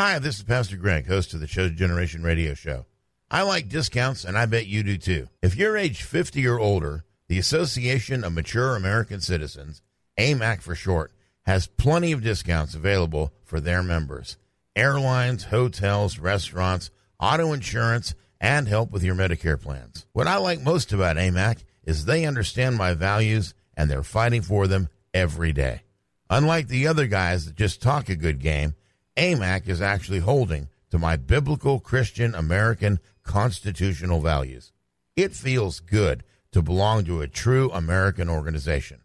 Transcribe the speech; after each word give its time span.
Hi, 0.00 0.20
this 0.20 0.36
is 0.36 0.44
Pastor 0.44 0.76
Greg, 0.76 1.08
host 1.08 1.34
of 1.34 1.40
the 1.40 1.48
Chosen 1.48 1.76
Generation 1.76 2.22
Radio 2.22 2.54
Show. 2.54 2.86
I 3.32 3.42
like 3.42 3.68
discounts, 3.68 4.24
and 4.24 4.38
I 4.38 4.46
bet 4.46 4.68
you 4.68 4.84
do 4.84 4.96
too. 4.96 5.26
If 5.42 5.56
you're 5.56 5.76
age 5.76 6.04
50 6.04 6.46
or 6.46 6.60
older, 6.60 7.04
the 7.26 7.36
Association 7.36 8.22
of 8.22 8.32
Mature 8.32 8.76
American 8.76 9.20
Citizens, 9.20 9.82
AMAC 10.16 10.62
for 10.62 10.76
short, 10.76 11.10
has 11.46 11.66
plenty 11.66 12.12
of 12.12 12.22
discounts 12.22 12.76
available 12.76 13.32
for 13.42 13.58
their 13.58 13.82
members. 13.82 14.36
Airlines, 14.76 15.42
hotels, 15.46 16.20
restaurants, 16.20 16.92
auto 17.18 17.52
insurance, 17.52 18.14
and 18.40 18.68
help 18.68 18.92
with 18.92 19.02
your 19.02 19.16
Medicare 19.16 19.60
plans. 19.60 20.06
What 20.12 20.28
I 20.28 20.36
like 20.36 20.62
most 20.62 20.92
about 20.92 21.16
AMAC 21.16 21.64
is 21.82 22.04
they 22.04 22.24
understand 22.24 22.76
my 22.76 22.94
values 22.94 23.52
and 23.76 23.90
they're 23.90 24.04
fighting 24.04 24.42
for 24.42 24.68
them 24.68 24.90
every 25.12 25.52
day. 25.52 25.82
Unlike 26.30 26.68
the 26.68 26.86
other 26.86 27.08
guys 27.08 27.46
that 27.46 27.56
just 27.56 27.82
talk 27.82 28.08
a 28.08 28.14
good 28.14 28.38
game, 28.38 28.76
AMAC 29.18 29.68
is 29.68 29.82
actually 29.82 30.20
holding 30.20 30.68
to 30.90 30.98
my 30.98 31.16
biblical 31.16 31.80
Christian 31.80 32.36
American 32.36 33.00
constitutional 33.24 34.20
values. 34.20 34.72
It 35.16 35.34
feels 35.34 35.80
good 35.80 36.22
to 36.52 36.62
belong 36.62 37.04
to 37.04 37.20
a 37.20 37.26
true 37.26 37.68
American 37.72 38.28
organization. 38.28 39.00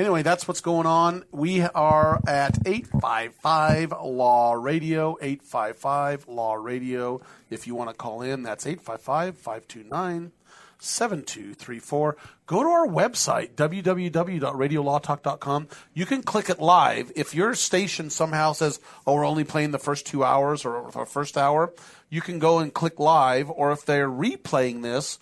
Anyway, 0.00 0.22
that's 0.22 0.48
what's 0.48 0.62
going 0.62 0.86
on. 0.86 1.26
We 1.30 1.60
are 1.60 2.22
at 2.26 2.66
855 2.66 3.92
Law 4.02 4.54
Radio, 4.54 5.18
855 5.20 6.26
Law 6.26 6.54
Radio. 6.54 7.20
If 7.50 7.66
you 7.66 7.74
want 7.74 7.90
to 7.90 7.94
call 7.94 8.22
in, 8.22 8.42
that's 8.42 8.66
855 8.66 9.36
529 9.36 10.32
7234. 10.78 12.16
Go 12.46 12.62
to 12.62 12.68
our 12.70 12.86
website, 12.86 13.56
www.radiolawtalk.com. 13.56 15.68
You 15.92 16.06
can 16.06 16.22
click 16.22 16.48
it 16.48 16.60
live. 16.60 17.12
If 17.14 17.34
your 17.34 17.54
station 17.54 18.08
somehow 18.08 18.54
says, 18.54 18.80
oh, 19.06 19.16
we're 19.16 19.26
only 19.26 19.44
playing 19.44 19.72
the 19.72 19.78
first 19.78 20.06
two 20.06 20.24
hours 20.24 20.64
or 20.64 20.90
the 20.90 21.04
first 21.04 21.36
hour, 21.36 21.74
you 22.08 22.22
can 22.22 22.38
go 22.38 22.60
and 22.60 22.72
click 22.72 22.98
live. 22.98 23.50
Or 23.50 23.70
if 23.70 23.84
they're 23.84 24.08
replaying 24.08 24.80
this, 24.80 25.18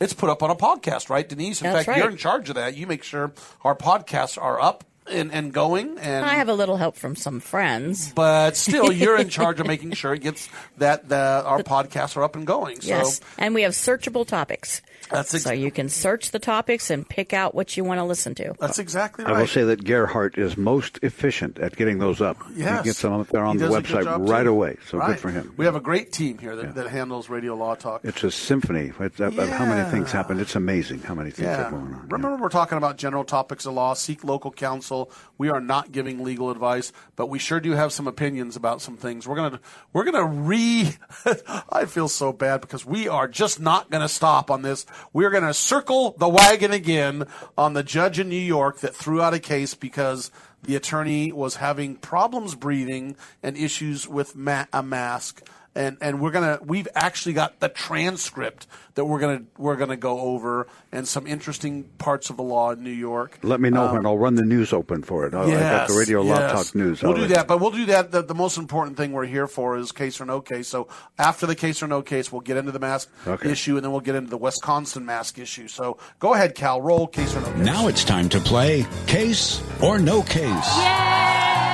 it's 0.00 0.12
put 0.12 0.30
up 0.30 0.42
on 0.42 0.50
a 0.50 0.56
podcast, 0.56 1.10
right, 1.10 1.28
Denise? 1.28 1.60
In 1.60 1.64
That's 1.64 1.78
fact, 1.78 1.88
right. 1.88 1.98
you're 1.98 2.10
in 2.10 2.16
charge 2.16 2.48
of 2.48 2.54
that. 2.56 2.76
You 2.76 2.86
make 2.86 3.02
sure 3.02 3.32
our 3.62 3.76
podcasts 3.76 4.40
are 4.40 4.60
up 4.60 4.84
and, 5.06 5.32
and 5.32 5.52
going. 5.52 5.98
And 5.98 6.24
I 6.24 6.34
have 6.34 6.48
a 6.48 6.54
little 6.54 6.76
help 6.76 6.96
from 6.96 7.16
some 7.16 7.40
friends. 7.40 8.12
but 8.12 8.56
still, 8.56 8.90
you're 8.92 9.18
in 9.18 9.28
charge 9.28 9.60
of 9.60 9.66
making 9.66 9.92
sure 9.92 10.14
it 10.14 10.22
gets 10.22 10.48
that 10.78 11.08
the, 11.08 11.42
our 11.44 11.62
podcasts 11.62 12.16
are 12.16 12.22
up 12.22 12.36
and 12.36 12.46
going. 12.46 12.80
So 12.80 12.88
Yes, 12.88 13.20
and 13.38 13.54
we 13.54 13.62
have 13.62 13.72
searchable 13.72 14.26
topics. 14.26 14.82
That's 15.10 15.34
ex- 15.34 15.44
so 15.44 15.52
you 15.52 15.70
can 15.70 15.88
search 15.88 16.30
the 16.30 16.38
topics 16.38 16.90
and 16.90 17.08
pick 17.08 17.32
out 17.32 17.54
what 17.54 17.76
you 17.76 17.84
want 17.84 17.98
to 17.98 18.04
listen 18.04 18.34
to. 18.36 18.54
that's 18.60 18.78
exactly 18.78 19.24
right. 19.24 19.34
I 19.34 19.40
will 19.40 19.46
say 19.46 19.64
that 19.64 19.84
Gerhardt 19.84 20.38
is 20.38 20.56
most 20.56 20.98
efficient 21.02 21.58
at 21.58 21.76
getting 21.76 21.98
those 21.98 22.20
up. 22.20 22.36
Yes. 22.54 22.80
He 22.84 22.88
gets 22.90 23.02
them 23.02 23.12
up 23.14 23.26
there 23.28 23.44
on 23.44 23.56
the 23.56 23.66
does 23.66 23.74
a 23.76 23.82
good 23.82 24.06
website 24.06 24.28
right 24.28 24.42
too. 24.44 24.50
away. 24.50 24.76
So 24.88 24.98
Right. 24.98 25.08
good 25.08 25.18
for 25.20 25.30
him. 25.30 25.54
We 25.56 25.64
have 25.64 25.76
a 25.76 25.80
great 25.80 26.12
team 26.12 26.38
here 26.38 26.54
that, 26.56 26.74
that 26.74 26.88
handles 26.88 27.28
Radio 27.28 27.54
Law 27.56 27.74
Talk. 27.74 28.02
It's 28.04 28.22
a 28.24 28.30
symphony 28.30 28.90
of 28.90 29.00
of 29.20 29.38
uh, 29.38 29.42
uh, 29.42 29.46
how 29.48 29.64
many 29.64 29.88
things 29.90 30.12
happen. 30.12 30.38
It's 30.40 30.54
amazing 30.56 31.00
how 31.00 31.14
many 31.14 31.30
things 31.30 31.46
Yeah. 31.46 31.66
are 31.66 31.70
going 31.70 31.82
on. 31.94 32.08
Remember, 32.08 32.36
we're 32.36 32.48
talking 32.48 32.78
about 32.78 32.96
general 32.96 33.24
topics 33.24 33.66
of 33.66 33.74
law. 33.74 33.94
Seek 33.94 34.22
local 34.24 34.50
counsel. 34.52 35.10
We 35.38 35.48
are 35.50 35.60
not 35.60 35.90
giving 35.92 36.22
legal 36.22 36.50
advice, 36.50 36.92
but 37.16 37.26
we 37.28 37.38
sure 37.38 37.60
do 37.60 37.72
have 37.72 37.92
some 37.92 38.06
opinions 38.06 38.56
about 38.56 38.80
some 38.82 38.96
things. 38.96 39.26
We're 39.26 39.36
gonna 39.36 39.60
we're 39.92 40.04
gonna 40.04 40.24
re. 40.26 40.94
I 41.70 41.84
feel 41.86 42.08
so 42.08 42.32
bad 42.32 42.60
because 42.60 42.84
we 42.84 43.08
are 43.08 43.26
just 43.28 43.60
not 43.60 43.90
gonna 43.90 44.08
stop 44.08 44.50
on 44.50 44.62
this. 44.62 44.86
We're 45.12 45.30
gonna 45.30 45.54
circle 45.54 46.14
the 46.18 46.28
wagon 46.28 46.72
again 46.72 47.26
on 47.56 47.74
the 47.74 47.82
judge 47.82 48.18
in 48.18 48.28
New 48.28 48.36
York 48.36 48.80
that 48.80 48.94
threw 48.94 49.20
out 49.20 49.34
a 49.34 49.38
case 49.38 49.74
because 49.74 50.30
the 50.62 50.76
attorney 50.76 51.32
was 51.32 51.56
having 51.56 51.96
problems 51.96 52.54
breathing 52.54 53.16
and 53.42 53.56
issues 53.56 54.06
with 54.06 54.36
ma- 54.36 54.66
a 54.72 54.82
mask 54.82 55.42
and 55.74 55.96
and 56.00 56.20
we're 56.20 56.30
gonna 56.32 56.58
we've 56.64 56.88
actually 56.94 57.32
got 57.32 57.60
the 57.60 57.68
transcript 57.68 58.66
that 58.94 59.04
we're 59.04 59.20
gonna 59.20 59.42
we're 59.56 59.76
gonna 59.76 59.96
go 59.96 60.18
over 60.20 60.66
and 60.90 61.06
some 61.06 61.26
interesting 61.28 61.84
parts 61.98 62.28
of 62.28 62.36
the 62.36 62.42
law 62.42 62.72
in 62.72 62.82
New 62.82 62.90
York. 62.90 63.38
Let 63.42 63.60
me 63.60 63.70
know 63.70 63.86
Um, 63.86 63.94
when 63.96 64.06
I'll 64.06 64.18
run 64.18 64.34
the 64.34 64.44
news 64.44 64.72
open 64.72 65.02
for 65.04 65.26
it. 65.26 65.34
Oh, 65.34 65.42
I 65.42 65.50
got 65.60 65.88
the 65.88 65.94
Radio 65.94 66.22
Law. 66.22 66.34
Talk 66.52 66.74
news. 66.74 67.02
We'll 67.02 67.12
All 67.12 67.16
do 67.16 67.22
right. 67.22 67.30
that, 67.30 67.46
but 67.46 67.60
we'll 67.60 67.70
do 67.70 67.86
that. 67.86 68.10
The, 68.10 68.22
the 68.22 68.34
most 68.34 68.58
important 68.58 68.96
thing 68.96 69.12
we're 69.12 69.26
here 69.26 69.46
for 69.46 69.76
is 69.76 69.92
case 69.92 70.20
or 70.20 70.24
no 70.24 70.40
case. 70.40 70.66
So 70.66 70.88
after 71.18 71.46
the 71.46 71.54
case 71.54 71.82
or 71.82 71.86
no 71.86 72.02
case, 72.02 72.32
we'll 72.32 72.40
get 72.40 72.56
into 72.56 72.72
the 72.72 72.80
mask 72.80 73.08
Okay. 73.26 73.50
issue, 73.50 73.76
and 73.76 73.84
then 73.84 73.92
we'll 73.92 74.00
get 74.00 74.16
into 74.16 74.30
the 74.30 74.38
Wisconsin 74.38 75.06
mask 75.06 75.38
issue. 75.38 75.68
So 75.68 75.98
go 76.18 76.34
ahead, 76.34 76.54
Cal. 76.56 76.82
Roll 76.82 77.06
case 77.06 77.34
or 77.36 77.40
no 77.42 77.52
case. 77.52 77.64
Now 77.64 77.86
it's 77.86 78.02
time 78.04 78.28
to 78.30 78.40
play 78.40 78.86
Case 79.06 79.62
or 79.82 79.98
No 80.00 80.22
Case. 80.22 80.76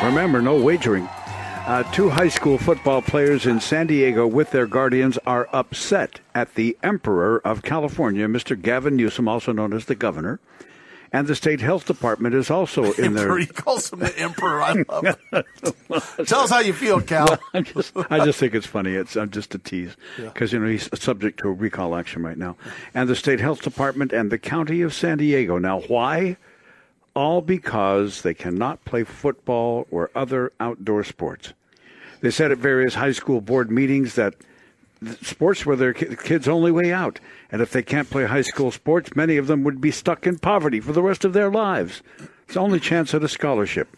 Remember, 0.04 0.42
no 0.42 0.60
wagering. 0.60 1.08
Uh, 1.66 1.82
two 1.92 2.08
high 2.08 2.28
school 2.28 2.58
football 2.58 3.02
players 3.02 3.44
in 3.44 3.58
San 3.58 3.88
Diego 3.88 4.24
with 4.24 4.52
their 4.52 4.68
guardians 4.68 5.18
are 5.26 5.48
upset 5.52 6.20
at 6.32 6.54
the 6.54 6.78
Emperor 6.80 7.40
of 7.44 7.62
California, 7.62 8.28
Mr. 8.28 8.60
Gavin 8.60 8.94
Newsom, 8.94 9.26
also 9.26 9.50
known 9.50 9.72
as 9.72 9.86
the 9.86 9.96
governor. 9.96 10.38
And 11.12 11.26
the 11.26 11.34
state 11.34 11.60
health 11.60 11.84
department 11.84 12.36
is 12.36 12.50
also 12.52 12.92
in 12.98 13.14
there. 13.14 13.36
He 13.36 13.46
calls 13.46 13.92
him 13.92 13.98
the 13.98 14.16
Emperor. 14.16 14.62
I 14.62 14.84
love 14.88 15.18
it. 15.32 16.26
Tell 16.28 16.42
us 16.42 16.50
how 16.50 16.60
you 16.60 16.72
feel, 16.72 17.00
Cal. 17.00 17.36
I 17.52 17.62
just, 17.62 17.92
I 18.10 18.24
just 18.24 18.38
think 18.38 18.54
it's 18.54 18.66
funny. 18.66 18.92
It's 18.92 19.16
I'm 19.16 19.30
just 19.30 19.52
a 19.56 19.58
tease 19.58 19.96
because 20.16 20.52
you 20.52 20.60
know 20.60 20.68
he's 20.68 20.88
subject 21.00 21.40
to 21.40 21.48
a 21.48 21.52
recall 21.52 21.96
action 21.96 22.22
right 22.22 22.38
now, 22.38 22.56
and 22.94 23.08
the 23.08 23.16
state 23.16 23.40
health 23.40 23.62
department 23.62 24.12
and 24.12 24.30
the 24.30 24.38
county 24.38 24.82
of 24.82 24.94
San 24.94 25.18
Diego. 25.18 25.58
Now, 25.58 25.80
why? 25.80 26.36
All 27.16 27.40
because 27.40 28.20
they 28.20 28.34
cannot 28.34 28.84
play 28.84 29.02
football 29.02 29.86
or 29.90 30.10
other 30.14 30.52
outdoor 30.60 31.02
sports. 31.02 31.54
They 32.20 32.30
said 32.30 32.52
at 32.52 32.58
various 32.58 32.94
high 32.94 33.12
school 33.12 33.40
board 33.40 33.70
meetings 33.70 34.16
that 34.16 34.34
sports 35.22 35.64
were 35.64 35.76
their 35.76 35.94
kids' 35.94 36.46
only 36.46 36.70
way 36.70 36.92
out, 36.92 37.18
and 37.50 37.62
if 37.62 37.72
they 37.72 37.82
can't 37.82 38.10
play 38.10 38.26
high 38.26 38.42
school 38.42 38.70
sports, 38.70 39.16
many 39.16 39.38
of 39.38 39.46
them 39.46 39.64
would 39.64 39.80
be 39.80 39.90
stuck 39.90 40.26
in 40.26 40.38
poverty 40.38 40.78
for 40.78 40.92
the 40.92 41.02
rest 41.02 41.24
of 41.24 41.32
their 41.32 41.50
lives. 41.50 42.02
It's 42.44 42.54
the 42.54 42.60
only 42.60 42.80
chance 42.80 43.14
at 43.14 43.24
a 43.24 43.28
scholarship. 43.28 43.88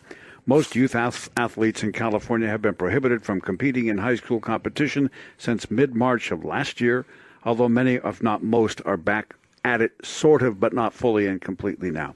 Most 0.46 0.76
youth 0.76 0.94
athletes 0.94 1.82
in 1.82 1.90
California 1.90 2.46
have 2.48 2.62
been 2.62 2.74
prohibited 2.76 3.24
from 3.24 3.40
competing 3.40 3.88
in 3.88 3.98
high 3.98 4.14
school 4.14 4.38
competition 4.38 5.10
since 5.36 5.72
mid 5.72 5.94
March 5.94 6.30
of 6.30 6.44
last 6.44 6.80
year, 6.80 7.04
although 7.44 7.68
many, 7.68 7.96
if 7.96 8.22
not 8.22 8.44
most, 8.44 8.80
are 8.86 8.96
back 8.96 9.34
at 9.64 9.82
it, 9.82 9.92
sort 10.04 10.40
of, 10.40 10.60
but 10.60 10.72
not 10.72 10.94
fully 10.94 11.26
and 11.26 11.40
completely 11.40 11.90
now. 11.90 12.14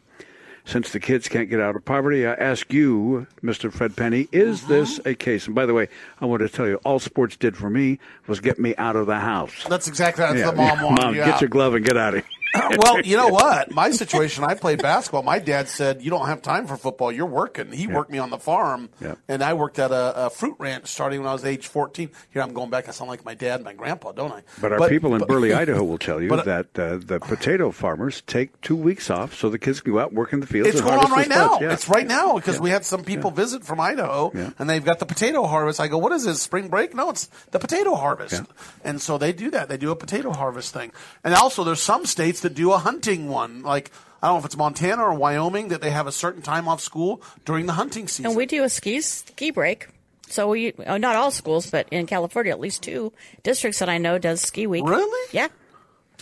Since 0.64 0.92
the 0.92 1.00
kids 1.00 1.28
can't 1.28 1.50
get 1.50 1.60
out 1.60 1.74
of 1.74 1.84
poverty, 1.84 2.24
I 2.26 2.34
ask 2.34 2.72
you, 2.72 3.26
Mr. 3.42 3.72
Fred 3.72 3.96
Penney, 3.96 4.28
is 4.30 4.60
mm-hmm. 4.60 4.72
this 4.72 5.00
a 5.04 5.14
case? 5.14 5.46
And 5.46 5.54
by 5.54 5.66
the 5.66 5.74
way, 5.74 5.88
I 6.20 6.26
want 6.26 6.40
to 6.42 6.48
tell 6.48 6.68
you, 6.68 6.76
all 6.84 7.00
sports 7.00 7.36
did 7.36 7.56
for 7.56 7.68
me 7.68 7.98
was 8.28 8.38
get 8.40 8.58
me 8.60 8.74
out 8.76 8.94
of 8.94 9.06
the 9.06 9.18
house. 9.18 9.64
That's 9.68 9.88
exactly 9.88 10.22
that's 10.24 10.38
Yeah, 10.38 10.50
the 10.52 10.56
mom 10.56 10.78
yeah, 10.78 10.84
wanted 10.84 11.02
Mom, 11.02 11.14
you 11.14 11.20
get 11.20 11.34
out. 11.34 11.40
your 11.40 11.50
glove 11.50 11.74
and 11.74 11.84
get 11.84 11.96
out 11.96 12.14
of 12.14 12.24
here. 12.24 12.30
well, 12.78 13.00
you 13.00 13.16
know 13.16 13.28
what? 13.42 13.70
My 13.72 13.90
situation, 13.90 14.44
I 14.44 14.54
played 14.54 14.82
basketball. 14.82 15.22
My 15.22 15.38
dad 15.38 15.68
said, 15.68 16.02
"You 16.02 16.10
don't 16.10 16.26
have 16.26 16.42
time 16.42 16.66
for 16.66 16.76
football. 16.76 17.10
You're 17.10 17.26
working." 17.26 17.72
He 17.72 17.86
worked 17.86 18.10
me 18.10 18.18
on 18.18 18.30
the 18.30 18.38
farm, 18.38 18.90
Yeah. 19.00 19.14
and 19.28 19.42
I 19.42 19.54
worked 19.54 19.78
at 19.78 19.90
a, 19.90 20.26
a 20.26 20.30
fruit 20.30 20.56
ranch 20.58 20.86
starting 20.88 21.20
when 21.20 21.28
I 21.28 21.32
was 21.32 21.44
age 21.44 21.66
14. 21.66 22.10
Here 22.30 22.42
I'm 22.42 22.52
going 22.52 22.70
back. 22.70 22.88
I 22.88 22.90
sound 22.92 23.08
like 23.08 23.24
my 23.24 23.34
dad 23.34 23.56
and 23.56 23.64
my 23.64 23.72
grandpa, 23.72 24.12
don't 24.12 24.32
I? 24.32 24.42
But 24.60 24.72
our 24.72 24.88
people 24.88 25.14
in 25.14 25.20
but- 25.20 25.28
Burley, 25.28 25.52
Idaho, 25.62 25.82
will 25.84 25.98
tell 25.98 26.20
you 26.20 26.28
but- 26.28 26.44
that 26.44 26.78
uh, 26.78 26.98
the 26.98 27.20
potato 27.20 27.70
farmers 27.70 28.22
take 28.26 28.60
two 28.60 28.76
weeks 28.76 29.08
off 29.10 29.34
so 29.34 29.48
the 29.48 29.58
kids 29.58 29.80
can 29.80 29.92
go 29.92 29.98
out 30.00 30.08
and 30.08 30.18
work 30.18 30.32
in 30.32 30.40
the 30.40 30.46
fields. 30.46 30.68
It's 30.70 30.80
going 30.80 30.98
on 30.98 31.10
right 31.12 31.28
now. 31.28 31.58
Yeah. 31.60 31.72
It's 31.72 31.88
right 31.88 32.06
now 32.06 32.34
because 32.34 32.60
we 32.60 32.70
had 32.70 32.84
some 32.84 33.02
people 33.04 33.30
visit 33.30 33.64
from 33.64 33.80
Idaho 33.80 34.30
Yeah. 34.34 34.50
and 34.58 34.68
they've 34.68 34.84
got 34.84 34.98
the 34.98 35.06
potato 35.06 35.44
harvest. 35.44 35.80
I 35.80 35.88
go, 35.88 35.98
what 35.98 36.12
is 36.12 36.24
this? 36.24 36.42
Spring 36.42 36.68
break? 36.68 36.94
No, 36.94 37.10
it's 37.10 37.26
the 37.50 37.58
potato 37.58 37.94
harvest. 37.94 38.34
Yeah. 38.34 38.44
And 38.84 39.00
so 39.00 39.16
they 39.18 39.32
do 39.32 39.50
that. 39.52 39.68
They 39.68 39.76
do 39.76 39.90
a 39.90 39.96
potato 39.96 40.32
harvest 40.32 40.72
thing. 40.74 40.92
And 41.24 41.34
also, 41.34 41.64
there's 41.64 41.80
some 41.82 42.04
states 42.06 42.41
that 42.42 42.54
do 42.54 42.72
a 42.72 42.78
hunting 42.78 43.28
one. 43.28 43.62
Like, 43.62 43.90
I 44.22 44.28
don't 44.28 44.36
know 44.36 44.38
if 44.38 44.44
it's 44.44 44.56
Montana 44.56 45.02
or 45.02 45.14
Wyoming 45.14 45.68
that 45.68 45.80
they 45.80 45.90
have 45.90 46.06
a 46.06 46.12
certain 46.12 46.42
time 46.42 46.68
off 46.68 46.80
school 46.80 47.22
during 47.44 47.66
the 47.66 47.72
hunting 47.72 48.06
season. 48.06 48.26
And 48.26 48.36
we 48.36 48.46
do 48.46 48.62
a 48.62 48.68
ski 48.68 49.00
ski 49.00 49.50
break. 49.50 49.88
So 50.28 50.48
we 50.48 50.72
uh, 50.72 50.98
not 50.98 51.16
all 51.16 51.30
schools, 51.30 51.70
but 51.70 51.88
in 51.90 52.06
California, 52.06 52.52
at 52.52 52.60
least 52.60 52.82
two 52.82 53.12
districts 53.42 53.80
that 53.80 53.88
I 53.88 53.98
know 53.98 54.18
does 54.18 54.40
ski 54.40 54.66
week. 54.66 54.84
Really? 54.84 55.28
Yeah. 55.32 55.48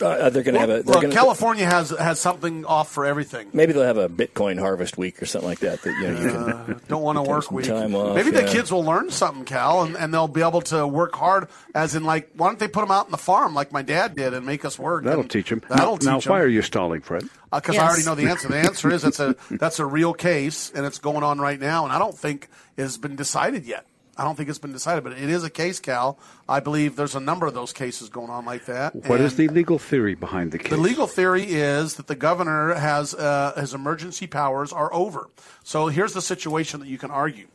Uh, 0.01 0.29
they're 0.29 0.43
going 0.43 0.55
to 0.55 0.59
have 0.59 0.69
a. 0.69 0.83
They're 0.83 0.93
Look, 0.93 1.01
gonna, 1.03 1.13
California 1.13 1.65
has 1.65 1.89
has 1.91 2.19
something 2.19 2.65
off 2.65 2.91
for 2.91 3.05
everything. 3.05 3.49
Maybe 3.53 3.73
they'll 3.73 3.83
have 3.83 3.97
a 3.97 4.09
Bitcoin 4.09 4.59
harvest 4.59 4.97
week 4.97 5.21
or 5.21 5.25
something 5.25 5.49
like 5.49 5.59
that. 5.59 5.81
That 5.83 5.91
you 5.91 6.07
know 6.07 6.19
you 6.21 6.29
can. 6.65 6.81
Don't 6.87 7.01
want 7.03 7.17
to 7.17 7.21
work 7.23 7.43
some 7.45 7.55
week. 7.55 7.65
time 7.67 7.95
off, 7.95 8.15
Maybe 8.15 8.31
the 8.31 8.43
kids 8.43 8.71
will 8.71 8.83
learn 8.83 9.09
something, 9.11 9.45
Cal, 9.45 9.83
and, 9.83 9.95
and 9.95 10.13
they'll 10.13 10.27
be 10.27 10.41
able 10.41 10.61
to 10.63 10.85
work 10.87 11.15
hard. 11.15 11.47
As 11.75 11.95
in, 11.95 12.03
like, 12.03 12.29
why 12.35 12.47
don't 12.47 12.59
they 12.59 12.67
put 12.67 12.81
them 12.81 12.91
out 12.91 13.05
in 13.05 13.11
the 13.11 13.17
farm 13.17 13.53
like 13.53 13.71
my 13.71 13.81
dad 13.81 14.15
did 14.15 14.33
and 14.33 14.45
make 14.45 14.65
us 14.65 14.77
work? 14.79 15.03
That'll 15.03 15.21
And 15.21 15.29
teach 15.31 15.49
them. 15.49 15.61
That'll 15.69 15.85
now, 15.93 15.97
teach 15.97 16.05
now, 16.05 16.19
them. 16.19 16.31
why 16.31 16.39
are 16.41 16.47
you 16.47 16.61
stalling, 16.61 17.01
Fred? 17.01 17.23
because 17.51 17.75
Yes. 17.75 17.83
I 17.83 17.87
already 17.87 18.05
know 18.05 18.15
the 18.15 18.29
answer. 18.29 18.47
The 18.47 18.57
answer 18.59 18.89
is 18.91 19.03
it's 19.03 19.19
a 19.19 19.35
that's 19.49 19.79
a 19.79 19.85
real 19.85 20.13
case 20.13 20.71
and 20.73 20.85
it's 20.85 20.99
going 20.99 21.23
on 21.23 21.39
right 21.39 21.59
now, 21.59 21.83
and 21.83 21.91
I 21.93 21.99
don't 21.99 22.17
think 22.17 22.47
it 22.77 22.81
has 22.83 22.97
been 22.97 23.15
decided 23.17 23.65
yet. 23.65 23.85
I 24.21 24.23
don't 24.23 24.35
think 24.35 24.49
it's 24.49 24.59
been 24.59 24.71
decided, 24.71 25.03
but 25.03 25.13
it 25.13 25.31
is 25.31 25.43
a 25.43 25.49
case, 25.49 25.79
Cal. 25.79 26.19
I 26.47 26.59
believe 26.59 26.95
there's 26.95 27.15
a 27.15 27.19
number 27.19 27.47
of 27.47 27.55
those 27.55 27.73
cases 27.73 28.07
going 28.07 28.29
on 28.29 28.45
like 28.45 28.65
that. 28.65 28.93
What 28.93 29.19
is 29.19 29.31
and 29.31 29.49
the 29.49 29.53
legal 29.53 29.79
theory 29.79 30.13
behind 30.13 30.51
the 30.51 30.59
case? 30.59 30.69
the 30.69 30.77
legal 30.77 31.07
theory 31.07 31.41
is 31.41 31.95
that 31.95 32.05
the 32.05 32.13
governor 32.13 32.75
has 32.75 33.15
uh, 33.15 33.53
his 33.57 33.73
emergency 33.73 34.27
powers 34.27 34.71
are 34.71 34.93
over. 34.93 35.31
So 35.63 35.87
here's 35.87 36.13
the 36.13 36.21
situation 36.21 36.81
that 36.81 36.87
you 36.87 36.99
can 36.99 37.09
argue. 37.09 37.47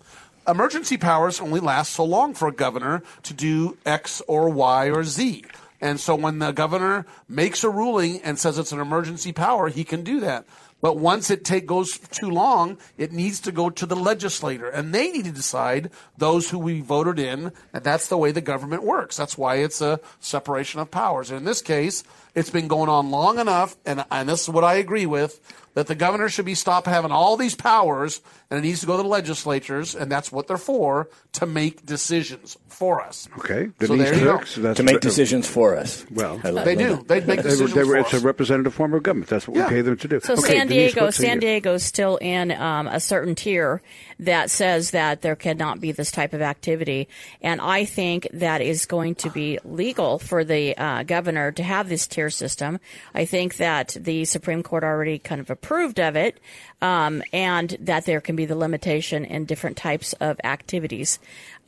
Emergency 0.49 0.97
powers 0.97 1.41
only 1.41 1.61
last 1.61 1.93
so 1.93 2.05
long 2.05 2.35
for 2.35 2.49
a 2.49 2.53
governor 2.53 3.05
to 3.23 3.33
do 3.33 3.79
X 3.87 4.21
or 4.27 4.49
Y 4.49 4.91
or 4.91 5.05
Z. 5.05 5.45
And 5.81 6.01
so 6.01 6.17
when 6.17 6.41
the 6.41 6.51
governor 6.51 7.07
makes 7.29 7.63
a 7.63 7.71
ruling 7.71 8.21
and 8.23 8.41
says 8.41 8.59
it's 8.59 8.73
an 8.73 8.81
emergency 8.81 9.33
power, 9.33 9.69
he 9.69 9.85
can 9.85 10.03
do 10.03 10.19
that. 10.19 10.47
But 10.87 10.99
once 10.99 11.31
it 11.33 11.44
take, 11.44 11.67
goes 11.67 11.99
too 11.99 12.31
long, 12.31 12.79
it 12.97 13.11
needs 13.11 13.41
to 13.41 13.50
go 13.50 13.71
to 13.71 13.87
the 13.87 13.97
legislator, 13.97 14.69
and 14.69 14.94
they 14.94 15.11
need 15.11 15.25
to 15.25 15.33
decide 15.33 15.91
those 16.17 16.50
who 16.50 16.61
we 16.61 16.81
voted 16.81 17.19
in, 17.19 17.50
and 17.73 17.83
that's 17.83 18.06
the 18.06 18.17
way 18.17 18.31
the 18.31 18.41
government 18.41 18.85
works. 18.85 19.17
That's 19.17 19.37
why 19.37 19.56
it's 19.56 19.81
a 19.81 19.99
separation 20.21 20.79
of 20.79 20.93
powers. 20.93 21.31
And 21.31 21.38
in 21.38 21.44
this 21.44 21.61
case, 21.61 22.05
it's 22.37 22.50
been 22.50 22.69
going 22.69 22.88
on 22.88 23.11
long 23.11 23.41
enough, 23.41 23.77
and, 23.85 24.05
and 24.12 24.29
this 24.29 24.43
is 24.43 24.49
what 24.49 24.62
I 24.62 24.75
agree 24.75 25.06
with, 25.06 25.41
that 25.76 25.87
the 25.88 25.94
governor 25.94 26.28
should 26.31 26.46
be 26.46 26.55
stopped 26.55 26.87
having 26.87 27.12
all 27.12 27.37
these 27.37 27.55
powers, 27.55 28.23
and 28.50 28.58
it 28.58 28.62
needs 28.62 28.81
to 28.81 28.87
go 28.87 28.96
to 28.96 29.02
the 29.02 29.08
legislatures, 29.08 29.94
and 29.94 30.11
that's 30.11 30.32
what 30.32 30.46
they're 30.46 30.56
for, 30.56 31.08
to 31.34 31.44
make 31.44 31.84
decisions 31.84 32.56
for 32.69 33.02
us. 33.02 33.28
Okay, 33.38 33.69
So 33.82 33.94
there 33.94 34.14
you 34.14 34.25
go. 34.25 34.38
Turks, 34.38 34.55
that's 34.55 34.78
to 34.78 34.82
make 34.82 34.94
re- 34.94 35.00
decisions 35.00 35.46
for 35.46 35.76
us. 35.76 36.06
Well, 36.11 36.40
I 36.43 36.49
love 36.49 36.64
They 36.64 36.75
that. 36.76 36.96
do. 36.96 37.05
They 37.06 37.20
make 37.20 37.26
They 37.26 37.34
were, 37.37 37.43
decisions 37.43 37.75
they 37.75 37.84
were, 37.84 37.94
for 37.94 37.99
it's 37.99 38.12
a 38.14 38.20
representative 38.20 38.73
form 38.75 38.94
of 38.94 39.02
government. 39.02 39.28
That's 39.28 39.46
what 39.46 39.56
Yeah. 39.58 39.64
we 39.69 39.75
pay 39.76 39.81
them 39.82 39.96
to 39.99 40.08
do. 40.08 40.20
So 40.20 40.32
okay, 40.34 40.56
San 40.56 40.69
Diego, 40.69 41.05
what 41.05 41.14
say 41.14 41.25
San 41.26 41.34
you? 41.37 41.40
Diego's 41.43 41.82
still 41.84 42.17
in 42.17 42.52
um, 42.52 42.87
a 42.87 42.99
certain 42.99 43.34
tier 43.34 43.82
that 44.19 44.50
says 44.50 44.93
that 44.93 45.20
there 45.20 45.37
cannot 45.37 45.79
be 45.81 45.93
this 45.93 46.11
type 46.11 46.32
of 46.32 46.40
activity, 46.40 47.06
and 47.43 47.61
I 47.61 47.84
think 47.84 48.29
that 48.32 48.62
is 48.62 48.87
going 48.87 49.14
to 49.17 49.31
be 49.31 49.58
legal 49.62 50.19
for 50.19 50.43
the 50.43 50.75
uh, 50.79 51.02
governor 51.02 51.52
to 51.52 51.62
have 51.62 51.90
this 51.90 52.06
tier 52.06 52.31
system. 52.31 52.81
I 53.14 53.26
think 53.26 53.56
that 53.56 53.94
the 54.00 54.25
Supreme 54.25 54.62
Court 54.62 54.82
already 54.82 55.19
kind 55.19 55.38
of 55.40 55.50
approved 55.50 55.66
of 55.99 56.17
it, 56.17 56.39
um, 56.81 57.23
and 57.33 57.77
that 57.81 58.05
there 58.07 58.21
can 58.21 58.37
be 58.37 58.45
the 58.47 58.57
limitation 58.57 59.25
in 59.25 59.45
different 59.45 59.77
types 59.77 60.13
of 60.15 60.39
activities 60.45 61.19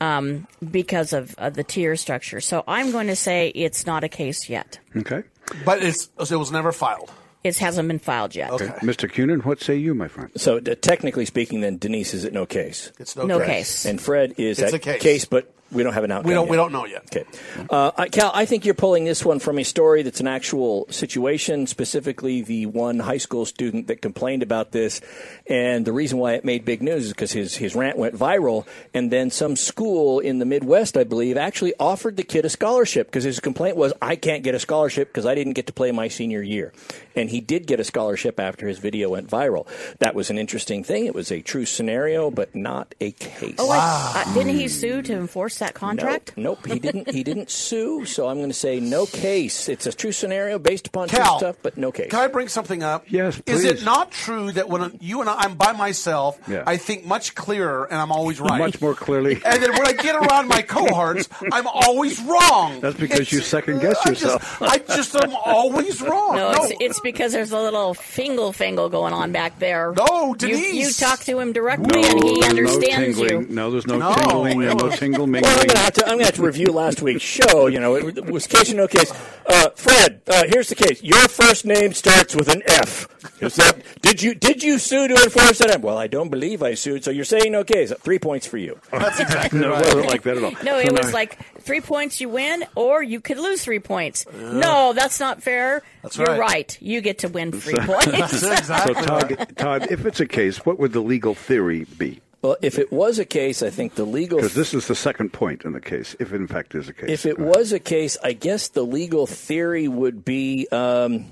um, 0.00 0.46
because 0.70 1.12
of, 1.12 1.34
of 1.38 1.54
the 1.54 1.64
tier 1.64 1.96
structure. 1.96 2.40
So 2.40 2.64
I'm 2.68 2.92
going 2.92 3.08
to 3.08 3.16
say 3.16 3.48
it's 3.48 3.86
not 3.86 4.04
a 4.04 4.08
case 4.08 4.48
yet. 4.48 4.78
Okay. 4.96 5.22
But 5.64 5.82
it's, 5.82 6.08
it 6.18 6.36
was 6.36 6.52
never 6.52 6.72
filed. 6.72 7.10
It 7.44 7.56
hasn't 7.58 7.88
been 7.88 7.98
filed 7.98 8.34
yet. 8.34 8.50
Okay. 8.50 8.66
Mr. 8.82 9.10
Cunin, 9.10 9.44
what 9.44 9.60
say 9.60 9.76
you, 9.76 9.94
my 9.94 10.08
friend? 10.08 10.30
So 10.36 10.58
uh, 10.58 10.74
technically 10.80 11.24
speaking, 11.24 11.60
then 11.60 11.78
Denise 11.78 12.12
is 12.12 12.24
it 12.24 12.32
no 12.32 12.46
case, 12.46 12.92
It's 12.98 13.16
no, 13.16 13.24
No 13.26 13.38
case. 13.38 13.46
case. 13.46 13.84
and 13.86 14.00
Fred 14.00 14.34
is 14.38 14.58
It's 14.58 14.74
at 14.74 14.86
a 14.86 14.98
case. 14.98 15.24
but 15.24 15.54
we 15.70 15.82
don't 15.82 15.92
have 15.92 16.04
an 16.04 16.10
outcome. 16.10 16.28
We 16.28 16.34
don't. 16.34 16.46
yet. 16.46 16.50
We 16.50 16.56
don't 16.56 16.72
know 16.72 16.86
yet. 16.86 17.04
Okay. 17.14 17.24
Uh, 17.68 17.90
I- 17.96 18.08
Cal, 18.08 18.30
I 18.34 18.44
think 18.46 18.64
you're 18.64 18.74
pulling 18.74 19.04
this 19.04 19.24
one 19.24 19.38
from 19.38 19.58
a 19.58 19.64
story 19.64 20.02
that's 20.02 20.20
an 20.20 20.26
actual 20.26 20.86
situation, 20.90 21.66
specifically 21.66 22.42
the 22.42 22.66
one 22.66 22.98
high 22.98 23.18
school 23.18 23.44
student 23.44 23.88
that 23.88 24.00
complained 24.00 24.42
about 24.42 24.72
this. 24.72 25.00
And 25.46 25.84
the 25.84 25.92
reason 25.92 26.18
why 26.18 26.34
it 26.34 26.44
made 26.44 26.64
big 26.64 26.82
news 26.82 27.06
is 27.06 27.12
because 27.12 27.32
his, 27.32 27.56
his 27.56 27.74
rant 27.74 27.98
went 27.98 28.14
viral. 28.14 28.66
And 28.94 29.10
then 29.10 29.30
some 29.30 29.56
school 29.56 30.20
in 30.20 30.38
the 30.38 30.46
Midwest, 30.46 30.96
I 30.96 31.04
believe, 31.04 31.36
actually 31.36 31.74
offered 31.78 32.16
the 32.16 32.22
kid 32.22 32.44
a 32.44 32.48
scholarship 32.48 33.08
because 33.08 33.24
his 33.24 33.40
complaint 33.40 33.76
was, 33.76 33.92
I 34.00 34.16
can't 34.16 34.42
get 34.42 34.54
a 34.54 34.58
scholarship 34.60 35.08
because 35.08 35.26
I 35.26 35.34
didn't 35.34 35.52
get 35.52 35.66
to 35.66 35.72
play 35.72 35.92
my 35.92 36.08
senior 36.08 36.42
year. 36.42 36.72
And 37.14 37.28
he 37.28 37.40
did 37.40 37.66
get 37.66 37.80
a 37.80 37.84
scholarship 37.84 38.40
after 38.40 38.68
his 38.68 38.78
video 38.78 39.10
went 39.10 39.28
viral. 39.28 39.66
That 39.98 40.14
was 40.14 40.30
an 40.30 40.38
interesting 40.38 40.84
thing. 40.84 41.06
It 41.06 41.14
was 41.14 41.30
a 41.32 41.42
true 41.42 41.64
scenario, 41.66 42.30
but 42.30 42.54
not 42.54 42.94
a 43.00 43.10
case. 43.12 43.56
Oh, 43.58 43.70
I, 43.70 44.24
uh, 44.26 44.34
didn't 44.34 44.54
he 44.54 44.68
sue 44.68 45.02
to 45.02 45.12
enforce 45.12 45.57
that 45.58 45.74
contract? 45.74 46.32
Nope, 46.36 46.58
nope, 46.64 46.72
he 46.72 46.78
didn't. 46.78 47.10
He 47.10 47.22
didn't 47.22 47.50
sue. 47.68 48.04
So 48.04 48.28
I'm 48.28 48.36
going 48.38 48.48
to 48.50 48.54
say 48.54 48.80
no 48.80 49.06
case. 49.06 49.68
It's 49.68 49.86
a 49.86 49.92
true 49.92 50.12
scenario 50.12 50.58
based 50.58 50.86
upon 50.88 51.08
true 51.08 51.24
stuff, 51.38 51.56
but 51.62 51.76
no 51.76 51.92
case. 51.92 52.10
Can 52.10 52.20
I 52.20 52.26
bring 52.28 52.48
something 52.48 52.82
up? 52.82 53.04
Yes, 53.08 53.40
Is 53.46 53.64
it 53.64 53.84
not 53.84 54.10
true 54.10 54.52
that 54.52 54.68
when 54.68 54.96
you 55.00 55.20
and 55.20 55.28
I, 55.30 55.34
I'm 55.38 55.54
by 55.56 55.72
myself, 55.72 56.38
Yeah. 56.48 56.62
I 56.66 56.76
think 56.76 57.04
much 57.04 57.34
clearer 57.34 57.84
and 57.84 58.00
I'm 58.00 58.12
always 58.12 58.40
right? 58.40 58.58
Much 58.58 58.80
more 58.80 58.94
clearly. 58.94 59.40
And 59.44 59.62
then 59.62 59.72
when 59.72 59.86
I 59.86 59.92
get 59.92 60.14
around 60.16 60.48
my 60.48 60.62
cohorts, 60.62 61.28
I'm 61.52 61.66
always 61.66 62.20
wrong. 62.22 62.80
That's 62.80 62.96
because 62.98 63.30
you 63.32 63.40
second-guess 63.40 63.96
uh, 63.96 64.00
I 64.04 64.10
just- 64.10 64.22
yourself. 64.22 64.62
I 64.62 64.78
just 64.78 65.14
am 65.16 65.34
always 65.44 66.00
wrong. 66.02 66.36
No, 66.36 66.50
it's, 66.54 66.72
it's 66.80 67.00
because 67.00 67.32
there's 67.32 67.52
a 67.52 67.60
little 67.60 67.94
fingle 67.94 68.52
fingle 68.52 68.88
going 68.88 69.12
on 69.12 69.32
back 69.32 69.58
there. 69.58 69.92
No, 69.96 70.28
You, 70.28 70.36
Denise. 70.36 70.74
you 71.00 71.06
talk 71.06 71.20
to 71.20 71.38
him 71.38 71.52
directly, 71.52 72.02
and 72.04 72.22
he 72.22 72.42
understands 72.44 73.18
no 73.18 73.22
you. 73.24 73.28
tingling. 73.30 73.54
No, 73.54 73.70
there's 73.70 73.86
no, 73.86 73.98
No, 73.98 74.14
tingling 74.14 74.62
and 74.62 74.78
no 74.78 74.86
it 74.86 74.90
was- 74.90 74.98
tingle 74.98 75.26
Well, 75.48 75.60
I'm 75.60 75.66
going 75.66 75.76
to 75.76 75.82
have 75.82 75.92
to. 75.94 76.02
I'm 76.02 76.08
going 76.10 76.18
to 76.20 76.24
have 76.26 76.34
to 76.36 76.42
review 76.42 76.66
last 76.72 77.00
week's 77.00 77.22
show. 77.22 77.66
You 77.68 77.80
know, 77.80 77.96
it, 77.96 78.30
was 78.30 78.46
case 78.46 78.70
or 78.72 78.76
no 78.76 78.86
case. 78.86 79.10
Uh, 79.46 79.70
Fred, 79.70 80.20
uh, 80.28 80.44
here's 80.46 80.68
the 80.68 80.74
case. 80.74 81.02
Your 81.02 81.26
first 81.28 81.64
name 81.64 81.94
starts 81.94 82.36
with 82.36 82.48
an 82.48 82.62
F. 82.66 83.08
Is 83.40 83.56
that 83.56 83.80
did 84.02 84.20
you 84.22 84.34
did 84.34 84.62
you 84.62 84.78
sue 84.78 85.08
to 85.08 85.14
enforce 85.14 85.58
that? 85.58 85.80
Well, 85.80 85.96
I 85.96 86.06
don't 86.06 86.28
believe 86.28 86.62
I 86.62 86.74
sued. 86.74 87.02
So 87.04 87.10
you're 87.10 87.24
saying 87.24 87.52
no 87.52 87.64
case. 87.64 87.92
Three 88.00 88.18
points 88.18 88.46
for 88.46 88.58
you. 88.58 88.78
That's 88.90 89.20
exactly 89.20 89.60
no, 89.60 89.68
it 89.68 89.70
right. 89.72 89.84
wasn't 89.86 90.06
like 90.06 90.22
that 90.22 90.36
at 90.36 90.44
all. 90.44 90.52
No, 90.62 90.78
it 90.78 90.92
was 90.92 91.12
like 91.14 91.38
three 91.60 91.80
points 91.80 92.20
you 92.20 92.28
win, 92.28 92.64
or 92.74 93.02
you 93.02 93.20
could 93.20 93.38
lose 93.38 93.62
three 93.64 93.78
points. 93.80 94.26
No, 94.34 94.92
that's 94.92 95.20
not 95.20 95.42
fair. 95.42 95.82
That's 96.02 96.16
You're 96.18 96.26
right. 96.26 96.38
right. 96.38 96.78
You 96.82 97.00
get 97.00 97.18
to 97.20 97.28
win 97.28 97.52
three 97.52 97.74
points. 97.80 98.06
That's 98.06 98.40
So, 98.40 98.52
exactly 98.52 98.94
right. 98.94 99.06
Todd, 99.06 99.56
Todd, 99.56 99.86
if 99.90 100.04
it's 100.04 100.20
a 100.20 100.26
case, 100.26 100.64
what 100.66 100.78
would 100.78 100.92
the 100.92 101.00
legal 101.00 101.34
theory 101.34 101.84
be? 101.96 102.20
Well, 102.40 102.56
if 102.62 102.78
it 102.78 102.92
was 102.92 103.18
a 103.18 103.24
case, 103.24 103.62
I 103.62 103.70
think 103.70 103.96
the 103.96 104.04
legal 104.04 104.38
Because 104.38 104.54
this 104.54 104.72
is 104.72 104.86
the 104.86 104.94
second 104.94 105.32
point 105.32 105.64
in 105.64 105.72
the 105.72 105.80
case, 105.80 106.14
if 106.20 106.32
in 106.32 106.46
fact 106.46 106.74
is 106.74 106.88
a 106.88 106.92
case. 106.92 107.10
If 107.10 107.26
it 107.26 107.38
was 107.38 107.72
a 107.72 107.80
case, 107.80 108.16
I 108.22 108.32
guess 108.32 108.68
the 108.68 108.84
legal 108.84 109.26
theory 109.26 109.88
would 109.88 110.24
be. 110.24 110.68
Um, 110.70 111.26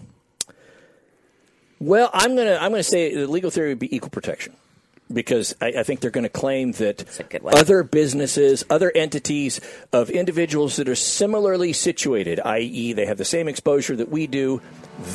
well, 1.78 2.10
I'm 2.12 2.34
gonna 2.34 2.56
I'm 2.60 2.72
gonna 2.72 2.82
say 2.82 3.14
the 3.14 3.28
legal 3.28 3.50
theory 3.50 3.68
would 3.68 3.78
be 3.78 3.94
equal 3.94 4.10
protection, 4.10 4.54
because 5.12 5.54
I, 5.60 5.74
I 5.78 5.82
think 5.84 6.00
they're 6.00 6.10
going 6.10 6.24
to 6.24 6.28
claim 6.28 6.72
that 6.72 7.20
a 7.20 7.22
good 7.22 7.42
one. 7.42 7.56
other 7.56 7.82
businesses, 7.82 8.64
other 8.68 8.90
entities 8.94 9.60
of 9.92 10.10
individuals 10.10 10.76
that 10.76 10.88
are 10.88 10.96
similarly 10.96 11.72
situated, 11.72 12.40
i.e., 12.40 12.92
they 12.92 13.06
have 13.06 13.18
the 13.18 13.24
same 13.24 13.46
exposure 13.46 13.94
that 13.96 14.08
we 14.08 14.26
do, 14.26 14.60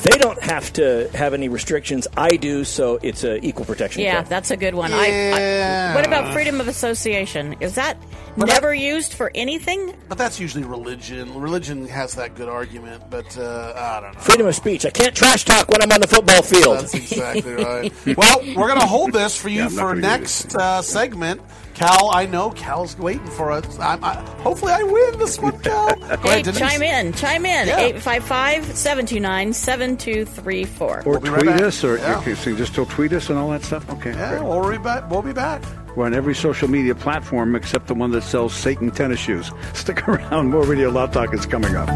They 0.03 0.17
don't 0.17 0.41
have 0.43 0.71
to 0.73 1.09
have 1.15 1.33
any 1.33 1.49
restrictions. 1.49 2.07
I 2.15 2.35
do, 2.37 2.63
so 2.63 2.99
it's 3.01 3.23
an 3.23 3.43
equal 3.43 3.65
protection. 3.65 4.03
Yeah, 4.03 4.17
club. 4.17 4.27
that's 4.27 4.51
a 4.51 4.57
good 4.57 4.75
one. 4.75 4.91
Yeah. 4.91 5.89
I, 5.89 5.91
I, 5.91 5.95
what 5.95 6.05
about 6.05 6.33
freedom 6.33 6.61
of 6.61 6.67
association? 6.67 7.55
Is 7.61 7.75
that 7.75 7.97
But 8.37 8.45
never 8.47 8.69
that- 8.69 8.77
used 8.77 9.13
for 9.13 9.31
anything? 9.33 9.95
But 10.07 10.19
that's 10.19 10.39
usually 10.39 10.63
religion. 10.65 11.33
Religion 11.39 11.87
has 11.87 12.13
that 12.15 12.35
good 12.35 12.47
argument, 12.47 13.09
but 13.09 13.35
uh, 13.39 13.73
I 13.75 13.99
don't 14.01 14.13
know. 14.13 14.19
freedom 14.19 14.45
of 14.47 14.55
speech. 14.55 14.85
I 14.85 14.91
can't 14.91 15.15
trash 15.15 15.45
talk 15.45 15.67
when 15.69 15.81
I'm 15.81 15.91
on 15.91 15.99
the 16.01 16.07
football 16.07 16.43
field. 16.43 16.77
That's 16.77 16.93
exactly 16.93 17.53
right. 17.55 17.91
Well, 18.17 18.39
we're 18.55 18.67
going 18.67 18.79
to 18.81 18.85
hold 18.85 19.13
this 19.13 19.35
for 19.35 19.49
you 19.49 19.63
Yeah, 19.63 19.69
for 19.69 19.95
next 19.95 20.55
uh, 20.55 20.81
segment. 20.83 21.41
Cal, 21.73 22.11
I 22.13 22.25
know 22.27 22.51
Cal's 22.51 22.95
waiting 22.97 23.25
for 23.27 23.49
us. 23.51 23.79
I'm, 23.79 24.03
I, 24.03 24.15
hopefully, 24.41 24.73
I 24.73 24.83
win 24.83 25.17
this 25.17 25.39
one, 25.39 25.57
Cal. 25.61 25.95
Go 25.99 26.05
Hey, 26.17 26.41
ahead, 26.41 26.53
chime 26.53 26.83
in. 26.83 27.13
Chime 27.13 27.45
in. 27.45 27.67
Yeah. 27.67 27.77
855 27.79 28.65
729 28.75 29.53
7234. 29.71 31.03
Or 31.05 31.19
be 31.19 31.29
right 31.29 31.39
tweet 31.43 31.55
back. 31.55 31.61
us, 31.61 31.81
or 31.83 31.97
Yeah. 31.97 32.17
okay, 32.17 32.35
so 32.35 32.53
just 32.55 32.73
still 32.73 32.85
tweet 32.85 33.13
us 33.13 33.29
and 33.29 33.39
all 33.39 33.49
that 33.51 33.63
stuff. 33.63 33.89
Okay, 33.89 34.11
Yeah, 34.11 34.31
great. 34.31 34.43
we'll 34.43 34.69
be 34.69 34.77
back. 34.77 35.09
We'll 35.09 35.21
be 35.21 35.31
back. 35.31 35.61
We're 35.95 36.05
on 36.07 36.13
every 36.13 36.35
social 36.35 36.69
media 36.69 36.93
platform 36.93 37.55
except 37.55 37.87
the 37.87 37.93
one 37.93 38.11
that 38.11 38.23
sells 38.23 38.53
Satan 38.53 38.91
tennis 38.91 39.19
shoes. 39.19 39.49
Stick 39.73 40.05
around. 40.09 40.49
More 40.49 40.63
Radio 40.65 40.89
Law 40.89 41.07
Talk 41.07 41.33
is 41.33 41.45
coming 41.45 41.75
up. 41.75 41.87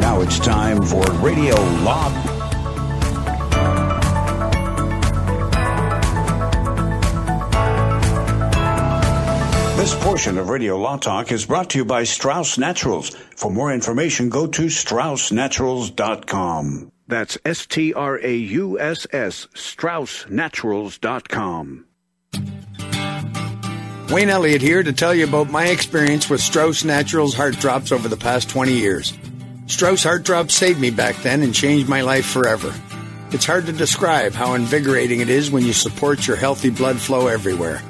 Now 0.00 0.20
it's 0.22 0.38
time 0.38 0.80
for 0.82 1.02
Radio 1.14 1.56
Law. 1.82 2.10
This 9.90 10.04
portion 10.04 10.38
of 10.38 10.48
Radio 10.48 10.78
Law 10.78 10.98
Talk 10.98 11.32
is 11.32 11.46
brought 11.46 11.70
to 11.70 11.78
you 11.78 11.84
by 11.84 12.04
Strauss 12.04 12.56
Naturals. 12.56 13.10
For 13.34 13.50
more 13.50 13.72
information, 13.72 14.28
go 14.28 14.46
to 14.46 14.66
straussnaturals.com. 14.66 16.92
That's 17.08 17.36
S 17.44 17.66
T 17.66 17.92
R 17.92 18.20
A 18.22 18.32
U 18.32 18.78
S 18.78 19.08
S, 19.12 19.48
StraussNaturals.com. 19.52 21.86
Wayne 24.12 24.28
Elliott 24.28 24.62
here 24.62 24.84
to 24.84 24.92
tell 24.92 25.12
you 25.12 25.24
about 25.24 25.50
my 25.50 25.66
experience 25.66 26.30
with 26.30 26.40
Strauss 26.40 26.84
Naturals 26.84 27.34
Heart 27.34 27.58
Drops 27.58 27.90
over 27.90 28.06
the 28.06 28.16
past 28.16 28.48
20 28.48 28.72
years. 28.72 29.12
Strauss 29.66 30.04
Heart 30.04 30.22
Drops 30.22 30.54
saved 30.54 30.80
me 30.80 30.90
back 30.90 31.16
then 31.16 31.42
and 31.42 31.52
changed 31.52 31.88
my 31.88 32.02
life 32.02 32.26
forever. 32.26 32.72
It's 33.32 33.44
hard 33.44 33.66
to 33.66 33.72
describe 33.72 34.34
how 34.34 34.54
invigorating 34.54 35.18
it 35.18 35.28
is 35.28 35.50
when 35.50 35.64
you 35.64 35.72
support 35.72 36.28
your 36.28 36.36
healthy 36.36 36.70
blood 36.70 37.00
flow 37.00 37.26
everywhere. 37.26 37.82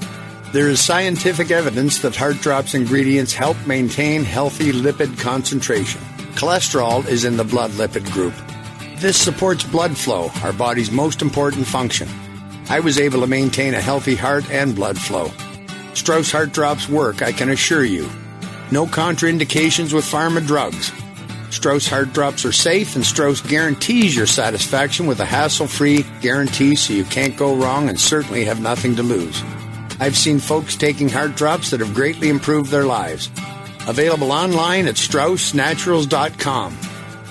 There 0.52 0.68
is 0.68 0.80
scientific 0.80 1.52
evidence 1.52 2.00
that 2.00 2.16
Heart 2.16 2.40
Drops 2.40 2.74
ingredients 2.74 3.32
help 3.32 3.56
maintain 3.68 4.24
healthy 4.24 4.72
lipid 4.72 5.16
concentration. 5.20 6.00
Cholesterol 6.34 7.06
is 7.06 7.24
in 7.24 7.36
the 7.36 7.44
blood 7.44 7.70
lipid 7.72 8.10
group. 8.10 8.34
This 8.96 9.16
supports 9.16 9.62
blood 9.62 9.96
flow, 9.96 10.28
our 10.42 10.52
body's 10.52 10.90
most 10.90 11.22
important 11.22 11.68
function. 11.68 12.08
I 12.68 12.80
was 12.80 12.98
able 12.98 13.20
to 13.20 13.28
maintain 13.28 13.74
a 13.74 13.80
healthy 13.80 14.16
heart 14.16 14.50
and 14.50 14.74
blood 14.74 14.98
flow. 14.98 15.30
Strauss 15.94 16.32
Heart 16.32 16.52
Drops 16.52 16.88
work, 16.88 17.22
I 17.22 17.30
can 17.30 17.50
assure 17.50 17.84
you. 17.84 18.10
No 18.72 18.86
contraindications 18.86 19.92
with 19.92 20.04
pharma 20.04 20.44
drugs. 20.44 20.90
Strauss 21.50 21.86
Heart 21.86 22.12
Drops 22.12 22.44
are 22.44 22.50
safe, 22.50 22.96
and 22.96 23.06
Strauss 23.06 23.40
guarantees 23.40 24.16
your 24.16 24.26
satisfaction 24.26 25.06
with 25.06 25.20
a 25.20 25.24
hassle 25.24 25.68
free 25.68 26.04
guarantee 26.20 26.74
so 26.74 26.92
you 26.92 27.04
can't 27.04 27.36
go 27.36 27.54
wrong 27.54 27.88
and 27.88 28.00
certainly 28.00 28.44
have 28.44 28.60
nothing 28.60 28.96
to 28.96 29.04
lose. 29.04 29.40
I've 30.00 30.16
seen 30.16 30.38
folks 30.38 30.76
taking 30.76 31.10
heart 31.10 31.36
drops 31.36 31.70
that 31.70 31.80
have 31.80 31.94
greatly 31.94 32.30
improved 32.30 32.70
their 32.70 32.86
lives. 32.86 33.30
Available 33.86 34.32
online 34.32 34.88
at 34.88 34.94
StraussNaturals.com. 34.94 36.72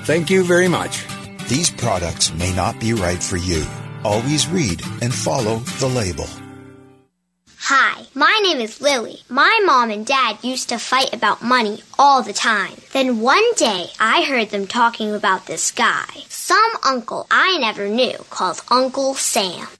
Thank 0.06 0.30
you 0.30 0.44
very 0.44 0.68
much. 0.68 1.06
These 1.48 1.72
products 1.72 2.32
may 2.34 2.54
not 2.54 2.80
be 2.80 2.94
right 2.94 3.22
for 3.22 3.38
you. 3.38 3.66
Always 4.04 4.48
read 4.48 4.82
and 5.02 5.14
follow 5.14 5.58
the 5.80 5.88
label. 5.88 6.28
Hi, 7.58 8.04
my 8.14 8.40
name 8.44 8.60
is 8.60 8.82
Lily. 8.82 9.18
My 9.30 9.62
mom 9.66 9.90
and 9.90 10.06
dad 10.06 10.38
used 10.44 10.70
to 10.70 10.78
fight 10.78 11.14
about 11.14 11.42
money 11.42 11.84
all 11.98 12.22
the 12.22 12.34
time. 12.34 12.74
Then 12.94 13.20
one 13.20 13.54
day 13.56 13.88
I 14.00 14.24
heard 14.24 14.50
them 14.50 14.68
talking 14.68 15.14
about 15.14 15.48
this 15.48 15.72
guy, 15.72 16.06
some 16.30 16.72
uncle 16.84 17.28
I 17.30 17.58
never 17.58 17.88
knew 17.88 18.18
called 18.30 18.62
Uncle 18.70 19.16
Sam. 19.16 19.68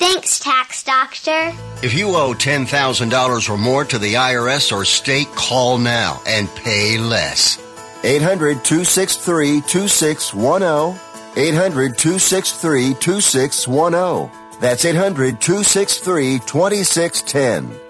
Thanks, 0.00 0.38
Tax 0.40 0.82
Doctor. 0.82 1.52
If 1.82 1.92
you 1.92 2.16
owe 2.16 2.32
$10,000 2.32 3.50
or 3.50 3.58
more 3.58 3.84
to 3.84 3.98
the 3.98 4.14
IRS 4.14 4.72
or 4.74 4.86
state, 4.86 5.28
call 5.34 5.76
now 5.76 6.22
and 6.26 6.48
pay 6.54 6.96
less. 6.96 7.58
800 8.02 8.64
263 8.64 9.60
2610. 9.60 10.98
800 11.36 11.98
263 11.98 12.94
2610. 12.94 14.30
That's 14.58 14.86
800 14.86 15.38
263 15.38 16.38
2610. 16.38 17.89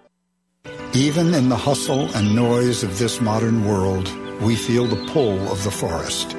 Even 0.93 1.33
in 1.33 1.47
the 1.47 1.55
hustle 1.55 2.13
and 2.15 2.35
noise 2.35 2.83
of 2.83 2.99
this 2.99 3.21
modern 3.21 3.63
world, 3.63 4.11
we 4.41 4.57
feel 4.57 4.85
the 4.85 5.09
pull 5.13 5.39
of 5.49 5.63
the 5.63 5.71
forest. 5.71 6.31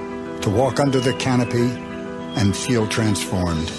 To 0.42 0.50
walk 0.50 0.78
under 0.78 1.00
the 1.00 1.14
canopy 1.14 1.70
and 2.38 2.54
feel 2.54 2.86
transformed. 2.86 3.72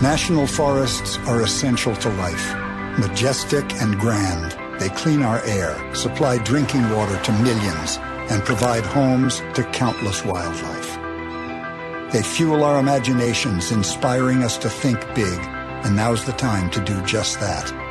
National 0.00 0.46
forests 0.46 1.18
are 1.26 1.42
essential 1.42 1.96
to 1.96 2.08
life. 2.10 2.54
Majestic 2.96 3.64
and 3.82 3.98
grand, 3.98 4.56
they 4.80 4.88
clean 4.90 5.22
our 5.22 5.44
air, 5.46 5.94
supply 5.96 6.38
drinking 6.38 6.88
water 6.90 7.20
to 7.24 7.32
millions, 7.42 7.98
and 8.30 8.40
provide 8.44 8.86
homes 8.86 9.40
to 9.54 9.68
countless 9.72 10.24
wildlife. 10.24 12.12
They 12.12 12.22
fuel 12.22 12.62
our 12.62 12.78
imaginations, 12.78 13.72
inspiring 13.72 14.44
us 14.44 14.58
to 14.58 14.70
think 14.70 15.00
big, 15.16 15.40
and 15.84 15.96
now's 15.96 16.24
the 16.24 16.32
time 16.32 16.70
to 16.70 16.84
do 16.84 17.02
just 17.02 17.40
that. 17.40 17.83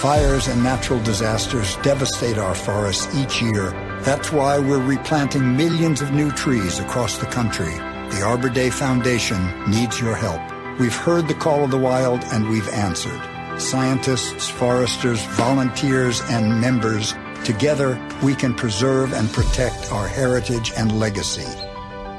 Fires 0.00 0.48
and 0.48 0.62
natural 0.62 1.00
disasters 1.02 1.76
devastate 1.76 2.38
our 2.38 2.54
forests 2.54 3.14
each 3.14 3.40
year. 3.40 3.70
That's 4.02 4.32
why 4.32 4.58
we're 4.58 4.82
replanting 4.82 5.56
millions 5.56 6.00
of 6.00 6.12
new 6.12 6.30
trees 6.32 6.78
across 6.78 7.18
the 7.18 7.26
country. 7.26 7.72
The 8.10 8.22
Arbor 8.24 8.48
Day 8.48 8.70
Foundation 8.70 9.70
needs 9.70 10.00
your 10.00 10.16
help. 10.16 10.40
We've 10.80 10.96
heard 10.96 11.28
the 11.28 11.34
call 11.34 11.64
of 11.64 11.70
the 11.70 11.78
wild 11.78 12.24
and 12.32 12.48
we've 12.48 12.68
answered. 12.70 13.20
Scientists, 13.60 14.48
foresters, 14.48 15.22
volunteers, 15.36 16.20
and 16.30 16.60
members 16.60 17.14
Together, 17.44 17.98
we 18.22 18.34
can 18.34 18.52
preserve 18.52 19.14
and 19.14 19.32
protect 19.32 19.90
our 19.90 20.06
heritage 20.06 20.72
and 20.76 21.00
legacy. 21.00 21.48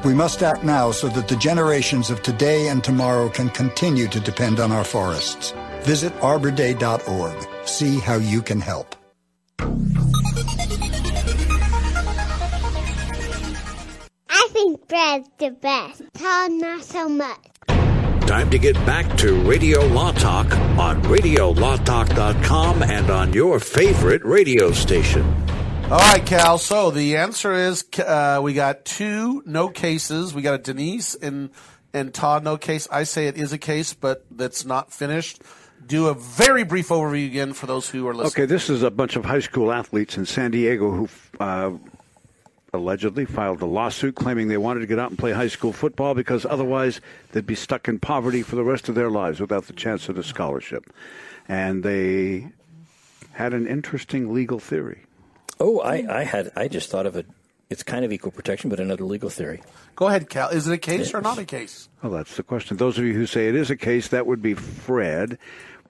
We 0.04 0.16
must 0.16 0.42
act 0.42 0.64
now 0.64 0.92
so 0.92 1.10
that 1.10 1.28
the 1.28 1.36
generations 1.36 2.10
of 2.10 2.24
today 2.24 2.70
and 2.70 2.84
tomorrow 2.84 3.30
can 3.30 3.50
continue 3.50 4.08
to 4.08 4.20
depend 4.20 4.60
on 4.60 4.72
our 4.72 4.84
forests. 4.84 5.54
Visit 5.84 6.14
arborday.org. 6.20 7.68
See 7.68 8.00
how 8.00 8.16
you 8.16 8.42
can 8.42 8.62
help. 8.62 8.96
I 14.30 14.48
think 14.50 14.88
Brad's 14.88 15.30
the 15.38 15.52
best. 15.52 16.02
Todd, 16.14 16.52
not 16.52 16.84
so 16.84 17.10
much. 17.10 17.38
Time 18.28 18.50
to 18.50 18.58
get 18.58 18.76
back 18.86 19.18
to 19.18 19.36
Radio 19.42 19.86
Law 19.88 20.12
Talk 20.14 20.52
on 20.80 21.02
RadioLawTalk.com 21.04 22.84
and 22.84 23.10
on 23.10 23.34
your 23.34 23.60
favorite 23.60 24.24
radio 24.24 24.72
station. 24.72 25.24
All 25.92 26.00
right, 26.00 26.26
Cal. 26.26 26.58
So 26.58 26.92
the 26.92 27.18
answer 27.18 27.52
is 27.52 27.84
uh, 28.00 28.40
we 28.42 28.54
got 28.54 28.86
two 28.86 29.44
no 29.46 29.68
cases. 29.68 30.34
We 30.34 30.42
got 30.42 30.54
a 30.54 30.60
Denise 30.60 31.16
and 31.16 31.50
and 31.94 32.14
Todd 32.14 32.46
no 32.46 32.56
case. 32.56 32.88
I 32.90 33.04
say 33.04 33.28
it 33.28 33.36
is 33.36 33.52
a 33.52 33.58
case, 33.58 33.94
but 33.94 34.26
that's 34.32 34.64
not 34.64 34.94
finished. 34.94 35.42
Do 35.88 36.08
a 36.08 36.14
very 36.14 36.64
brief 36.64 36.90
overview 36.90 37.26
again 37.26 37.54
for 37.54 37.66
those 37.66 37.90
who 37.90 38.08
are 38.08 38.14
listening. 38.14 38.44
Okay, 38.44 38.46
this 38.46 38.70
is 38.70 38.84
a 38.84 38.92
bunch 38.92 39.16
of 39.16 39.26
high 39.26 39.40
school 39.40 39.72
athletes 39.72 40.18
in 40.18 40.26
San 40.26 40.52
Diego 40.52 40.92
who 40.92 41.10
uh, 41.40 41.72
allegedly 42.74 43.26
filed 43.26 43.62
a 43.62 43.66
lawsuit 43.66 44.16
claiming 44.16 44.48
they 44.48 44.58
wanted 44.58 44.80
to 44.82 44.88
get 44.88 45.00
out 45.00 45.10
and 45.10 45.20
play 45.20 45.32
high 45.32 45.48
school 45.48 45.74
football 45.74 46.14
because 46.14 46.46
otherwise 46.46 47.02
they'd 47.32 47.46
be 47.46 47.56
stuck 47.56 47.88
in 47.88 48.00
poverty 48.00 48.42
for 48.42 48.56
the 48.56 48.64
rest 48.64 48.88
of 48.90 48.96
their 48.96 49.10
lives 49.10 49.40
without 49.40 49.66
the 49.66 49.74
chance 49.74 50.08
of 50.08 50.18
a 50.18 50.24
scholarship. 50.24 50.94
And 51.48 51.84
they 51.84 52.48
had 53.34 53.54
an 53.54 53.68
interesting 53.68 54.34
legal 54.34 54.60
theory. 54.60 55.02
Oh, 55.60 55.80
I, 55.80 56.06
I 56.10 56.24
had 56.24 56.52
I 56.56 56.68
just 56.68 56.90
thought 56.90 57.06
of 57.06 57.16
it. 57.16 57.26
It's 57.70 57.84
kind 57.84 58.04
of 58.04 58.12
equal 58.12 58.32
protection, 58.32 58.70
but 58.70 58.82
another 58.82 59.06
legal 59.06 59.30
theory. 59.30 59.62
Go 59.96 60.08
ahead, 60.08 60.30
Cal. 60.30 60.50
Is 60.50 60.68
it 60.68 60.74
a 60.74 60.78
case 60.78 61.14
or 61.14 61.22
not 61.22 61.38
a 61.38 61.46
case? 61.46 61.88
Well, 62.04 62.12
that's 62.12 62.36
the 62.36 62.44
question. 62.44 62.76
Those 62.76 62.98
of 62.98 63.06
you 63.06 63.14
who 63.14 63.26
say 63.26 63.48
it 63.48 63.56
is 63.56 63.70
a 63.70 63.78
case, 63.78 64.10
that 64.10 64.28
would 64.28 64.42
be 64.42 64.56
Fred. 64.56 65.38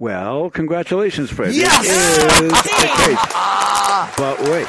Well, 0.06 0.50
congratulations, 0.50 1.30
Fred. 1.30 1.54
Yes! 1.54 1.86
It 1.86 2.46
is 2.46 2.52
a 2.52 2.56
case. 3.06 3.18
Ah! 3.36 4.12
But 4.18 4.40
wait. 4.50 4.68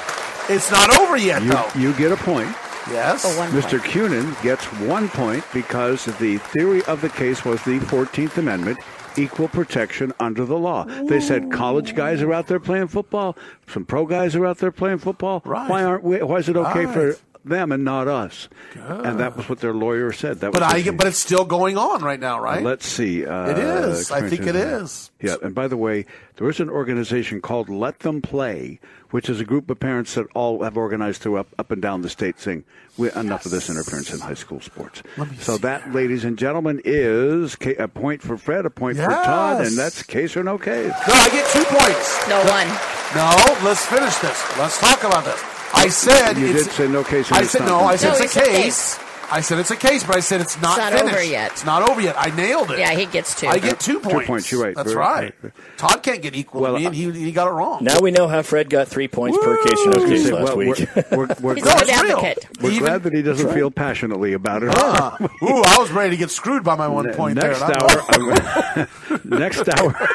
It's 0.54 0.70
not 0.70 0.94
over 1.00 1.16
yet, 1.16 1.42
You, 1.42 1.52
though. 1.52 1.68
you 1.74 1.94
get 1.94 2.12
a 2.12 2.18
point. 2.18 2.48
Yes. 2.90 3.24
Oh, 3.24 3.30
Mr. 3.50 3.78
Cunin 3.78 4.34
gets 4.42 4.66
one 4.82 5.08
point 5.08 5.42
because 5.54 6.04
the 6.04 6.36
theory 6.36 6.84
of 6.84 7.00
the 7.00 7.08
case 7.08 7.46
was 7.46 7.62
the 7.64 7.78
14th 7.78 8.36
Amendment, 8.36 8.78
equal 9.16 9.48
protection 9.48 10.12
under 10.20 10.44
the 10.44 10.58
law. 10.58 10.84
They 10.84 11.20
said 11.20 11.50
college 11.50 11.94
guys 11.94 12.20
are 12.20 12.32
out 12.34 12.48
there 12.48 12.60
playing 12.60 12.88
football, 12.88 13.34
some 13.68 13.86
pro 13.86 14.04
guys 14.04 14.36
are 14.36 14.44
out 14.44 14.58
there 14.58 14.70
playing 14.72 14.98
football. 14.98 15.40
Right. 15.46 15.70
Why 15.70 15.82
aren't 15.82 16.04
we? 16.04 16.22
Why 16.22 16.36
is 16.36 16.50
it 16.50 16.58
okay 16.58 16.84
Right. 16.84 16.92
for 16.94 17.16
them 17.44 17.72
and 17.72 17.84
not 17.84 18.08
us? 18.08 18.48
And 18.74 19.18
that 19.20 19.36
was 19.36 19.48
what 19.48 19.60
their 19.60 19.74
lawyer 19.74 20.12
said. 20.12 20.40
That 20.40 20.52
But 20.52 20.62
was 20.62 20.72
I 20.72 20.78
the- 20.78 20.82
get, 20.84 20.96
but 20.96 21.06
it's 21.06 21.18
still 21.18 21.44
going 21.44 21.76
on 21.76 22.02
right 22.02 22.20
now, 22.20 22.40
right? 22.40 22.62
Let's 22.62 22.86
see. 22.86 23.24
Uh, 23.26 23.50
It 23.50 23.58
is. 23.58 24.10
I 24.10 24.28
think 24.28 24.46
it 24.46 24.56
is. 24.56 25.10
Yeah, 25.20 25.36
and 25.42 25.54
by 25.54 25.68
the 25.68 25.76
way, 25.76 26.06
there 26.36 26.48
is 26.48 26.58
an 26.60 26.68
organization 26.70 27.40
called 27.40 27.68
Let 27.68 28.00
Them 28.00 28.20
Play, 28.22 28.80
which 29.10 29.28
is 29.28 29.38
a 29.40 29.44
group 29.44 29.70
of 29.70 29.78
parents 29.78 30.14
that 30.14 30.26
all 30.34 30.62
have 30.64 30.76
organized 30.76 31.22
through 31.22 31.36
up, 31.36 31.48
up 31.58 31.70
and 31.70 31.80
down 31.80 32.02
the 32.02 32.08
state 32.08 32.40
saying, 32.40 32.64
we, 32.98 33.10
enough 33.12 33.46
of 33.46 33.52
this 33.52 33.70
interference 33.70 34.12
in 34.12 34.20
high 34.20 34.34
school 34.34 34.60
sports. 34.60 35.02
So 35.38 35.56
that, 35.58 35.92
ladies 35.94 36.24
and 36.24 36.36
gentlemen, 36.36 36.80
is 36.84 37.54
ca- 37.56 37.76
a 37.76 37.88
point 37.88 38.20
for 38.22 38.36
Fred, 38.36 38.66
a 38.66 38.70
point 38.70 38.96
for 38.98 39.06
Todd, 39.08 39.64
and 39.64 39.76
that's 39.78 40.02
case 40.02 40.36
or 40.36 40.42
no 40.42 40.58
case. 40.58 40.92
No, 41.08 41.14
I 41.14 41.28
get 41.30 41.46
two 41.50 41.64
points. 41.64 42.28
No 42.28 42.38
one. 42.44 42.68
No, 43.14 43.64
let's 43.68 43.84
finish 43.86 44.14
this. 44.16 44.58
Let's 44.58 44.78
talk 44.80 45.04
about 45.04 45.24
this. 45.24 45.40
I 45.82 45.88
said 45.88 46.38
You 46.38 46.46
it's, 46.46 46.64
did 46.66 46.72
say 46.72 46.88
no 46.88 47.02
case. 47.02 47.32
I 47.32 47.42
said 47.42 47.62
no. 47.66 47.80
I 47.80 47.96
said 47.96 48.10
No, 48.10 48.14
it's 48.14 48.20
a 48.20 48.24
it's 48.24 48.36
a 48.36 48.40
case. 48.40 48.98
I 49.32 49.40
said 49.40 49.58
it's 49.58 49.70
a 49.70 49.76
case, 49.76 50.04
but 50.04 50.14
I 50.14 50.20
said 50.20 50.42
it's 50.42 50.60
not, 50.60 50.76
It's 50.78 50.78
not 50.78 50.92
finished. 50.92 51.14
over 51.14 51.24
yet. 51.24 51.52
It's 51.52 51.64
not 51.64 51.88
over 51.88 52.00
yet. 52.02 52.14
I 52.18 52.28
nailed 52.36 52.70
it. 52.70 52.78
Yeah, 52.78 52.90
he 52.92 53.06
gets 53.06 53.34
two. 53.40 53.46
I 53.48 53.58
get 53.58 53.80
two 53.80 53.94
Two 53.94 54.00
points. 54.00 54.26
points, 54.26 54.52
you're 54.52 54.62
right. 54.62 54.74
That's 54.76 54.92
Very- 54.92 55.00
right. 55.00 55.34
very- 55.40 55.52
Todd 55.78 56.02
can't 56.02 56.20
get 56.20 56.36
equal 56.36 56.60
Well, 56.60 56.74
to 56.74 56.78
me, 56.80 56.86
and 56.86 56.94
he, 56.94 57.10
he 57.12 57.32
got 57.32 57.48
it 57.48 57.52
wrong. 57.52 57.82
Now 57.82 57.98
we 58.00 58.10
know 58.10 58.28
how 58.28 58.42
Fred 58.42 58.68
got 58.68 58.88
three 58.88 59.08
points 59.08 59.38
per 59.38 59.56
case 59.64 59.86
or 59.86 59.90
no 59.90 60.06
case 60.06 60.30
last 60.30 60.44
well, 60.44 60.56
week. 60.58 60.86
We're, 60.94 61.04
we're, 61.16 61.26
we're 61.40 61.54
He's 61.54 61.64
glad, 61.64 61.82
a 61.82 61.86
good 61.86 61.90
advocate. 62.10 62.48
we're 62.60 62.70
Even- 62.72 62.84
glad 62.84 63.02
that 63.04 63.14
he 63.14 63.22
doesn't 63.22 63.52
feel 63.54 63.70
passionately 63.70 64.34
about 64.34 64.62
it. 64.64 64.70
Ah. 64.76 65.16
Ooh, 65.42 65.62
I 65.64 65.76
was 65.78 65.90
ready 65.90 66.10
to 66.10 66.16
get 66.18 66.30
screwed 66.30 66.62
by 66.62 66.76
my 66.76 66.86
one 66.88 67.06
Ne- 67.06 67.14
point 67.14 67.36
next 67.36 67.60
there. 67.60 67.70
hour, 67.70 67.90
I'm- 68.10 68.30
I'm- 68.76 68.88
next 69.24 69.66
hour. 69.68 70.08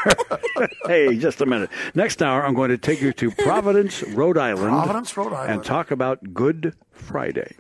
hey, 0.85 1.17
just 1.17 1.41
a 1.41 1.45
minute. 1.45 1.69
Next 1.95 2.21
hour, 2.21 2.45
I'm 2.45 2.53
going 2.53 2.69
to 2.69 2.77
take 2.77 3.01
you 3.01 3.13
to 3.13 3.31
Providence, 3.31 4.03
Rhode 4.03 4.37
Island. 4.37 4.69
Providence, 4.69 5.17
Rhode 5.17 5.33
Island. 5.33 5.51
and 5.53 5.63
talk 5.65 5.89
about 5.91 6.33
Good 6.35 6.75
Friday. 6.91 7.55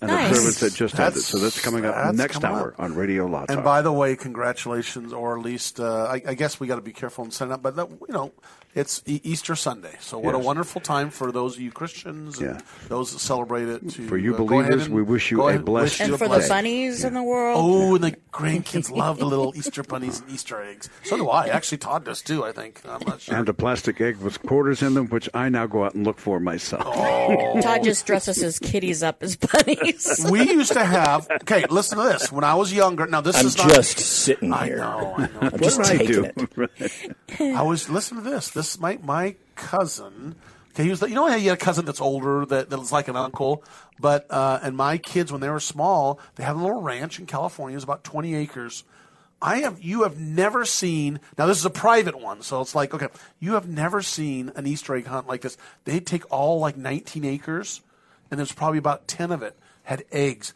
An 0.00 0.08
Nice. 0.08 0.30
observance 0.30 0.60
that 0.60 0.74
just 0.74 0.98
ended. 1.00 1.22
So 1.22 1.38
that's 1.38 1.60
coming 1.60 1.84
up 1.84 1.94
that's 1.94 2.16
next 2.18 2.38
coming 2.40 2.58
hour 2.58 2.72
up. 2.74 2.80
on 2.80 2.94
Radio 2.94 3.26
Law 3.26 3.46
And 3.48 3.64
by 3.64 3.82
the 3.82 3.92
way, 3.92 4.14
congratulations, 4.16 5.12
or 5.12 5.38
at 5.38 5.44
least 5.44 5.80
uh, 5.80 6.04
I, 6.04 6.22
I 6.26 6.34
guess 6.34 6.60
we 6.60 6.66
got 6.66 6.76
to 6.76 6.80
be 6.82 6.92
careful 6.92 7.24
and 7.24 7.32
send 7.32 7.52
up. 7.52 7.62
But 7.62 7.76
that, 7.76 7.88
you 7.90 8.06
know, 8.14 8.32
it's 8.76 9.02
e- 9.06 9.20
Easter 9.24 9.56
Sunday, 9.56 9.96
so 10.00 10.18
what 10.18 10.34
a 10.36 10.38
wonderful 10.38 10.80
time 10.80 11.10
for 11.10 11.32
those 11.32 11.56
of 11.56 11.60
you 11.62 11.72
Christians 11.72 12.38
and 12.38 12.60
Yeah. 12.60 12.60
those 12.88 13.12
that 13.12 13.18
celebrate 13.18 13.68
it. 13.68 13.88
To 13.90 14.06
For 14.06 14.16
you 14.18 14.34
uh, 14.34 14.38
believers, 14.38 14.84
and- 14.86 14.94
we 14.94 15.02
wish 15.02 15.30
you 15.32 15.40
a 15.42 15.46
ahead 15.46 15.56
and 15.56 15.64
blessed 15.64 15.98
wish 15.98 16.06
you 16.06 16.14
And 16.14 16.18
for 16.18 16.24
the 16.28 16.34
blessed- 16.36 16.48
bunnies 16.50 17.02
in 17.02 17.14
the 17.14 17.22
world. 17.22 17.56
Oh, 17.58 17.94
and 17.96 18.04
the 18.04 18.14
grandkids 18.32 18.90
love 18.90 19.18
the 19.18 19.24
little 19.24 19.52
Easter 19.56 19.82
bunnies 19.82 20.20
and 20.20 20.30
Easter 20.30 20.62
eggs. 20.62 20.88
So 21.04 21.16
do 21.16 21.28
I. 21.28 21.46
Actually, 21.48 21.78
Todd 21.78 22.04
does 22.04 22.20
too. 22.22 22.44
I 22.44 22.52
think. 22.52 22.80
I'm 22.86 23.00
not 23.06 23.20
sure. 23.22 23.34
and 23.34 23.48
a 23.48 23.54
plastic 23.54 24.00
egg 24.00 24.18
with 24.18 24.40
quarters 24.42 24.82
in 24.82 24.94
them, 24.94 25.06
which 25.08 25.28
I 25.34 25.48
now 25.48 25.66
go 25.66 25.84
out 25.84 25.94
and 25.94 26.04
look 26.06 26.18
for 26.18 26.38
myself. 26.38 26.84
Oh. 26.86 27.60
Todd 27.62 27.82
just 27.82 28.04
dresses 28.06 28.36
his 28.36 28.58
kitties 28.58 29.02
up 29.02 29.22
as 29.22 29.36
bunnies. 29.36 30.26
we 30.30 30.42
used 30.50 30.72
to 30.72 30.84
have. 30.84 31.26
Okay, 31.42 31.64
listen 31.70 31.96
to 31.98 32.04
this. 32.04 32.30
When 32.30 32.44
I 32.44 32.54
was 32.54 32.72
younger, 32.72 33.06
now 33.06 33.22
this 33.22 33.36
I'm 33.38 33.46
is 33.46 33.56
not. 33.56 33.70
just 33.70 33.98
sitting 33.98 34.52
I 34.52 34.66
here. 34.66 34.76
know. 34.78 35.14
I 35.16 35.20
know. 35.26 35.30
I'm 35.40 35.58
just 35.60 35.78
What 35.78 35.88
did 35.88 36.00
I 36.02 36.04
do? 36.06 36.24
it. 36.68 37.16
I 37.56 37.62
was 37.62 37.88
listen 37.88 38.16
to 38.18 38.22
this. 38.22 38.50
This 38.50 38.65
is 38.74 38.80
my 38.80 38.98
my 39.02 39.36
cousin. 39.54 40.36
Okay, 40.70 40.84
he 40.84 40.90
was 40.90 41.00
the, 41.00 41.08
you 41.08 41.14
know 41.14 41.26
you 41.28 41.48
had 41.48 41.58
a 41.58 41.64
cousin 41.64 41.84
that's 41.84 42.00
older 42.00 42.44
that 42.46 42.68
that's 42.70 42.92
like 42.92 43.08
an 43.08 43.16
uncle, 43.16 43.64
but 43.98 44.26
uh, 44.30 44.60
and 44.62 44.76
my 44.76 44.98
kids 44.98 45.32
when 45.32 45.40
they 45.40 45.48
were 45.48 45.60
small, 45.60 46.20
they 46.34 46.44
had 46.44 46.56
a 46.56 46.58
little 46.58 46.82
ranch 46.82 47.18
in 47.18 47.26
California. 47.26 47.74
It 47.74 47.78
was 47.78 47.84
about 47.84 48.04
twenty 48.04 48.34
acres. 48.34 48.84
I 49.40 49.58
have 49.58 49.80
you 49.82 50.02
have 50.02 50.18
never 50.18 50.64
seen 50.64 51.20
now. 51.38 51.46
This 51.46 51.58
is 51.58 51.64
a 51.64 51.70
private 51.70 52.18
one, 52.18 52.42
so 52.42 52.60
it's 52.60 52.74
like 52.74 52.94
okay, 52.94 53.08
you 53.38 53.54
have 53.54 53.68
never 53.68 54.02
seen 54.02 54.52
an 54.56 54.66
Easter 54.66 54.94
egg 54.94 55.06
hunt 55.06 55.26
like 55.26 55.42
this. 55.42 55.56
They 55.84 56.00
take 56.00 56.30
all 56.32 56.58
like 56.58 56.76
nineteen 56.76 57.24
acres, 57.24 57.80
and 58.30 58.38
there's 58.38 58.52
probably 58.52 58.78
about 58.78 59.08
ten 59.08 59.30
of 59.30 59.42
it 59.42 59.56
had 59.86 60.04
eggs, 60.10 60.52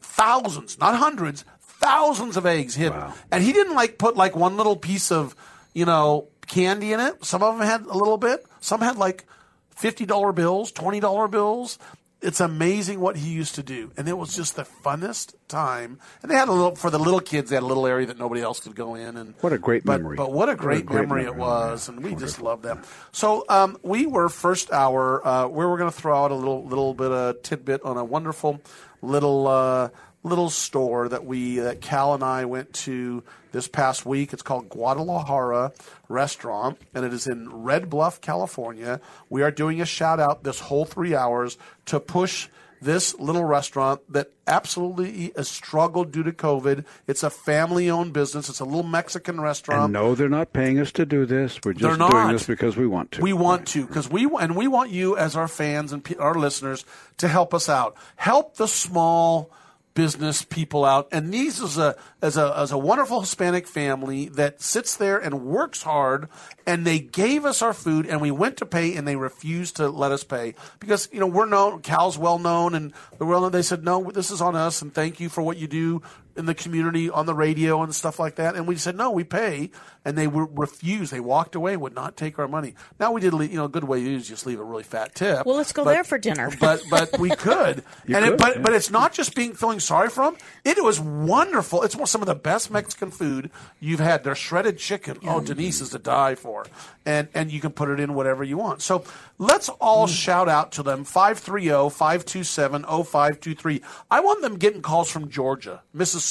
thousands, 0.00 0.78
not 0.78 0.94
hundreds, 0.96 1.44
thousands 1.60 2.36
of 2.36 2.46
eggs 2.46 2.76
hidden. 2.76 3.02
And 3.30 3.42
he 3.42 3.52
didn't 3.52 3.74
like 3.74 3.98
put 3.98 4.16
like 4.16 4.34
one 4.34 4.56
little 4.56 4.76
piece 4.76 5.12
of, 5.12 5.36
you 5.74 5.84
know, 5.84 6.28
candy 6.48 6.92
in 6.92 7.00
it. 7.00 7.24
Some 7.24 7.42
of 7.42 7.58
them 7.58 7.66
had 7.66 7.82
a 7.82 7.96
little 7.96 8.18
bit. 8.18 8.44
Some 8.60 8.80
had 8.80 8.96
like 8.96 9.24
fifty 9.70 10.06
dollar 10.06 10.32
bills, 10.32 10.72
twenty 10.72 11.00
dollar 11.00 11.28
bills. 11.28 11.78
It's 12.20 12.40
amazing 12.40 12.98
what 12.98 13.16
he 13.16 13.28
used 13.30 13.54
to 13.54 13.62
do, 13.62 13.92
and 13.96 14.08
it 14.08 14.18
was 14.18 14.34
just 14.34 14.56
the 14.56 14.64
funnest 14.64 15.34
time. 15.46 16.00
And 16.20 16.28
they 16.28 16.34
had 16.34 16.48
a 16.48 16.52
little 16.52 16.74
for 16.74 16.90
the 16.90 16.98
little 16.98 17.20
kids. 17.20 17.50
They 17.50 17.54
had 17.54 17.62
a 17.62 17.66
little 17.66 17.86
area 17.86 18.06
that 18.08 18.18
nobody 18.18 18.40
else 18.42 18.58
could 18.58 18.74
go 18.74 18.96
in. 18.96 19.16
And 19.16 19.34
What 19.40 19.52
a 19.52 19.58
great 19.58 19.84
but, 19.84 20.00
memory. 20.00 20.16
But 20.16 20.32
what 20.32 20.48
a 20.48 20.56
great, 20.56 20.84
great 20.84 21.02
memory, 21.02 21.22
it 21.22 21.26
memory. 21.26 21.40
was, 21.40 21.88
and 21.88 22.02
we 22.02 22.16
just 22.16 22.40
loved 22.42 22.64
them. 22.64 22.82
So 23.12 23.44
um, 23.48 23.78
we 23.84 24.06
were 24.06 24.28
first 24.28 24.72
hour. 24.72 25.24
Uh, 25.24 25.46
we 25.46 25.64
were 25.64 25.78
going 25.78 25.92
to 25.92 25.96
throw 25.96 26.24
out 26.24 26.32
a 26.32 26.34
little 26.34 26.64
little 26.64 26.92
bit 26.92 27.12
of 27.12 27.40
tidbit 27.44 27.82
on 27.84 27.96
a 27.96 28.04
wonderful 28.04 28.60
little 29.00 29.46
uh, 29.46 29.90
little 30.22 30.50
store 30.50 31.08
that 31.08 31.24
we 31.24 31.58
that 31.58 31.80
Cal 31.80 32.14
and 32.14 32.22
I 32.22 32.44
went 32.44 32.72
to 32.74 33.22
this 33.52 33.68
past 33.68 34.04
week. 34.04 34.32
It's 34.32 34.42
called 34.42 34.68
Guadalajara 34.68 35.72
Restaurant, 36.08 36.78
and 36.94 37.04
it 37.04 37.12
is 37.12 37.26
in 37.26 37.48
Red 37.62 37.88
Bluff, 37.88 38.20
California. 38.20 39.00
We 39.28 39.42
are 39.42 39.50
doing 39.50 39.80
a 39.80 39.86
shout 39.86 40.20
out 40.20 40.44
this 40.44 40.60
whole 40.60 40.84
three 40.84 41.14
hours 41.14 41.56
to 41.86 42.00
push 42.00 42.48
this 42.80 43.18
little 43.18 43.44
restaurant 43.44 44.00
that 44.12 44.30
absolutely 44.46 45.32
has 45.36 45.48
struggled 45.48 46.12
due 46.12 46.22
to 46.22 46.32
COVID. 46.32 46.84
It's 47.06 47.22
a 47.22 47.30
family 47.30 47.90
owned 47.90 48.12
business. 48.12 48.48
It's 48.48 48.60
a 48.60 48.64
little 48.64 48.84
Mexican 48.84 49.40
restaurant. 49.40 49.84
And 49.84 49.92
no, 49.92 50.14
they're 50.14 50.28
not 50.28 50.52
paying 50.52 50.78
us 50.78 50.92
to 50.92 51.04
do 51.04 51.26
this. 51.26 51.58
We're 51.64 51.72
just 51.72 51.98
doing 51.98 52.28
this 52.28 52.46
because 52.46 52.76
we 52.76 52.86
want 52.86 53.12
to. 53.12 53.22
We 53.22 53.32
want 53.32 53.66
to 53.68 53.86
because 53.86 54.08
we 54.08 54.28
and 54.40 54.56
we 54.56 54.68
want 54.68 54.90
you 54.90 55.16
as 55.16 55.36
our 55.36 55.48
fans 55.48 55.92
and 55.92 56.06
our 56.18 56.34
listeners 56.34 56.84
to 57.18 57.28
help 57.28 57.52
us 57.52 57.68
out. 57.68 57.96
Help 58.16 58.56
the 58.56 58.68
small 58.68 59.50
business 59.98 60.42
people 60.44 60.84
out. 60.84 61.08
And 61.10 61.34
these 61.34 61.58
is 61.58 61.76
a 61.76 61.96
as 62.22 62.36
a 62.36 62.56
as 62.56 62.70
a 62.70 62.78
wonderful 62.78 63.18
Hispanic 63.18 63.66
family 63.66 64.28
that 64.28 64.62
sits 64.62 64.96
there 64.96 65.18
and 65.18 65.44
works 65.44 65.82
hard. 65.82 66.28
And 66.68 66.86
they 66.86 67.00
gave 67.00 67.44
us 67.44 67.62
our 67.62 67.72
food, 67.72 68.06
and 68.06 68.20
we 68.20 68.30
went 68.30 68.58
to 68.58 68.66
pay, 68.66 68.94
and 68.94 69.08
they 69.08 69.16
refused 69.16 69.74
to 69.76 69.88
let 69.88 70.12
us 70.12 70.22
pay 70.22 70.54
because 70.78 71.08
you 71.10 71.18
know 71.18 71.26
we're 71.26 71.46
known. 71.46 71.80
Cal's 71.80 72.16
well 72.16 72.38
known, 72.38 72.76
and 72.76 72.92
the 73.18 73.24
well 73.24 73.40
known. 73.40 73.50
They 73.50 73.62
said 73.62 73.82
no, 73.82 74.08
this 74.12 74.30
is 74.30 74.40
on 74.40 74.54
us, 74.54 74.82
and 74.82 74.94
thank 74.94 75.18
you 75.18 75.28
for 75.28 75.42
what 75.42 75.56
you 75.56 75.66
do. 75.66 76.00
In 76.38 76.46
the 76.46 76.54
community 76.54 77.10
on 77.10 77.26
the 77.26 77.34
radio 77.34 77.82
and 77.82 77.94
stuff 77.94 78.18
like 78.18 78.36
that. 78.36 78.54
And 78.54 78.66
we 78.66 78.76
said, 78.76 78.96
no, 78.96 79.10
we 79.10 79.24
pay. 79.24 79.70
And 80.04 80.16
they 80.16 80.26
were 80.26 80.46
refused. 80.46 81.12
They 81.12 81.20
walked 81.20 81.54
away, 81.54 81.76
would 81.76 81.94
not 81.94 82.16
take 82.16 82.38
our 82.38 82.48
money. 82.48 82.74
Now 82.98 83.12
we 83.12 83.20
did, 83.20 83.34
you 83.34 83.56
know, 83.56 83.64
a 83.64 83.68
good 83.68 83.84
way 83.84 84.00
to 84.00 84.06
do 84.06 84.16
is 84.16 84.28
just 84.28 84.46
leave 84.46 84.60
a 84.60 84.64
really 84.64 84.84
fat 84.84 85.14
tip. 85.14 85.44
Well, 85.44 85.56
let's 85.56 85.72
go 85.72 85.84
But- 85.84 85.92
there 85.92 86.04
for 86.04 86.18
dinner. 86.18 86.50
But 86.60 86.82
but 86.90 87.18
we 87.18 87.30
could. 87.30 87.82
You 88.06 88.16
and 88.16 88.24
could, 88.24 88.34
it, 88.34 88.38
but 88.38 88.56
yeah. 88.56 88.62
but 88.62 88.72
it's 88.72 88.90
not 88.90 89.12
just 89.12 89.34
being 89.34 89.54
feeling 89.54 89.80
sorry 89.80 90.08
for 90.08 90.24
them. 90.24 90.36
It 90.64 90.82
was 90.82 91.00
wonderful. 91.00 91.82
It's 91.82 91.96
some 92.10 92.22
of 92.22 92.26
the 92.26 92.34
best 92.34 92.70
Mexican 92.70 93.10
food 93.10 93.50
you've 93.80 94.00
had. 94.00 94.24
Their 94.24 94.34
shredded 94.34 94.78
chicken. 94.78 95.18
Oh, 95.24 95.40
Denise 95.40 95.80
is 95.80 95.90
to 95.90 95.98
die 95.98 96.34
for. 96.34 96.66
And 97.04 97.28
and 97.34 97.50
you 97.50 97.60
can 97.60 97.72
put 97.72 97.90
it 97.90 98.00
in 98.00 98.14
whatever 98.14 98.44
you 98.44 98.56
want. 98.56 98.82
So 98.82 99.04
let's 99.38 99.68
all 99.68 100.06
mm. 100.06 100.10
shout 100.10 100.48
out 100.48 100.72
to 100.72 100.82
them 100.82 101.00
oh, 101.00 101.04
530-527-0523. 101.04 103.82
I 104.10 104.20
want 104.20 104.42
them 104.42 104.56
getting 104.56 104.82
calls 104.82 105.10
from 105.10 105.28
Georgia, 105.28 105.82
Mississippi, 105.92 106.27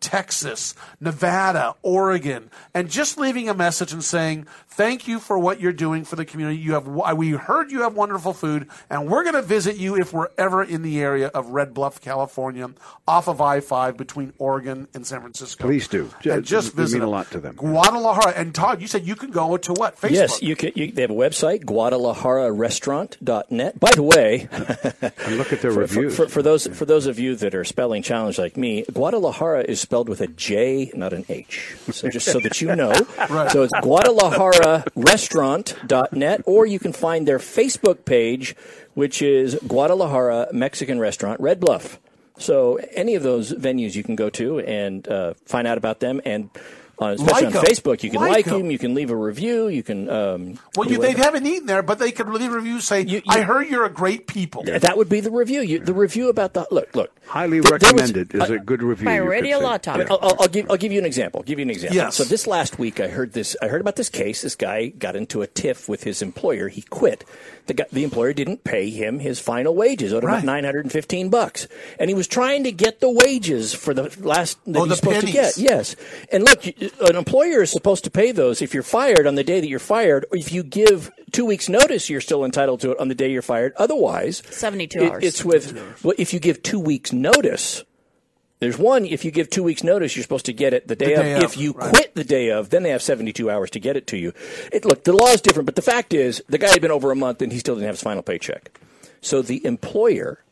Texas, 0.00 0.74
Nevada, 1.00 1.74
Oregon, 1.82 2.50
and 2.74 2.90
just 2.90 3.18
leaving 3.18 3.48
a 3.48 3.54
message 3.54 3.92
and 3.92 4.02
saying 4.02 4.46
thank 4.68 5.06
you 5.06 5.18
for 5.18 5.38
what 5.38 5.60
you're 5.60 5.72
doing 5.72 6.04
for 6.04 6.16
the 6.16 6.24
community. 6.24 6.58
You 6.58 6.74
have 6.74 6.86
we 7.16 7.30
heard 7.30 7.70
you 7.70 7.82
have 7.82 7.94
wonderful 7.94 8.32
food, 8.32 8.68
and 8.90 9.08
we're 9.08 9.22
going 9.22 9.34
to 9.34 9.42
visit 9.42 9.76
you 9.76 9.96
if 9.96 10.12
we're 10.12 10.28
ever 10.36 10.62
in 10.62 10.82
the 10.82 11.00
area 11.00 11.28
of 11.28 11.50
Red 11.50 11.74
Bluff, 11.74 12.00
California, 12.00 12.70
off 13.06 13.28
of 13.28 13.40
I-5 13.40 13.96
between 13.96 14.32
Oregon 14.38 14.88
and 14.94 15.06
San 15.06 15.20
Francisco. 15.20 15.64
Please 15.64 15.88
do. 15.88 16.10
And 16.24 16.44
just 16.44 16.76
They 16.76 16.82
visit 16.82 16.98
mean 16.98 17.08
a 17.08 17.10
lot 17.10 17.30
to 17.30 17.40
them. 17.40 17.54
Guadalajara. 17.56 18.34
And 18.36 18.54
Todd, 18.54 18.80
you 18.80 18.86
said 18.86 19.06
you 19.06 19.16
can 19.16 19.30
go 19.30 19.56
to 19.56 19.72
what? 19.74 19.96
Facebook. 19.96 20.10
Yes, 20.10 20.42
you 20.42 20.56
can. 20.56 20.72
You, 20.74 20.92
they 20.92 21.02
have 21.02 21.10
a 21.10 21.14
website, 21.14 21.64
GuadalajaraRestaurant.net. 21.64 23.80
By 23.80 23.92
the 23.92 24.02
way, 24.02 24.48
and 24.50 25.38
look 25.38 25.52
at 25.52 25.60
their 25.60 25.70
for, 25.72 25.80
reviews. 25.80 26.16
For, 26.16 26.28
for 26.28 26.42
those 26.42 26.66
for 26.66 26.84
those 26.84 27.06
of 27.06 27.18
you 27.18 27.36
that 27.36 27.54
are 27.54 27.64
spelling 27.64 28.02
challenged 28.02 28.38
like 28.38 28.56
me, 28.56 28.84
Guadalajara 28.92 29.11
is 29.66 29.80
spelled 29.80 30.08
with 30.08 30.20
a 30.20 30.26
J, 30.26 30.90
not 30.94 31.12
an 31.12 31.24
H. 31.28 31.76
So 31.90 32.08
just 32.08 32.26
so 32.30 32.40
that 32.40 32.60
you 32.60 32.74
know. 32.82 32.92
Right. 33.30 33.50
So 33.50 33.62
it's 33.62 33.72
GuadalajaraRestaurant.net, 33.74 36.42
or 36.46 36.66
you 36.66 36.78
can 36.78 36.92
find 36.92 37.26
their 37.28 37.38
Facebook 37.38 38.04
page, 38.04 38.54
which 38.94 39.22
is 39.22 39.56
Guadalajara 39.66 40.48
Mexican 40.52 40.98
Restaurant, 40.98 41.40
Red 41.40 41.60
Bluff. 41.60 41.98
So 42.38 42.76
any 42.92 43.14
of 43.14 43.22
those 43.22 43.52
venues 43.52 43.94
you 43.94 44.02
can 44.02 44.16
go 44.16 44.30
to 44.30 44.60
and 44.60 45.06
uh, 45.08 45.34
find 45.46 45.66
out 45.66 45.78
about 45.78 46.00
them 46.00 46.20
and. 46.24 46.50
Uh, 47.00 47.16
especially 47.18 47.46
Like 47.46 47.56
on 47.56 47.56
'em. 47.56 47.64
Facebook, 47.64 48.02
you 48.04 48.10
can 48.10 48.20
Like 48.20 48.30
like 48.30 48.46
'em. 48.46 48.58
them, 48.58 48.70
you 48.70 48.78
can 48.78 48.94
leave 48.94 49.10
a 49.10 49.16
review, 49.16 49.66
you 49.66 49.82
can. 49.82 50.08
Um, 50.08 50.58
Well, 50.76 50.88
you, 50.88 50.98
they 50.98 51.12
haven't 51.12 51.44
eaten 51.46 51.66
there, 51.66 51.82
but 51.82 51.98
they 51.98 52.12
could 52.12 52.28
leave 52.28 52.52
a 52.52 52.56
review 52.56 52.80
say, 52.80 53.22
"I 53.28 53.40
heard 53.40 53.66
you're 53.68 53.84
a 53.86 53.90
great 53.90 54.28
people." 54.28 54.62
That 54.62 54.96
would 54.96 55.08
be 55.08 55.18
the 55.20 55.32
review. 55.32 55.62
You, 55.62 55.80
the 55.80 55.94
review 55.94 56.28
about 56.28 56.52
the 56.52 56.64
look. 56.70 56.94
Look, 56.94 57.10
Highly 57.32 57.60
Th- 57.62 57.64
there 57.64 57.72
was- 57.72 57.82
recommended 58.12 58.34
is 58.34 58.50
a 58.50 58.58
good 58.58 58.82
review. 58.82 59.06
By 59.06 59.14
you 59.16 59.24
Radio. 59.28 59.58
Law 59.58 59.78
Talk. 59.78 59.98
I'll, 60.10 60.18
I'll, 60.20 60.36
I'll 60.40 60.48
give 60.48 60.70
I'll 60.70 60.76
give 60.76 60.92
you 60.92 60.98
an 60.98 61.06
example. 61.06 61.40
I'll 61.40 61.44
give 61.44 61.58
you 61.58 61.62
an 61.64 61.70
example. 61.70 61.96
Yes. 61.96 62.16
So 62.16 62.24
this 62.24 62.46
last 62.46 62.78
week, 62.78 63.00
I 63.00 63.08
heard 63.08 63.32
this. 63.32 63.56
I 63.62 63.68
heard 63.68 63.80
about 63.80 63.96
this 63.96 64.10
case. 64.10 64.42
This 64.42 64.54
guy 64.54 64.88
got 64.88 65.16
into 65.16 65.40
a 65.40 65.46
tiff 65.46 65.88
with 65.88 66.02
his 66.04 66.20
employer. 66.20 66.68
He 66.68 66.82
quit. 66.82 67.24
The 67.68 67.74
guy, 67.74 67.84
the 67.92 68.02
employer 68.04 68.32
didn't 68.32 68.64
pay 68.64 68.90
him 68.90 69.20
his 69.20 69.38
final 69.40 69.74
wages. 69.74 70.12
Owed 70.12 70.24
him 70.24 70.28
Right. 70.28 70.34
about 70.38 70.44
nine 70.46 70.64
hundred 70.64 70.84
and 70.84 70.92
fifteen 70.92 71.30
bucks, 71.30 71.68
and 71.98 72.10
he 72.10 72.14
was 72.14 72.26
trying 72.26 72.64
to 72.64 72.72
get 72.72 73.00
the 73.00 73.08
wages 73.10 73.72
for 73.72 73.94
the 73.94 74.14
last 74.20 74.58
that 74.66 74.78
Oh, 74.78 74.82
he's 74.84 74.90
the 74.90 74.96
supposed 74.96 75.20
pennies. 75.20 75.34
to 75.34 75.40
get. 75.40 75.56
Yes, 75.58 75.96
and 76.32 76.44
look, 76.44 76.66
an 76.66 77.16
employer 77.16 77.62
is 77.62 77.70
supposed 77.70 78.04
to 78.04 78.10
pay 78.10 78.32
those 78.32 78.60
if 78.62 78.74
you're 78.74 78.82
fired 78.82 79.26
on 79.26 79.36
the 79.36 79.44
day 79.44 79.60
that 79.60 79.68
you're 79.68 79.78
fired, 79.78 80.26
or 80.32 80.36
if 80.36 80.52
you 80.52 80.62
give 80.64 81.10
two 81.30 81.44
weeks 81.46 81.68
notice, 81.68 82.10
you're 82.10 82.20
still 82.20 82.44
entitled 82.44 82.80
to 82.80 82.90
it 82.90 82.98
on 82.98 83.08
the 83.08 83.14
day 83.14 83.30
you're 83.30 83.40
fired. 83.42 83.72
Otherwise, 83.78 84.42
72 84.50 84.98
it- 85.00 85.10
hours. 85.12 85.24
It's 85.24 85.44
with 85.44 85.72
well, 86.02 86.14
if 86.18 86.34
you 86.34 86.40
give 86.40 86.62
two 86.64 86.80
weeks 86.80 87.12
notice. 87.22 87.84
There's 88.58 88.78
one, 88.78 89.04
if 89.06 89.24
you 89.24 89.30
give 89.32 89.50
two 89.50 89.62
weeks 89.64 89.82
notice, 89.82 90.14
you're 90.14 90.22
supposed 90.22 90.46
to 90.46 90.52
get 90.52 90.72
it 90.72 90.86
the 90.86 90.94
day, 90.94 91.14
The 91.14 91.20
of. 91.20 91.22
day 91.24 91.34
of, 91.34 91.42
If 91.42 91.56
you 91.56 91.72
right. 91.72 91.90
quit 91.92 92.14
the 92.14 92.22
day 92.22 92.50
of, 92.50 92.70
then 92.70 92.84
they 92.84 92.90
have 92.90 93.02
72 93.02 93.50
hours 93.50 93.70
to 93.70 93.80
get 93.80 93.96
it 93.96 94.06
to 94.08 94.16
you. 94.16 94.32
It, 94.72 94.84
look, 94.84 95.02
the 95.02 95.12
law 95.12 95.28
is 95.28 95.40
different, 95.40 95.66
but 95.66 95.74
the 95.74 95.82
fact 95.82 96.14
is, 96.14 96.42
the 96.48 96.58
guy 96.58 96.70
had 96.70 96.80
been 96.80 96.92
over 96.92 97.10
a 97.10 97.16
month 97.16 97.42
and 97.42 97.52
he 97.52 97.58
still 97.58 97.74
didn't 97.74 97.86
have 97.86 97.94
his 97.96 98.02
final 98.02 98.22
paycheck. 98.22 98.78
So 99.20 99.42
the 99.42 99.64
employer 99.66 100.44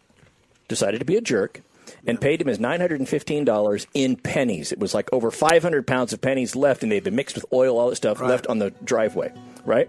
decided 0.66 0.98
to 0.98 1.04
be 1.04 1.16
a 1.16 1.20
jerk 1.20 1.60
and 2.06 2.20
paid 2.20 2.40
him 2.40 2.48
his 2.48 2.58
$915 2.58 3.86
in 3.94 4.16
pennies. 4.16 4.72
It 4.72 4.78
was 4.80 4.92
like 4.94 5.08
over 5.12 5.30
500 5.30 5.86
pounds 5.86 6.12
of 6.12 6.20
pennies 6.20 6.56
left, 6.56 6.82
and 6.82 6.90
they'd 6.90 7.04
been 7.04 7.14
mixed 7.14 7.36
with 7.36 7.44
oil, 7.52 7.78
all 7.78 7.90
that 7.90 7.96
stuff 7.96 8.20
left 8.20 8.46
on 8.48 8.58
the 8.58 8.70
driveway, 8.82 9.32
right? 9.64 9.88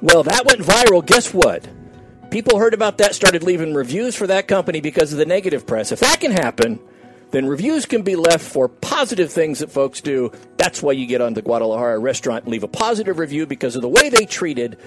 Well, 0.00 0.22
that 0.22 0.46
went 0.46 0.60
viral. 0.60 1.04
Guess 1.04 1.34
what? 1.34 1.66
People 2.30 2.58
heard 2.58 2.74
about 2.74 2.98
that, 2.98 3.14
started 3.14 3.42
leaving 3.42 3.72
reviews 3.72 4.14
for 4.14 4.26
that 4.26 4.48
company 4.48 4.80
because 4.80 5.12
of 5.12 5.18
the 5.18 5.24
negative 5.24 5.66
press. 5.66 5.92
If 5.92 6.00
that 6.00 6.20
can 6.20 6.30
happen, 6.30 6.78
then 7.30 7.46
reviews 7.46 7.86
can 7.86 8.02
be 8.02 8.16
left 8.16 8.44
for 8.44 8.68
positive 8.68 9.32
things 9.32 9.60
that 9.60 9.70
folks 9.70 10.02
do. 10.02 10.30
That's 10.58 10.82
why 10.82 10.92
you 10.92 11.06
get 11.06 11.22
on 11.22 11.32
the 11.34 11.42
Guadalajara 11.42 11.98
restaurant 11.98 12.44
and 12.44 12.52
leave 12.52 12.64
a 12.64 12.68
positive 12.68 13.18
review 13.18 13.46
because 13.46 13.76
of 13.76 13.82
the 13.82 13.88
way 13.88 14.10
they 14.10 14.26
treated 14.26 14.78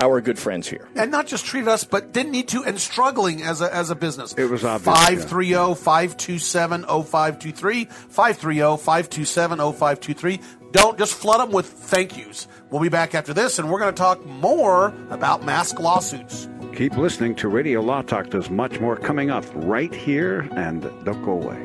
our 0.00 0.20
good 0.20 0.38
friends 0.38 0.68
here. 0.68 0.88
and 0.94 1.10
not 1.10 1.26
just 1.26 1.46
treated 1.46 1.68
us, 1.68 1.84
but 1.84 2.12
didn't 2.12 2.32
need 2.32 2.48
to, 2.48 2.62
and 2.64 2.78
struggling 2.78 3.42
as 3.42 3.60
a, 3.62 3.74
as 3.74 3.90
a 3.90 3.94
business. 3.94 4.34
It 4.34 4.44
was 4.50 4.64
obvious, 4.64 4.94
530 4.94 5.74
527 5.74 6.82
0523. 6.82 7.84
530 7.84 8.76
527 8.82 9.58
0523. 9.58 10.40
Don't 10.72 10.98
just 10.98 11.14
flood 11.14 11.40
them 11.40 11.50
with 11.50 11.66
thank 11.66 12.18
yous. 12.18 12.46
We'll 12.70 12.82
be 12.82 12.90
back 12.90 13.14
after 13.14 13.32
this, 13.32 13.58
and 13.58 13.70
we're 13.70 13.80
going 13.80 13.94
to 13.94 13.98
talk 13.98 14.24
more 14.26 14.92
about 15.08 15.44
mask 15.44 15.78
lawsuits. 15.78 16.48
Keep 16.76 16.96
listening 16.98 17.34
to 17.36 17.48
Radio 17.48 17.80
Law 17.80 18.02
Talk. 18.02 18.28
There's 18.28 18.50
much 18.50 18.80
more 18.80 18.96
coming 18.96 19.30
up 19.30 19.46
right 19.54 19.94
here, 19.94 20.40
and 20.56 20.82
don't 21.04 21.24
go 21.24 21.32
away. 21.32 21.56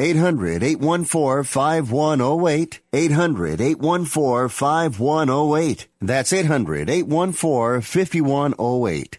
800 0.00 0.62
814 0.62 1.44
5108. 1.44 2.80
800 2.92 3.60
814 3.60 4.48
5108. 4.48 5.88
That's 6.00 6.32
800 6.32 6.88
814 6.88 7.80
5108. 7.82 9.18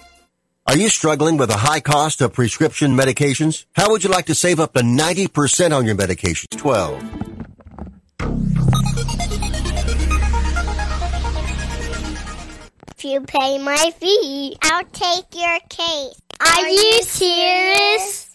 Are 0.67 0.77
you 0.77 0.89
struggling 0.89 1.37
with 1.37 1.49
a 1.49 1.57
high 1.57 1.79
cost 1.79 2.21
of 2.21 2.33
prescription 2.33 2.95
medications? 2.95 3.65
How 3.73 3.89
would 3.89 4.03
you 4.03 4.11
like 4.11 4.27
to 4.27 4.35
save 4.35 4.59
up 4.59 4.73
to 4.73 4.81
90% 4.81 5.75
on 5.75 5.85
your 5.85 5.95
medications? 5.95 6.49
12. 6.51 7.03
If 12.95 13.05
you 13.05 13.21
pay 13.21 13.57
my 13.57 13.91
fee, 13.97 14.55
I'll 14.61 14.85
take 14.93 15.25
your 15.33 15.59
case. 15.67 16.21
Are 16.39 16.69
you 16.69 17.01
serious? 17.01 18.29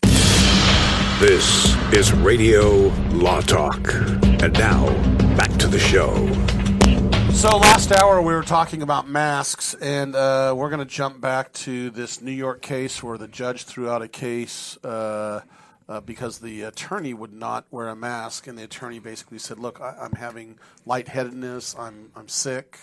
This 1.21 1.77
is 1.93 2.12
Radio 2.12 2.89
Law 3.12 3.41
Talk. 3.41 3.95
And 4.43 4.53
now, 4.55 4.89
back 5.37 5.53
to 5.59 5.69
the 5.69 5.79
show. 5.79 6.12
So 7.37 7.59
last 7.59 7.92
hour 7.92 8.22
we 8.22 8.33
were 8.33 8.42
talking 8.42 8.81
about 8.81 9.11
masks, 9.11 9.75
and 9.75 10.16
uh, 10.16 10.55
we're 10.57 10.70
going 10.70 10.81
to 10.81 10.87
jump 10.87 11.20
back 11.20 11.53
to 11.53 11.90
this 11.90 12.22
New 12.22 12.33
York 12.33 12.62
case 12.62 13.03
where 13.03 13.18
the 13.18 13.29
judge 13.29 13.64
threw 13.64 13.90
out 13.90 14.01
a 14.01 14.09
case 14.09 14.79
uh, 14.83 15.42
uh, 15.87 16.01
because 16.01 16.38
the 16.38 16.62
attorney 16.62 17.12
would 17.12 17.35
not 17.35 17.66
wear 17.70 17.88
a 17.88 17.94
mask, 17.94 18.46
and 18.46 18.57
the 18.57 18.64
attorney 18.64 19.01
basically 19.01 19.38
said, 19.38 19.59
"Look, 19.59 19.83
I, 19.83 19.94
I'm 20.01 20.12
having 20.12 20.59
lightheadedness. 20.87 21.79
I'm 21.79 22.11
I'm 22.16 22.27
sick. 22.27 22.79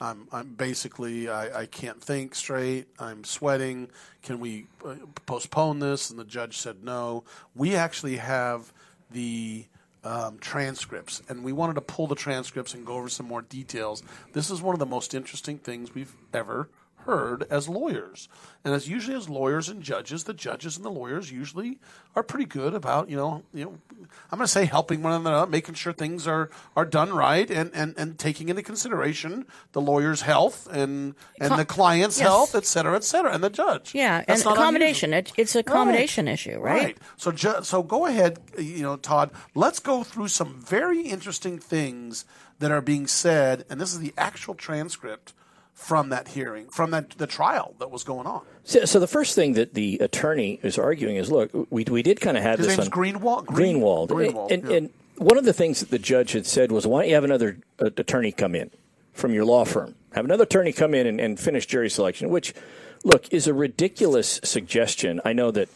I'm 0.00 0.28
I'm 0.30 0.54
basically 0.54 1.28
I, 1.28 1.62
I 1.62 1.66
can't 1.66 2.00
think 2.00 2.36
straight. 2.36 2.86
I'm 3.00 3.24
sweating. 3.24 3.88
Can 4.22 4.38
we 4.38 4.68
uh, 4.84 4.94
postpone 5.26 5.80
this?" 5.80 6.10
And 6.10 6.18
the 6.18 6.24
judge 6.24 6.58
said, 6.58 6.84
"No. 6.84 7.24
We 7.56 7.74
actually 7.74 8.18
have 8.18 8.72
the." 9.10 9.66
Um, 10.06 10.38
transcripts, 10.38 11.20
and 11.28 11.42
we 11.42 11.52
wanted 11.52 11.74
to 11.74 11.80
pull 11.80 12.06
the 12.06 12.14
transcripts 12.14 12.74
and 12.74 12.86
go 12.86 12.94
over 12.94 13.08
some 13.08 13.26
more 13.26 13.42
details. 13.42 14.04
This 14.32 14.50
is 14.50 14.62
one 14.62 14.74
of 14.74 14.78
the 14.78 14.86
most 14.86 15.14
interesting 15.14 15.58
things 15.58 15.94
we've 15.94 16.14
ever 16.32 16.68
heard 17.06 17.44
as 17.50 17.68
lawyers, 17.68 18.28
and 18.64 18.74
as 18.74 18.88
usually 18.88 19.16
as 19.16 19.28
lawyers 19.28 19.68
and 19.68 19.82
judges, 19.82 20.24
the 20.24 20.34
judges 20.34 20.76
and 20.76 20.84
the 20.84 20.90
lawyers 20.90 21.30
usually 21.32 21.78
are 22.14 22.22
pretty 22.22 22.44
good 22.44 22.74
about 22.74 23.08
you 23.08 23.16
know 23.16 23.42
you 23.54 23.64
know 23.64 23.78
I'm 24.30 24.38
going 24.38 24.46
to 24.46 24.52
say 24.52 24.64
helping 24.64 25.02
one 25.02 25.12
another 25.12 25.46
making 25.50 25.74
sure 25.74 25.92
things 25.92 26.26
are 26.26 26.50
are 26.76 26.84
done 26.84 27.12
right, 27.12 27.50
and 27.50 27.70
and, 27.74 27.94
and 27.96 28.18
taking 28.18 28.48
into 28.48 28.62
consideration 28.62 29.46
the 29.72 29.80
lawyer's 29.80 30.22
health 30.22 30.68
and 30.70 31.14
and 31.40 31.48
Com- 31.50 31.58
the 31.58 31.64
client's 31.64 32.18
yes. 32.18 32.26
health, 32.26 32.54
et 32.54 32.66
cetera, 32.66 32.96
et 32.96 33.04
cetera, 33.04 33.32
and 33.32 33.42
the 33.42 33.50
judge. 33.50 33.94
Yeah, 33.94 34.24
That's 34.26 34.44
and 34.44 34.52
accommodation. 34.52 35.14
It, 35.14 35.32
it's 35.36 35.54
a 35.54 35.60
accommodation 35.60 36.28
issue, 36.28 36.58
right? 36.58 36.96
So, 37.16 37.32
ju- 37.32 37.62
so 37.62 37.82
go 37.82 38.06
ahead, 38.06 38.38
you 38.58 38.82
know, 38.82 38.96
Todd. 38.96 39.30
Let's 39.54 39.78
go 39.78 40.02
through 40.02 40.28
some 40.28 40.60
very 40.60 41.02
interesting 41.02 41.58
things 41.58 42.24
that 42.58 42.70
are 42.70 42.80
being 42.80 43.06
said, 43.06 43.64
and 43.68 43.80
this 43.80 43.92
is 43.92 44.00
the 44.00 44.14
actual 44.16 44.54
transcript 44.54 45.32
from 45.76 46.08
that 46.08 46.26
hearing, 46.26 46.66
from 46.68 46.90
that 46.90 47.10
the 47.10 47.26
trial 47.26 47.74
that 47.78 47.90
was 47.90 48.02
going 48.02 48.26
on. 48.26 48.40
So, 48.64 48.86
so 48.86 48.98
the 48.98 49.06
first 49.06 49.34
thing 49.34 49.52
that 49.52 49.74
the 49.74 49.98
attorney 49.98 50.58
is 50.62 50.78
arguing 50.78 51.16
is, 51.16 51.30
look, 51.30 51.50
we, 51.70 51.84
we 51.84 52.02
did 52.02 52.20
kind 52.20 52.36
of 52.36 52.42
have 52.42 52.58
His 52.58 52.68
this 52.68 52.78
name's 52.78 52.88
on 52.88 52.92
Greenwald. 52.92 53.46
Green- 53.46 53.76
Greenwald, 53.76 54.08
Greenwald, 54.08 54.50
and, 54.50 54.64
yeah. 54.64 54.76
and 54.76 54.90
one 55.18 55.36
of 55.38 55.44
the 55.44 55.52
things 55.52 55.80
that 55.80 55.90
the 55.90 55.98
judge 55.98 56.32
had 56.32 56.46
said 56.46 56.72
was, 56.72 56.86
why 56.86 57.02
don't 57.02 57.08
you 57.10 57.14
have 57.14 57.24
another 57.24 57.58
uh, 57.78 57.86
attorney 57.86 58.32
come 58.32 58.54
in 58.54 58.70
from 59.12 59.32
your 59.32 59.44
law 59.44 59.64
firm? 59.64 59.94
Have 60.14 60.24
another 60.24 60.44
attorney 60.44 60.72
come 60.72 60.94
in 60.94 61.06
and, 61.06 61.20
and 61.20 61.38
finish 61.38 61.66
jury 61.66 61.90
selection, 61.90 62.30
which, 62.30 62.54
look, 63.04 63.30
is 63.30 63.46
a 63.46 63.54
ridiculous 63.54 64.40
suggestion. 64.42 65.20
I 65.26 65.34
know 65.34 65.50
that 65.50 65.68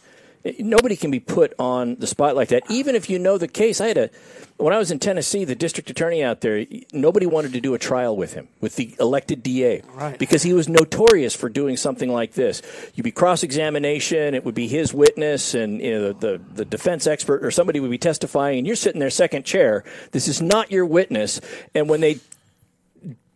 nobody 0.59 0.95
can 0.95 1.11
be 1.11 1.19
put 1.19 1.53
on 1.59 1.95
the 1.95 2.07
spot 2.07 2.35
like 2.35 2.49
that, 2.49 2.63
even 2.69 2.95
if 2.95 3.09
you 3.09 3.19
know 3.19 3.37
the 3.37 3.47
case. 3.47 3.79
I 3.81 3.87
had 3.87 3.97
a 3.97 4.09
when 4.57 4.73
I 4.73 4.77
was 4.77 4.91
in 4.91 4.99
Tennessee, 4.99 5.43
the 5.43 5.55
district 5.55 5.89
attorney 5.89 6.23
out 6.23 6.41
there, 6.41 6.65
nobody 6.93 7.25
wanted 7.25 7.53
to 7.53 7.61
do 7.61 7.73
a 7.73 7.79
trial 7.79 8.15
with 8.15 8.33
him, 8.33 8.47
with 8.59 8.75
the 8.75 8.95
elected 8.99 9.41
DA, 9.41 9.81
Right. 9.93 10.19
because 10.19 10.43
he 10.43 10.53
was 10.53 10.69
notorious 10.69 11.35
for 11.35 11.49
doing 11.49 11.77
something 11.77 12.11
like 12.11 12.33
this. 12.33 12.61
You'd 12.93 13.03
be 13.03 13.11
cross 13.11 13.41
examination, 13.41 14.35
it 14.35 14.45
would 14.45 14.53
be 14.53 14.67
his 14.67 14.93
witness, 14.93 15.55
and 15.55 15.81
you 15.81 15.91
know, 15.91 16.13
the, 16.13 16.27
the, 16.37 16.41
the 16.53 16.65
defense 16.65 17.07
expert 17.07 17.43
or 17.43 17.49
somebody 17.49 17.79
would 17.79 17.89
be 17.89 17.97
testifying, 17.97 18.59
and 18.59 18.67
you're 18.67 18.75
sitting 18.75 18.99
there 18.99 19.09
second 19.09 19.45
chair. 19.45 19.83
This 20.11 20.27
is 20.27 20.41
not 20.43 20.71
your 20.71 20.85
witness. 20.85 21.41
And 21.73 21.89
when 21.89 22.01
they 22.01 22.19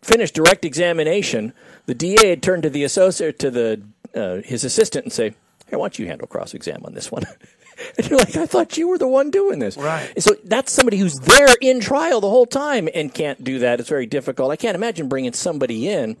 finished 0.02 0.34
direct 0.34 0.64
examination, 0.64 1.52
the 1.86 1.94
DA 1.94 2.28
had 2.28 2.42
turned 2.42 2.62
to 2.62 2.70
the 2.70 2.84
associate, 2.84 3.38
to 3.40 3.50
the 3.50 3.82
uh, 4.14 4.36
his 4.44 4.64
assistant, 4.64 5.06
and 5.06 5.12
say, 5.12 5.34
"Hey, 5.68 5.76
why 5.76 5.84
don't 5.84 5.98
you 5.98 6.06
handle 6.06 6.26
cross 6.26 6.54
exam 6.54 6.82
on 6.84 6.94
this 6.94 7.10
one?" 7.10 7.24
and 7.98 8.08
you're 8.08 8.18
like, 8.18 8.36
"I 8.36 8.46
thought 8.46 8.76
you 8.76 8.88
were 8.88 8.98
the 8.98 9.08
one 9.08 9.30
doing 9.30 9.58
this." 9.58 9.76
Right. 9.76 10.10
And 10.14 10.22
so 10.24 10.34
that's 10.44 10.72
somebody 10.72 10.98
who's 10.98 11.14
there 11.14 11.54
in 11.60 11.80
trial 11.80 12.20
the 12.20 12.30
whole 12.30 12.46
time 12.46 12.88
and 12.94 13.12
can't 13.12 13.42
do 13.42 13.58
that. 13.60 13.80
It's 13.80 13.88
very 13.88 14.06
difficult. 14.06 14.50
I 14.50 14.56
can't 14.56 14.74
imagine 14.74 15.08
bringing 15.08 15.32
somebody 15.32 15.88
in 15.88 16.16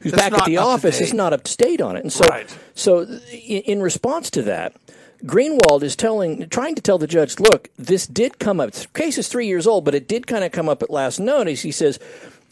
who's 0.00 0.12
That's 0.12 0.30
back 0.30 0.40
at 0.40 0.46
the 0.46 0.58
office 0.58 1.00
is 1.00 1.12
not 1.12 1.32
up 1.32 1.42
to 1.44 1.56
date 1.56 1.80
on 1.80 1.96
it. 1.96 2.02
And 2.02 2.12
so, 2.12 2.24
Right. 2.26 2.56
so 2.74 3.00
in, 3.32 3.62
in 3.62 3.82
response 3.82 4.30
to 4.30 4.42
that, 4.42 4.76
Greenwald 5.24 5.82
is 5.82 5.96
telling, 5.96 6.48
trying 6.48 6.76
to 6.76 6.82
tell 6.82 6.98
the 6.98 7.08
judge, 7.08 7.40
look, 7.40 7.68
this 7.76 8.06
did 8.06 8.38
come 8.38 8.60
up. 8.60 8.70
The 8.70 8.86
case 8.94 9.18
is 9.18 9.26
three 9.28 9.48
years 9.48 9.66
old, 9.66 9.84
but 9.84 9.94
it 9.94 10.06
did 10.06 10.26
kind 10.28 10.44
of 10.44 10.52
come 10.52 10.68
up 10.68 10.82
at 10.82 10.90
last 10.90 11.18
notice. 11.18 11.62
He 11.62 11.72
says, 11.72 11.98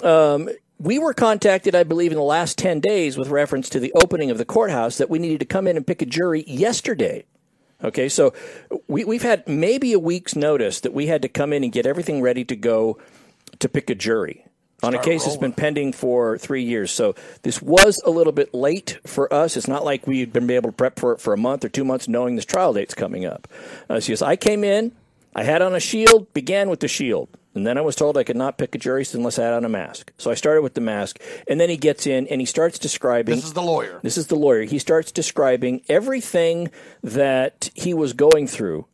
um, 0.03 0.49
we 0.79 0.99
were 0.99 1.15
contacted, 1.15 1.75
I 1.75 1.85
believe, 1.85 2.12
in 2.12 2.17
the 2.17 2.23
last 2.23 2.59
10 2.59 2.81
days 2.81 3.17
with 3.17 3.29
reference 3.29 3.69
to 3.71 3.81
the 3.81 3.93
opening 3.95 4.31
of 4.31 4.39
the 4.39 4.45
courthouse 4.45 4.99
that 4.99 5.11
we 5.11 5.19
needed 5.19 5.41
to 5.41 5.47
come 5.47 5.67
in 5.67 5.77
and 5.77 5.87
pick 5.87 6.03
a 6.03 6.07
jury 6.07 6.45
yesterday. 6.47 7.25
Okay, 7.83 8.09
so 8.09 8.33
we, 8.89 9.05
we've 9.05 9.23
had 9.23 9.47
maybe 9.47 9.93
a 9.93 9.99
week's 9.99 10.35
notice 10.35 10.81
that 10.81 10.95
we 10.95 11.07
had 11.07 11.23
to 11.23 11.29
come 11.29 11.53
in 11.53 11.62
and 11.62 11.73
get 11.73 11.87
everything 11.87 12.23
ready 12.23 12.45
to 12.45 12.57
go 12.57 12.99
to 13.59 13.69
pick 13.69 13.91
a 13.91 13.95
jury 13.95 14.47
on 14.83 14.95
a 14.95 14.99
case 14.99 15.25
that's 15.25 15.37
been 15.37 15.53
pending 15.53 15.93
for 15.93 16.37
three 16.39 16.62
years. 16.62 16.91
So 16.91 17.15
this 17.43 17.62
was 17.62 18.01
a 18.05 18.11
little 18.11 18.33
bit 18.33 18.53
late 18.53 18.99
for 19.07 19.33
us. 19.33 19.57
It's 19.57 19.69
not 19.69 19.85
like 19.85 20.07
we'd 20.07 20.33
been 20.33 20.51
able 20.51 20.71
to 20.71 20.77
prep 20.77 20.99
for 20.99 21.12
it 21.12 21.21
for 21.21 21.33
a 21.33 21.39
month 21.39 21.65
or 21.65 21.69
two 21.69 21.85
months 21.85 22.09
knowing 22.09 22.37
this 22.37 22.45
trial 22.45 22.73
date's 22.73 22.95
coming 22.95 23.25
up. 23.25 23.49
Uh, 23.89 24.01
so 24.01 24.12
yes, 24.12 24.23
I 24.23 24.37
came 24.37 24.65
in, 24.65 24.93
I 25.35 25.45
had 25.45 25.62
on 25.62 25.75
a 25.75 25.81
shield, 25.81 26.33
began 26.35 26.69
with 26.69 26.81
the 26.81 26.89
shield. 26.89 27.29
And 27.57 27.66
then 27.66 27.79
I 27.79 27.81
was 27.81 27.97
told 27.97 28.16
I 28.16 28.23
could 28.25 28.37
not 28.37 28.59
pick 28.59 28.75
a 28.75 28.79
jury 28.79 29.05
unless 29.14 29.38
I 29.38 29.45
had 29.45 29.55
on 29.55 29.64
a 29.64 29.69
mask. 29.69 30.12
So 30.19 30.31
I 30.31 30.35
started 30.35 30.62
with 30.62 30.75
the 30.75 30.81
mask. 30.81 31.21
And 31.49 31.59
then 31.59 31.71
he 31.71 31.77
gets 31.77 32.07
in 32.07 32.29
and 32.29 32.40
he 32.40 32.45
starts 32.45 32.79
describing. 32.79 33.35
This 33.37 33.47
is 33.47 33.55
the 33.55 33.62
lawyer. 33.62 33.99
This 34.03 34.19
is 34.19 34.27
the 34.29 34.37
lawyer. 34.37 34.62
He 34.62 34.79
starts 34.79 35.11
describing 35.11 35.83
everything 35.88 36.71
that 37.03 37.71
he 37.75 37.95
was 37.95 38.12
going 38.12 38.47
through 38.47 38.87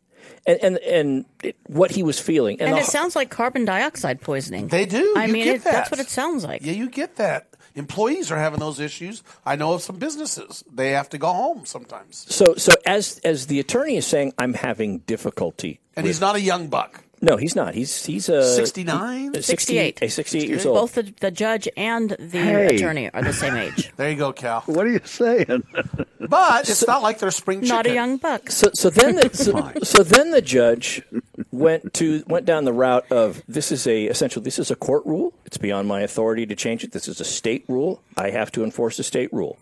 and, 0.45 0.59
and, 0.63 0.77
and 0.79 1.25
it, 1.43 1.55
what 1.67 1.91
he 1.91 2.03
was 2.03 2.19
feeling. 2.19 2.59
And, 2.61 2.73
the- 2.73 2.79
it 2.79 2.85
sounds 2.85 3.15
like 3.15 3.29
carbon 3.29 3.65
dioxide 3.65 4.21
poisoning. 4.21 4.67
They 4.67 4.85
do. 4.85 5.13
I 5.17 5.25
You 5.25 5.33
mean, 5.33 5.43
get 5.45 5.55
it, 5.57 5.63
that's 5.63 5.91
what 5.91 5.99
it 5.99 6.09
sounds 6.09 6.43
like. 6.43 6.61
Yeah, 6.63 6.73
you 6.73 6.89
get 6.89 7.17
that. 7.17 7.47
Employees 7.75 8.31
are 8.31 8.37
having 8.37 8.59
those 8.59 8.79
issues. 8.79 9.23
I 9.45 9.55
know 9.55 9.73
of 9.73 9.81
some 9.81 9.95
businesses; 9.95 10.63
they 10.71 10.91
have 10.91 11.09
to 11.09 11.17
go 11.17 11.33
home 11.33 11.65
sometimes. 11.65 12.23
So, 12.29 12.53
so 12.53 12.71
as 12.85 13.19
as 13.23 13.47
the 13.47 13.59
attorney 13.59 13.97
is 13.97 14.05
saying, 14.05 14.33
I'm 14.37 14.53
having 14.53 14.99
difficulty. 14.99 15.79
And 15.95 16.05
he's 16.05 16.21
not 16.21 16.35
a 16.35 16.41
young 16.41 16.67
buck. 16.67 17.03
No, 17.23 17.37
he's 17.37 17.55
not. 17.55 17.73
He's 17.73 18.05
he's 18.05 18.27
uh, 18.29 18.33
a 18.33 18.43
69? 18.43 19.41
68. 19.41 19.99
A 20.01 20.09
68 20.09 20.49
years 20.49 20.65
old. 20.65 20.75
Both 20.75 20.95
the, 20.95 21.13
the 21.21 21.31
judge 21.31 21.69
and 21.77 22.09
the 22.09 22.37
Hey. 22.37 22.75
attorney 22.75 23.09
are 23.11 23.23
the 23.23 23.31
same 23.31 23.55
age. 23.55 23.91
There 23.97 24.09
you 24.09 24.17
go, 24.17 24.33
Cal. 24.33 24.61
What 24.65 24.85
are 24.85 24.89
you 24.89 24.99
saying? 25.05 25.63
But 26.19 26.67
it's 26.67 26.85
not 26.85 27.01
like 27.01 27.19
they're 27.19 27.31
spring 27.31 27.61
chicken. 27.61 27.75
Not 27.75 27.85
a 27.87 27.93
young 27.93 28.17
buck. 28.17 28.49
So, 28.49 28.71
so 28.73 28.89
then, 28.89 29.15
the, 29.15 29.29
so, 29.33 29.71
so 29.83 30.03
then 30.03 30.31
the 30.31 30.41
judge 30.41 31.01
went 31.51 31.93
to 31.93 32.23
went 32.27 32.45
down 32.45 32.65
the 32.65 32.73
route 32.73 33.09
of 33.09 33.41
this 33.47 33.71
is 33.71 33.87
a 33.87 34.05
essentially 34.05 34.43
this 34.43 34.59
is 34.59 34.69
a 34.69 34.75
court 34.75 35.05
rule. 35.05 35.33
It's 35.45 35.57
beyond 35.57 35.87
my 35.87 36.01
authority 36.01 36.45
to 36.47 36.55
change 36.55 36.83
it. 36.83 36.91
This 36.91 37.07
is 37.07 37.21
a 37.21 37.25
state 37.25 37.63
rule. 37.69 38.01
I 38.17 38.31
have 38.31 38.51
to 38.53 38.63
enforce 38.63 38.99
a 38.99 39.03
state 39.03 39.31
rule. 39.31 39.57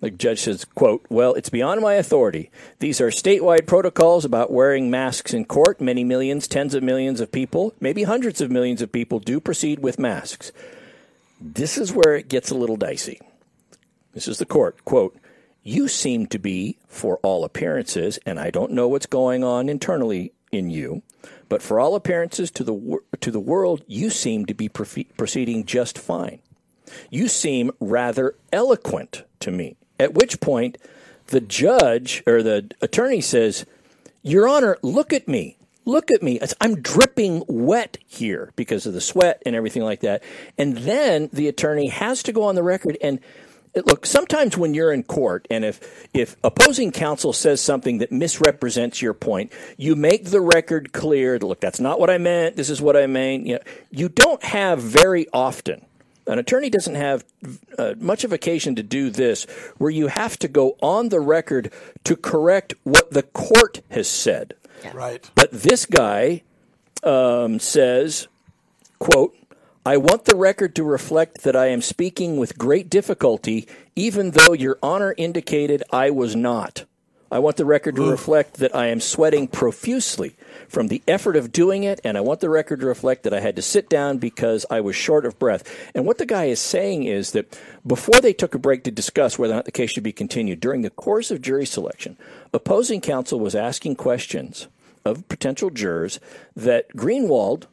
The 0.00 0.10
judge 0.10 0.40
says, 0.40 0.64
"quote 0.64 1.04
Well, 1.08 1.34
it's 1.34 1.48
beyond 1.48 1.80
my 1.80 1.94
authority. 1.94 2.50
These 2.78 3.00
are 3.00 3.08
statewide 3.08 3.66
protocols 3.66 4.24
about 4.24 4.52
wearing 4.52 4.90
masks 4.90 5.32
in 5.34 5.44
court. 5.44 5.80
Many 5.80 6.04
millions, 6.04 6.46
tens 6.48 6.74
of 6.74 6.82
millions 6.82 7.20
of 7.20 7.32
people, 7.32 7.74
maybe 7.80 8.04
hundreds 8.04 8.40
of 8.40 8.50
millions 8.50 8.82
of 8.82 8.92
people 8.92 9.18
do 9.18 9.40
proceed 9.40 9.80
with 9.80 9.98
masks. 9.98 10.52
This 11.40 11.76
is 11.76 11.92
where 11.92 12.14
it 12.16 12.28
gets 12.28 12.50
a 12.50 12.56
little 12.56 12.76
dicey. 12.76 13.20
This 14.14 14.28
is 14.28 14.38
the 14.38 14.46
court. 14.46 14.84
Quote, 14.84 15.16
you 15.62 15.88
seem 15.88 16.26
to 16.28 16.38
be, 16.38 16.78
for 16.86 17.18
all 17.24 17.44
appearances, 17.44 18.18
and 18.24 18.38
I 18.38 18.50
don't 18.50 18.70
know 18.70 18.86
what's 18.86 19.06
going 19.06 19.42
on 19.42 19.68
internally 19.68 20.32
in 20.52 20.70
you, 20.70 21.02
but 21.48 21.60
for 21.60 21.80
all 21.80 21.96
appearances 21.96 22.50
to 22.52 22.62
the, 22.64 22.98
to 23.20 23.30
the 23.32 23.40
world, 23.40 23.82
you 23.88 24.08
seem 24.08 24.46
to 24.46 24.54
be 24.54 24.68
proceeding 24.68 25.64
just 25.64 25.98
fine. 25.98 26.38
You 27.10 27.26
seem 27.26 27.72
rather 27.80 28.36
eloquent 28.52 29.24
to 29.40 29.50
me. 29.50 29.76
At 29.98 30.14
which 30.14 30.40
point, 30.40 30.78
the 31.28 31.40
judge 31.40 32.22
or 32.26 32.42
the 32.42 32.70
attorney 32.80 33.20
says, 33.20 33.66
Your 34.22 34.48
Honor, 34.48 34.78
look 34.82 35.12
at 35.12 35.28
me. 35.28 35.56
Look 35.84 36.10
at 36.10 36.22
me. 36.22 36.40
I'm 36.60 36.82
dripping 36.82 37.44
wet 37.46 37.98
here 38.06 38.52
because 38.56 38.86
of 38.86 38.92
the 38.92 39.00
sweat 39.00 39.40
and 39.46 39.54
everything 39.54 39.82
like 39.82 40.00
that. 40.00 40.22
And 40.58 40.78
then 40.78 41.30
the 41.32 41.46
attorney 41.46 41.88
has 41.88 42.24
to 42.24 42.32
go 42.32 42.42
on 42.42 42.56
the 42.56 42.62
record 42.64 42.98
and 43.00 43.20
look, 43.84 44.06
sometimes 44.06 44.56
when 44.56 44.74
you're 44.74 44.92
in 44.92 45.02
court 45.02 45.46
and 45.50 45.64
if 45.64 46.08
if 46.14 46.36
opposing 46.42 46.90
counsel 46.90 47.32
says 47.32 47.60
something 47.60 47.98
that 47.98 48.10
misrepresents 48.10 49.02
your 49.02 49.14
point, 49.14 49.52
you 49.76 49.94
make 49.94 50.24
the 50.26 50.40
record 50.40 50.92
clear. 50.92 51.38
Look, 51.38 51.60
that's 51.60 51.80
not 51.80 52.00
what 52.00 52.10
I 52.10 52.18
meant. 52.18 52.56
This 52.56 52.70
is 52.70 52.80
what 52.80 52.96
I 52.96 53.06
mean. 53.06 53.46
You, 53.46 53.54
know, 53.54 53.60
you 53.90 54.08
don't 54.08 54.42
have 54.42 54.80
very 54.80 55.26
often 55.32 55.84
an 56.26 56.38
attorney 56.38 56.70
doesn't 56.70 56.94
have 56.94 57.24
uh, 57.78 57.94
much 57.98 58.24
of 58.24 58.32
occasion 58.32 58.74
to 58.76 58.82
do 58.82 59.10
this, 59.10 59.44
where 59.78 59.90
you 59.90 60.08
have 60.08 60.38
to 60.38 60.48
go 60.48 60.76
on 60.82 61.08
the 61.08 61.20
record 61.20 61.72
to 62.04 62.16
correct 62.16 62.74
what 62.82 63.10
the 63.10 63.22
court 63.22 63.82
has 63.90 64.08
said. 64.08 64.54
Right. 64.92 65.28
But 65.34 65.50
this 65.52 65.86
guy 65.86 66.42
um, 67.02 67.58
says, 67.58 68.28
"quote 68.98 69.34
I 69.84 69.96
want 69.96 70.24
the 70.24 70.36
record 70.36 70.74
to 70.76 70.84
reflect 70.84 71.42
that 71.42 71.54
I 71.54 71.66
am 71.66 71.80
speaking 71.80 72.36
with 72.36 72.58
great 72.58 72.90
difficulty, 72.90 73.68
even 73.94 74.32
though 74.32 74.52
Your 74.52 74.78
Honor 74.82 75.14
indicated 75.16 75.82
I 75.92 76.10
was 76.10 76.34
not." 76.34 76.84
I 77.30 77.40
want 77.40 77.56
the 77.56 77.64
record 77.64 77.96
to 77.96 78.08
reflect 78.08 78.54
that 78.54 78.74
I 78.74 78.86
am 78.86 79.00
sweating 79.00 79.48
profusely 79.48 80.36
from 80.68 80.88
the 80.88 81.02
effort 81.08 81.36
of 81.36 81.50
doing 81.50 81.82
it, 81.82 82.00
and 82.04 82.16
I 82.16 82.20
want 82.20 82.40
the 82.40 82.48
record 82.48 82.80
to 82.80 82.86
reflect 82.86 83.24
that 83.24 83.34
I 83.34 83.40
had 83.40 83.56
to 83.56 83.62
sit 83.62 83.88
down 83.88 84.18
because 84.18 84.64
I 84.70 84.80
was 84.80 84.94
short 84.94 85.26
of 85.26 85.38
breath. 85.38 85.64
And 85.94 86.06
what 86.06 86.18
the 86.18 86.26
guy 86.26 86.44
is 86.44 86.60
saying 86.60 87.04
is 87.04 87.32
that 87.32 87.58
before 87.84 88.20
they 88.20 88.32
took 88.32 88.54
a 88.54 88.60
break 88.60 88.84
to 88.84 88.90
discuss 88.92 89.38
whether 89.38 89.54
or 89.54 89.56
not 89.56 89.64
the 89.64 89.72
case 89.72 89.90
should 89.90 90.04
be 90.04 90.12
continued, 90.12 90.60
during 90.60 90.82
the 90.82 90.90
course 90.90 91.32
of 91.32 91.42
jury 91.42 91.66
selection, 91.66 92.16
opposing 92.52 93.00
counsel 93.00 93.40
was 93.40 93.56
asking 93.56 93.96
questions 93.96 94.68
of 95.04 95.28
potential 95.28 95.70
jurors 95.70 96.20
that 96.54 96.88
Greenwald, 96.96 97.64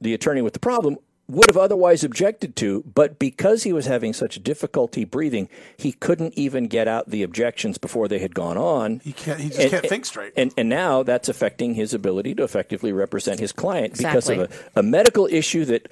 the 0.00 0.14
attorney 0.14 0.42
with 0.42 0.52
the 0.52 0.60
problem, 0.60 0.96
would 1.30 1.46
have 1.48 1.56
otherwise 1.56 2.04
objected 2.04 2.56
to, 2.56 2.84
but 2.94 3.18
because 3.18 3.62
he 3.62 3.72
was 3.72 3.86
having 3.86 4.12
such 4.12 4.42
difficulty 4.42 5.04
breathing, 5.04 5.48
he 5.76 5.92
couldn't 5.92 6.34
even 6.36 6.66
get 6.66 6.88
out 6.88 7.10
the 7.10 7.22
objections 7.22 7.78
before 7.78 8.08
they 8.08 8.18
had 8.18 8.34
gone 8.34 8.58
on. 8.58 9.00
He 9.00 9.12
can't. 9.12 9.40
He 9.40 9.48
just 9.48 9.68
can't 9.70 9.86
think 9.86 10.04
straight. 10.04 10.32
And, 10.36 10.52
and 10.56 10.68
now 10.68 11.02
that's 11.02 11.28
affecting 11.28 11.74
his 11.74 11.94
ability 11.94 12.34
to 12.34 12.42
effectively 12.42 12.92
represent 12.92 13.40
his 13.40 13.52
client 13.52 13.96
because 13.96 14.28
of 14.28 14.38
a, 14.38 14.48
a 14.76 14.82
medical 14.82 15.26
issue 15.26 15.64
that 15.66 15.90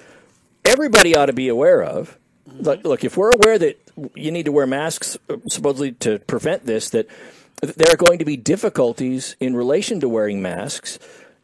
everybody 0.65 1.15
ought 1.15 1.27
to 1.27 1.33
be 1.33 1.47
aware 1.47 1.83
of. 1.83 2.17
Look, 2.47 2.83
look, 2.83 3.03
if 3.03 3.15
we're 3.15 3.31
aware 3.31 3.59
that 3.59 3.79
you 4.15 4.31
need 4.31 4.45
to 4.45 4.51
wear 4.51 4.65
masks 4.67 5.17
uh, 5.29 5.37
supposedly 5.47 5.91
to 5.93 6.19
prevent 6.19 6.65
this, 6.65 6.89
that 6.89 7.07
there 7.61 7.91
are 7.91 7.97
going 7.97 8.19
to 8.19 8.25
be 8.25 8.37
difficulties 8.37 9.35
in 9.39 9.55
relation 9.55 9.99
to 9.99 10.09
wearing 10.09 10.41
masks. 10.41 10.99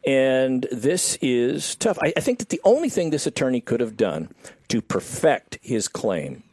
And 0.06 0.66
this 0.70 1.18
is 1.20 1.74
tough. 1.74 1.98
I, 2.00 2.12
I 2.16 2.20
think 2.20 2.38
that 2.38 2.50
the 2.50 2.60
only 2.64 2.88
thing 2.88 3.10
this 3.10 3.26
attorney 3.26 3.60
could 3.60 3.80
have 3.80 3.96
done 3.96 4.28
to 4.68 4.80
perfect 4.80 5.58
his 5.62 5.88
claim 5.88 6.44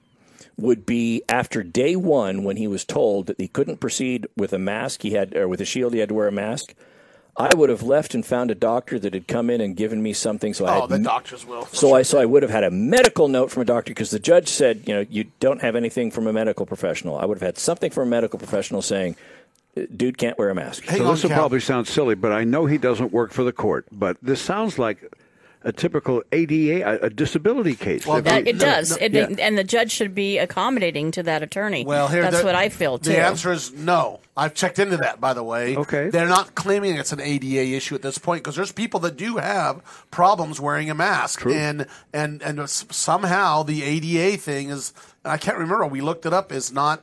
would 0.58 0.86
be 0.86 1.24
after 1.30 1.64
day 1.64 1.96
one 1.96 2.44
when 2.44 2.58
he 2.58 2.68
was 2.68 2.84
told 2.86 3.28
that 3.28 3.40
he 3.40 3.48
couldn't 3.48 3.80
proceed 3.80 4.28
with 4.38 4.54
a 4.54 4.60
mask 4.60 5.02
he 5.02 5.12
had 5.12 5.36
or 5.36 5.48
with 5.48 5.62
a 5.62 5.66
shield 5.66 5.94
he 5.94 6.00
had 6.00 6.10
to 6.10 6.16
wear 6.16 6.28
a 6.28 6.32
mask 6.32 6.76
i 7.36 7.50
would 7.56 7.72
have 7.72 7.82
left 7.82 8.14
and 8.14 8.24
found 8.24 8.52
a 8.52 8.56
doctor 8.56 9.00
that 9.00 9.16
had 9.16 9.28
come 9.28 9.50
in 9.50 9.60
and 9.62 9.76
given 9.76 10.04
me 10.04 10.14
something 10.14 10.54
so 10.54 10.66
i 10.68 10.78
Oh, 10.78 10.82
had 10.82 10.90
the 10.92 11.00
doctors 11.00 11.44
will. 11.44 11.66
so 11.66 11.88
sure. 11.88 11.98
I 11.98 12.02
so 12.04 12.20
I 12.20 12.26
would 12.26 12.44
have 12.44 12.52
had 12.52 12.64
a 12.64 12.70
medical 12.70 13.28
note 13.28 13.50
from 13.50 13.64
a 13.64 13.66
doctor 13.66 13.90
because 13.90 14.12
the 14.12 14.20
judge 14.20 14.48
said, 14.48 14.84
you 14.86 14.94
know, 14.94 15.06
you 15.10 15.26
don't 15.40 15.62
have 15.64 15.76
anything 15.76 16.12
from 16.12 16.28
a 16.28 16.34
medical 16.34 16.68
professional. 16.68 17.18
I 17.18 17.26
would 17.26 17.40
have 17.40 17.46
had 17.48 17.58
something 17.58 17.90
from 17.90 18.04
a 18.10 18.12
medical 18.12 18.38
professional 18.38 18.84
saying, 18.84 19.16
dude 19.96 20.18
can't 20.18 20.38
wear 20.38 20.50
a 20.50 20.56
mask. 20.56 20.86
so 20.86 21.12
this 21.12 21.24
will 21.24 21.30
probably 21.32 21.60
sound 21.60 21.88
silly, 21.88 22.16
but 22.16 22.32
I 22.32 22.44
know 22.44 22.66
he 22.66 22.78
doesn't 22.78 23.12
work 23.12 23.32
for 23.32 23.44
the 23.44 23.54
court. 23.54 23.86
But 23.92 24.18
this 24.22 24.42
sounds 24.42 24.78
like 24.78 25.12
a 25.66 25.72
typical 25.72 26.22
ADA, 26.34 26.82
a, 27.04 27.06
a 27.06 27.10
disability 27.10 27.76
case. 27.76 28.06
Well, 28.06 28.22
that, 28.22 28.44
you- 28.46 28.50
it 28.50 28.60
does, 28.60 28.98
It- 29.00 29.14
Yeah. 29.14 29.28
and 29.40 29.58
the 29.58 29.64
judge 29.64 29.92
should 29.92 30.14
be 30.14 30.38
accommodating 30.38 31.10
to 31.12 31.24
that 31.24 31.42
attorney. 31.42 31.86
Well, 31.86 32.10
here 32.10 32.22
that's 32.24 32.40
the- 32.40 32.44
what 32.46 32.54
I 32.56 32.68
feel 32.68 32.98
too. 33.00 33.12
The 33.12 33.20
answer 33.20 33.52
is 33.54 33.72
no. 33.72 34.20
I've 34.36 34.54
checked 34.56 34.78
into 34.78 34.98
that, 34.98 35.22
by 35.22 35.34
the 35.34 35.44
way. 35.44 35.78
Okay. 35.78 36.10
They're 36.10 36.28
not 36.28 36.54
claiming 36.56 36.96
it's 36.98 37.14
an 37.14 37.22
ADA 37.22 37.76
issue 37.78 37.96
at 37.96 38.02
this 38.02 38.18
point 38.18 38.44
because 38.44 38.58
there's 38.58 38.74
people 38.74 39.00
that 39.02 39.16
do 39.16 39.38
have 39.38 39.82
problems 40.12 40.60
wearing 40.60 40.90
a 40.90 40.96
mask, 40.96 41.42
True. 41.42 41.54
and 41.54 41.86
and 42.14 42.42
and 42.42 42.70
somehow 42.70 43.64
the 43.64 43.84
ADA 43.84 44.38
thing 44.38 44.70
is. 44.70 44.94
I 45.26 45.38
can't 45.38 45.58
remember. 45.58 45.86
We 45.88 46.02
looked 46.02 46.26
it 46.26 46.34
up. 46.34 46.52
Is 46.52 46.74
not 46.74 47.02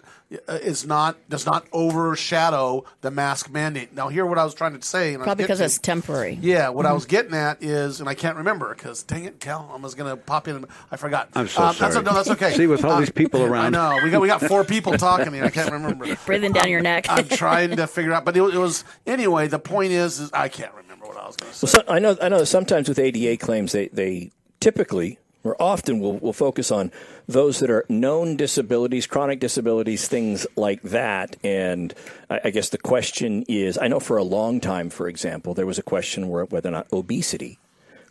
is 0.49 0.87
not 0.87 1.17
does 1.29 1.45
not 1.45 1.67
overshadow 1.73 2.85
the 3.01 3.11
mask 3.11 3.51
mandate. 3.51 3.95
Now, 3.95 4.09
here 4.09 4.25
what 4.25 4.39
I 4.39 4.45
was 4.45 4.55
trying 4.55 4.79
to 4.79 4.87
say. 4.87 5.15
And 5.15 5.23
Probably 5.23 5.45
because 5.45 5.59
to- 5.59 5.65
it's 5.65 5.79
temporary. 5.79 6.39
Yeah, 6.41 6.69
what 6.69 6.87
I 6.87 6.91
Mhm. 6.91 6.95
was 6.95 7.07
getting 7.07 7.35
at 7.35 7.63
is, 7.63 8.01
and 8.01 8.09
I 8.09 8.15
can't 8.15 8.37
remember 8.37 8.75
because 8.75 9.03
dang 9.03 9.25
it, 9.25 9.41
Cal, 9.41 9.71
I 9.73 9.81
was 9.81 9.95
going 9.95 10.11
to 10.11 10.17
pop 10.17 10.47
in. 10.49 10.57
and 10.57 10.67
I 10.91 10.97
forgot. 10.97 11.29
I'm 11.35 11.49
so 11.49 11.63
Um, 11.63 11.75
sorry. 11.75 11.93
That's, 11.95 12.05
no, 12.07 12.15
that's 12.15 12.31
okay. 12.31 12.55
See, 12.55 12.67
with 12.67 12.85
all 12.85 12.93
Um, 12.93 13.01
these 13.01 13.11
people 13.11 13.43
around. 13.43 13.67
I 13.77 13.95
know 13.97 13.99
we 14.05 14.11
got 14.11 14.21
we 14.21 14.29
got 14.29 14.43
four 14.43 14.65
people 14.65 14.93
talking 14.97 15.33
here. 15.33 15.45
I 15.45 15.51
can't 15.51 15.73
remember. 15.73 16.07
Breathing 16.27 16.53
down 16.53 16.69
your 16.69 16.81
neck. 16.81 17.07
I'm 17.09 17.29
trying 17.29 17.77
to 17.77 17.87
figure 17.87 18.13
out, 18.13 18.25
but 18.25 18.37
it, 18.37 18.41
was- 18.41 18.55
it 18.55 18.59
was 18.59 18.85
anyway. 19.07 19.49
The 19.49 19.59
point 19.59 19.93
is, 19.93 20.21
is 20.21 20.31
I 20.33 20.49
can't 20.49 20.73
remember 20.75 21.07
what 21.07 21.17
I 21.17 21.27
was 21.27 21.37
going 21.37 21.53
to 21.53 21.59
say. 21.59 21.67
Well, 21.79 21.85
so, 21.87 21.93
I 21.93 21.99
know 21.99 22.17
I 22.23 22.29
know 22.29 22.45
sometimes 22.45 22.89
with 22.89 22.99
ADA 22.99 23.37
claims 23.37 23.73
they 23.73 23.89
they 23.89 24.31
typically 24.61 25.19
or 25.45 25.61
often 25.61 26.01
will 26.01 26.19
will 26.19 26.33
focus 26.33 26.71
on 26.71 26.91
those 27.27 27.61
that 27.61 27.71
are 27.71 27.85
known 27.89 28.37
disabilities, 28.37 29.07
chronic 29.07 29.41
disabilities, 29.41 30.09
things 30.09 30.47
like 30.57 30.83
that. 30.83 31.37
And 31.45 31.95
I, 32.29 32.41
I 32.45 32.51
guess 32.51 32.69
the 32.69 32.79
question 32.79 33.45
is, 33.49 33.79
I 33.79 33.89
know 33.89 34.01
for 34.01 34.17
a 34.17 34.25
long 34.25 34.61
time, 34.61 34.91
for 34.91 35.09
example, 35.09 35.55
there 35.55 35.67
was 35.67 35.79
a 35.79 35.83
question 35.83 36.29
where 36.29 36.45
whether 36.45 36.69
or 36.69 36.73
not 36.73 36.93
obesity 36.93 37.59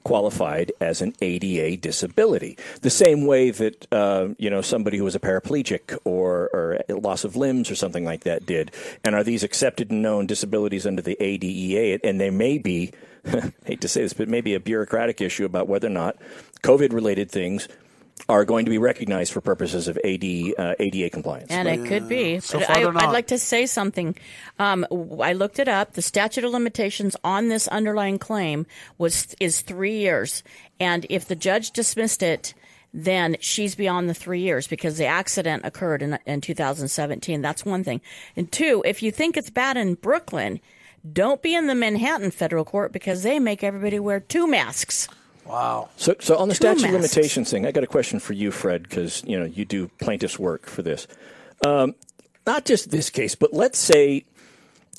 qualified 0.04 0.72
as 0.80 1.02
an 1.02 1.14
ADA 1.22 1.78
disability. 1.78 2.58
The 2.82 2.90
same 2.90 3.26
way 3.26 3.52
that 3.52 3.88
uh, 3.92 4.30
you 4.38 4.50
know 4.50 4.62
somebody 4.62 4.98
who 4.98 5.04
was 5.04 5.16
a 5.16 5.20
paraplegic 5.20 5.98
or, 6.04 6.50
or 6.54 6.80
loss 6.90 7.24
of 7.24 7.36
limbs 7.36 7.70
or 7.70 7.76
something 7.76 8.06
like 8.06 8.24
that 8.24 8.46
did. 8.46 8.72
And 9.04 9.16
are 9.16 9.24
these 9.24 9.44
accepted 9.44 9.92
and 9.92 10.02
known 10.02 10.26
disabilities 10.26 10.86
under 10.86 11.02
the 11.02 11.18
ADEA? 11.20 12.00
And 12.04 12.20
they 12.20 12.30
may 12.30 12.58
be, 12.58 12.92
hate 13.66 13.82
to 13.82 13.88
say 13.88 14.02
this, 14.02 14.14
but 14.14 14.28
maybe 14.28 14.54
a 14.54 14.60
bureaucratic 14.60 15.22
issue 15.22 15.46
about 15.46 15.68
whether 15.68 15.88
or 15.88 15.92
not 15.92 16.18
COVID-related 16.64 17.30
things 17.32 17.68
are 18.28 18.44
going 18.44 18.66
to 18.66 18.72
be 18.72 18.78
recognized 18.78 19.32
for 19.32 19.42
purposes 19.42 19.88
of 19.88 19.98
AD, 20.04 20.24
uh, 20.58 20.76
ADA 20.80 21.10
compliance. 21.10 21.50
And 21.52 21.68
it 21.68 21.86
could 21.88 22.10
be. 22.10 22.40
So 22.40 22.60
But 22.60 22.68
far 22.68 22.98
I, 22.98 23.06
I'd 23.06 23.14
like 23.14 23.28
to 23.28 23.40
say 23.40 23.66
something. 23.66 24.16
Um, 24.58 24.86
w- 24.90 25.22
I 25.22 25.34
looked 25.34 25.60
it 25.60 25.68
up. 25.68 25.94
The 25.94 26.02
statute 26.02 26.44
of 26.44 26.52
limitations 26.52 27.16
on 27.24 27.48
this 27.48 27.68
underlying 27.70 28.20
claim 28.20 28.66
was 28.98 29.36
is 29.40 29.62
three 29.62 29.98
years, 29.98 30.44
and 30.80 31.06
if 31.10 31.28
the 31.28 31.36
judge 31.36 31.72
dismissed 31.72 32.22
it, 32.22 32.54
then 32.94 33.38
she's 33.40 33.76
beyond 33.76 34.10
the 34.10 34.14
three 34.14 34.42
years 34.42 34.68
because 34.68 34.98
the 34.98 35.06
accident 35.06 35.64
occurred 35.66 36.02
in 36.02 36.20
in 36.26 36.42
2017. 36.42 37.42
That's 37.42 37.66
one 37.66 37.84
thing. 37.84 38.02
And 38.36 38.52
two, 38.52 38.84
if 38.86 39.02
you 39.02 39.12
think 39.12 39.38
it's 39.38 39.50
bad 39.50 39.78
in 39.78 39.96
Brooklyn, 39.96 40.60
don't 41.12 41.42
be 41.42 41.56
in 41.56 41.68
the 41.68 41.76
Manhattan 41.76 42.32
federal 42.32 42.66
court 42.66 42.92
because 42.92 43.24
they 43.24 43.40
make 43.40 43.64
everybody 43.64 44.00
wear 44.00 44.20
two 44.20 44.48
masks. 44.48 45.08
Wow. 45.46 45.90
So, 45.98 46.16
so 46.20 46.38
on 46.38 46.48
the 46.48 46.54
Two 46.54 46.58
statute 46.58 46.86
of 46.86 46.92
limitations 46.92 47.50
thing, 47.50 47.66
I 47.66 47.72
got 47.72 47.84
a 47.84 47.88
question 47.88 48.20
for 48.20 48.34
you, 48.34 48.52
Fred, 48.52 48.84
because 48.84 49.24
you 49.26 49.40
know 49.40 49.46
you 49.46 49.66
do 49.66 49.88
plaintiff's 50.00 50.38
work 50.38 50.68
for 50.68 50.84
this. 50.84 51.08
Um, 51.66 51.96
not 52.46 52.66
just 52.66 52.92
this 52.92 53.10
case, 53.10 53.36
but 53.36 53.52
let's 53.54 53.80
say, 53.80 54.26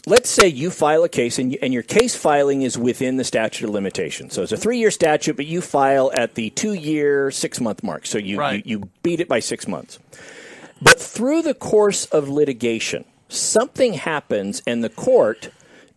let's 0.07 0.29
say 0.29 0.49
you 0.49 0.71
file 0.71 1.05
a 1.05 1.09
case 1.09 1.39
and, 1.39 1.53
you, 1.53 1.59
and 1.63 1.73
your 1.73 1.83
case 1.83 2.17
filing 2.17 2.63
is 2.63 2.77
within 2.77 3.17
the 3.17 3.25
statute 3.25 3.65
of 3.67 3.71
limitations. 3.73 4.35
So 4.35 4.43
it's 4.43 4.53
a 4.53 4.57
three-year 4.57 4.91
statute, 4.91 5.37
but 5.37 5.47
you 5.47 5.61
file 5.61 6.11
at 6.15 6.35
the 6.35 6.51
two-year, 6.51 7.31
six-month 7.31 7.83
mark. 7.83 8.07
So 8.07 8.19
you, 8.19 8.39
Right. 8.39 8.65
you 8.67 8.79
you 8.81 8.89
beat 9.03 9.21
it 9.21 9.29
by 9.29 9.41
six 9.41 9.69
months. 9.69 9.99
But 10.83 10.99
through 10.99 11.43
the 11.43 11.55
course 11.55 12.07
of 12.07 12.29
litigation, 12.29 13.05
something 13.29 13.95
happens, 13.95 14.63
and 14.67 14.83
the 14.83 14.89
court 14.89 15.51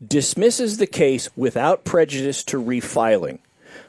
dismisses 0.07 0.77
the 0.77 0.87
case 0.87 1.29
without 1.35 1.83
prejudice 1.83 2.43
to 2.45 2.61
refiling. 2.61 3.39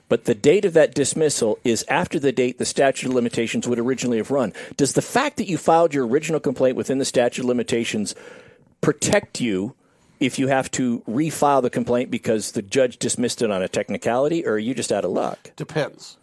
But 0.09 0.27
the 0.27 0.35
date 0.35 0.64
of 0.64 0.74
that 0.74 0.94
dismissal 0.94 1.59
is 1.64 1.85
after 1.88 2.18
the 2.18 2.33
date 2.33 2.59
the 2.59 2.64
statute 2.64 3.09
of 3.09 3.14
limitations 3.14 3.66
would 3.66 3.79
originally 3.79 4.18
have 4.18 4.31
run. 4.31 4.53
Does 4.77 4.92
the 4.92 5.03
fact 5.03 5.38
that 5.38 5.48
you 5.48 5.57
filed 5.57 5.94
your 5.94 6.07
original 6.07 6.40
complaint 6.40 6.77
within 6.77 6.98
the 6.98 7.05
statute 7.05 7.42
of 7.42 7.48
limitations 7.48 8.14
protect 8.81 9.40
you 9.40 9.74
if 10.20 10.38
you 10.38 10.48
have 10.48 10.70
to 10.72 11.00
refile 11.09 11.62
the 11.62 11.70
complaint 11.70 12.11
because 12.11 12.53
the 12.53 12.62
judge 12.62 12.98
dismissed 12.98 13.42
it 13.42 13.50
on 13.50 13.62
a 13.62 13.68
technicality, 13.68 14.46
or 14.46 14.53
are 14.53 14.59
you 14.59 14.74
just 14.74 14.92
out 14.92 15.05
of 15.05 15.11
luck? 15.11 15.50
Depends. 15.57 16.16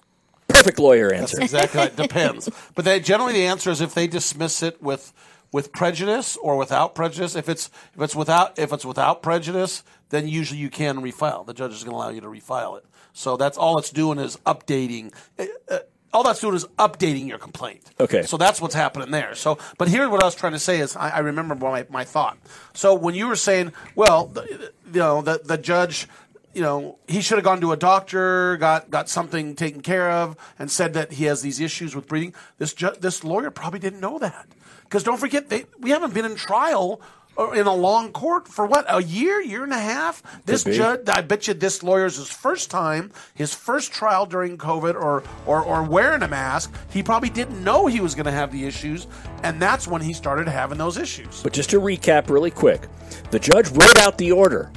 Perfect 0.48 0.80
lawyer 0.80 1.10
That's 1.10 1.34
answer. 1.34 1.42
exactly 1.42 1.80
right. 1.80 1.96
Depends. 1.96 2.50
But 2.76 2.86
they, 2.86 3.00
generally, 3.00 3.34
the 3.34 3.46
answer 3.48 3.70
is 3.70 3.82
if 3.82 3.94
they 3.94 4.08
dismiss 4.08 4.64
it 4.64 4.82
with 4.82 5.14
with 5.52 5.72
prejudice 5.72 6.38
or 6.38 6.58
without 6.58 6.96
prejudice. 6.96 7.36
If 7.36 7.50
it's 7.50 7.70
if 7.96 8.02
it's 8.02 8.16
without 8.16 8.58
if 8.58 8.72
it's 8.72 8.86
without 8.86 9.22
prejudice, 9.22 9.84
then 10.10 10.28
usually 10.28 10.60
you 10.60 10.70
can 10.70 11.02
refile. 11.02 11.46
The 11.46 11.54
judge 11.54 11.74
is 11.74 11.84
going 11.84 11.94
to 11.94 11.98
allow 11.98 12.10
you 12.10 12.22
to 12.22 12.28
refile 12.28 12.78
it. 12.78 12.86
So 13.14 13.38
that's 13.38 13.58
all 13.58 13.78
it's 13.78 13.90
doing 13.90 14.20
is 14.20 14.38
updating. 14.46 15.14
Uh, 15.38 15.46
uh, 15.70 15.80
all 16.14 16.24
that's 16.24 16.42
doing 16.42 16.56
is 16.56 16.66
updating 16.78 17.28
your 17.28 17.38
complaint. 17.38 17.90
Okay. 18.00 18.24
So 18.24 18.38
that's 18.38 18.60
what's 18.60 18.76
happening 18.76 19.12
there. 19.12 19.34
So, 19.34 19.58
but 19.78 19.88
here's 19.88 20.10
what 20.10 20.22
I 20.22 20.26
was 20.26 20.36
trying 20.36 20.52
to 20.54 20.60
say 20.60 20.80
is 20.80 20.96
I, 20.96 21.10
I 21.10 21.20
remember 21.20 21.56
my, 21.56 21.86
my 21.90 22.04
thought. 22.04 22.38
So 22.74 22.94
when 22.94 23.16
you 23.16 23.28
were 23.28 23.38
saying, 23.38 23.72
well, 23.96 24.28
the, 24.28 24.72
you 24.94 25.00
know, 25.00 25.22
the 25.22 25.42
the 25.44 25.58
judge, 25.58 26.08
you 26.54 26.62
know, 26.62 27.00
he 27.08 27.22
should 27.22 27.38
have 27.38 27.46
gone 27.46 27.62
to 27.62 27.72
a 27.72 27.78
doctor, 27.78 28.58
got 28.58 28.90
got 28.90 29.08
something 29.08 29.56
taken 29.56 29.82
care 29.82 30.12
of, 30.12 30.36
and 30.60 30.70
said 30.70 30.94
that 30.96 31.14
he 31.14 31.26
has 31.26 31.42
these 31.42 31.62
issues 31.62 31.96
with 31.96 32.08
breathing. 32.08 32.34
This 32.58 32.74
ju- 32.74 32.96
this 33.00 33.24
lawyer 33.24 33.52
probably 33.52 33.80
didn't 33.80 34.02
know 34.02 34.20
that 34.20 34.48
because 34.92 35.04
don't 35.04 35.18
forget 35.18 35.48
they 35.48 35.64
we 35.80 35.92
haven't 35.92 36.14
been 36.14 36.26
in 36.26 36.36
trial 36.36 37.02
or 37.38 37.56
in 37.56 37.66
a 37.66 37.74
long 37.74 38.12
court 38.12 38.46
for 38.46 38.66
what 38.66 38.84
a 38.90 39.02
year, 39.02 39.40
year 39.40 39.64
and 39.64 39.72
a 39.72 39.80
half. 39.80 40.22
This 40.46 40.66
judge, 40.66 41.08
I 41.08 41.22
bet 41.22 41.48
you, 41.48 41.54
this 41.54 41.82
lawyer's 41.82 42.18
his 42.18 42.30
first 42.30 42.70
time, 42.70 43.10
his 43.34 43.54
first 43.54 43.94
trial 43.94 44.26
during 44.26 44.58
COVID, 44.58 44.96
or 44.96 45.24
or 45.46 45.64
or 45.64 45.84
wearing 45.84 46.24
a 46.24 46.28
mask. 46.28 46.74
He 46.90 47.02
probably 47.02 47.30
didn't 47.30 47.64
know 47.64 47.88
he 47.88 48.02
was 48.02 48.16
going 48.16 48.26
to 48.26 48.34
have 48.34 48.52
the 48.52 48.66
issues, 48.66 49.08
and 49.44 49.62
that's 49.62 49.88
when 49.88 50.02
he 50.02 50.12
started 50.12 50.50
having 50.50 50.78
those 50.78 50.98
issues. 50.98 51.42
But 51.42 51.54
just 51.54 51.70
to 51.70 51.80
recap 51.80 52.30
really 52.30 52.52
quick, 52.52 52.82
the 53.32 53.40
judge 53.40 53.70
wrote 53.70 53.98
out 54.00 54.18
the 54.18 54.34
order. 54.34 54.74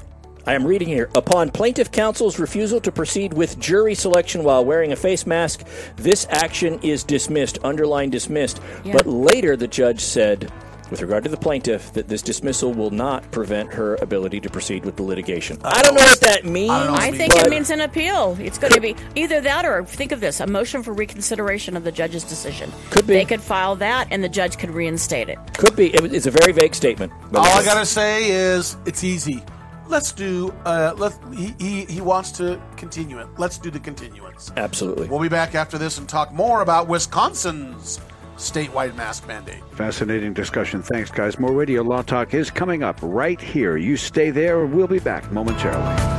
I 0.47 0.55
am 0.55 0.66
reading 0.66 0.88
here. 0.88 1.09
Upon 1.14 1.51
plaintiff 1.51 1.90
counsel's 1.90 2.38
refusal 2.38 2.80
to 2.82 2.92
proceed 2.92 3.32
with 3.32 3.59
jury 3.59 3.95
selection 3.95 4.45
while 4.45 4.64
wearing 4.64 4.92
a 4.92 4.97
face 4.97 5.26
mask, 5.26 5.66
this 5.97 6.26
action 6.28 6.78
is 6.82 7.03
dismissed, 7.03 7.59
underline 7.64 8.11
dismissed. 8.11 8.61
Yeah. 8.84 8.92
But 8.92 9.07
later 9.07 9.57
the 9.57 9.68
judge 9.68 10.01
said, 10.01 10.53
with 10.90 11.01
regard 11.01 11.24
to 11.24 11.30
the 11.30 11.36
plaintiff, 11.38 11.95
that 11.95 12.09
this 12.09 12.20
dismissal 12.20 12.74
will 12.74 12.90
not 12.90 13.28
prevent 13.30 13.72
her 13.72 13.95
ability 13.97 14.38
to 14.40 14.51
proceed 14.51 14.84
with 14.84 14.97
the 14.97 15.03
litigation. 15.03 15.59
I 15.64 15.80
don't 15.80 15.95
know 15.95 16.03
what 16.03 16.20
that 16.20 16.45
means. 16.45 16.70
I 16.70 17.11
think 17.11 17.32
but 17.32 17.47
it 17.47 17.51
means 17.51 17.70
an 17.70 17.80
appeal. 17.80 18.36
It's 18.38 18.59
going 18.59 18.74
to 18.74 18.82
be 18.82 18.95
either 19.14 19.40
that 19.40 19.64
or 19.64 19.82
think 19.84 20.12
of 20.12 20.20
this: 20.20 20.40
a 20.40 20.47
motion 20.47 20.82
for 20.82 20.92
reconsideration 20.92 21.74
of 21.74 21.84
the 21.84 21.90
judge's 21.90 22.22
decision. 22.22 22.70
Could 22.90 23.07
be. 23.07 23.14
They 23.14 23.24
could 23.24 23.40
file 23.40 23.76
that, 23.76 24.09
and 24.11 24.22
the 24.22 24.28
judge 24.28 24.59
could 24.59 24.70
reinstate 24.70 25.30
it. 25.30 25.38
could 25.57 25.74
be. 25.74 25.88
It's 25.88 26.26
a 26.26 26.30
very 26.30 26.53
vague 26.53 26.74
statement. 26.74 27.14
but 27.32 27.38
All 27.38 27.47
I 27.47 27.64
gotta 27.64 27.86
say 27.86 28.30
is 28.30 28.76
it's 28.84 29.03
easy. 29.03 29.42
Let's 29.87 30.12
do. 30.12 30.53
Uh, 30.64 30.95
let 30.97 31.12
he, 31.35 31.55
he 31.59 31.85
he 31.85 32.01
wants 32.01 32.30
to 32.32 32.61
continue 32.76 33.18
it. 33.18 33.28
Let's 33.39 33.59
do 33.59 33.70
the 33.70 33.80
continuance. 33.80 34.51
Absolutely. 34.57 35.09
We'll 35.09 35.20
be 35.20 35.28
back 35.28 35.55
after 35.55 35.78
this 35.78 35.99
and 35.99 36.09
talk 36.09 36.32
more 36.32 36.62
about 36.62 36.89
Wisconsin's 36.89 38.01
statewide 38.37 38.95
mask 38.97 39.26
mandate. 39.28 39.62
Fascinating 39.72 40.32
discussion. 40.32 40.82
Thanks, 40.82 41.11
guys. 41.11 41.39
More 41.39 41.53
Radio 41.53 41.82
Law 41.82 42.03
Talk 42.03 42.35
is 42.35 42.51
coming 42.51 42.82
up 42.82 42.99
right 43.03 43.41
here. 43.41 43.76
You 43.76 43.97
stay 43.97 44.30
there. 44.30 44.66
We'll 44.66 44.89
be 44.89 44.99
back 44.99 45.30
momentarily. 45.30 46.13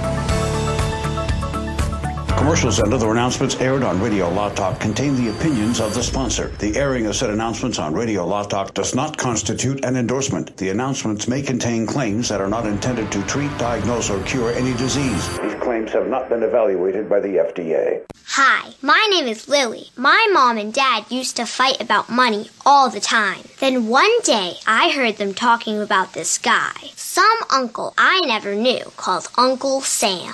Commercials 2.38 2.79
and 2.79 2.93
other 2.93 3.11
announcements 3.11 3.55
aired 3.55 3.81
on 3.81 4.01
Radio 4.01 4.29
Law 4.29 4.49
Talk 4.49 4.79
contain 4.79 5.15
the 5.15 5.29
opinions 5.29 5.79
of 5.79 5.93
the 5.93 6.03
sponsor. 6.03 6.49
The 6.59 6.75
airing 6.77 7.05
of 7.07 7.15
said 7.15 7.29
announcements 7.29 7.79
on 7.79 7.93
Radio 7.93 8.25
Law 8.25 8.43
Talk 8.43 8.73
does 8.73 8.93
not 8.93 9.17
constitute 9.17 9.83
an 9.83 9.95
endorsement. 9.95 10.55
The 10.57 10.69
announcements 10.69 11.27
may 11.27 11.41
contain 11.41 11.88
claims 11.88 12.29
that 12.29 12.41
are 12.41 12.47
not 12.47 12.65
intended 12.65 13.11
to 13.13 13.23
treat, 13.23 13.57
diagnose, 13.57 14.09
or 14.09 14.21
cure 14.23 14.51
any 14.51 14.73
disease. 14.73 15.39
These 15.39 15.55
claims 15.55 15.91
have 15.91 16.07
not 16.07 16.29
been 16.29 16.43
evaluated 16.43 17.09
by 17.09 17.19
the 17.19 17.38
FDA. 17.38 18.03
Hi, 18.27 18.73
my 18.81 19.07
name 19.09 19.27
is 19.27 19.47
Lily. 19.47 19.86
My 19.95 20.29
mom 20.31 20.57
and 20.57 20.73
dad 20.73 21.05
used 21.09 21.38
to 21.38 21.45
fight 21.45 21.81
about 21.81 22.09
money 22.09 22.49
all 22.65 22.89
the 22.89 22.99
time. 22.99 23.41
Then 23.59 23.88
one 23.88 24.21
day 24.21 24.55
I 24.67 24.91
heard 24.91 25.17
them 25.17 25.33
talking 25.33 25.81
about 25.81 26.13
this 26.13 26.38
guy, 26.38 26.73
some 26.95 27.38
uncle 27.49 27.93
I 27.97 28.21
never 28.21 28.53
knew 28.53 28.83
called 28.97 29.29
Uncle 29.38 29.81
Sam. 29.81 30.33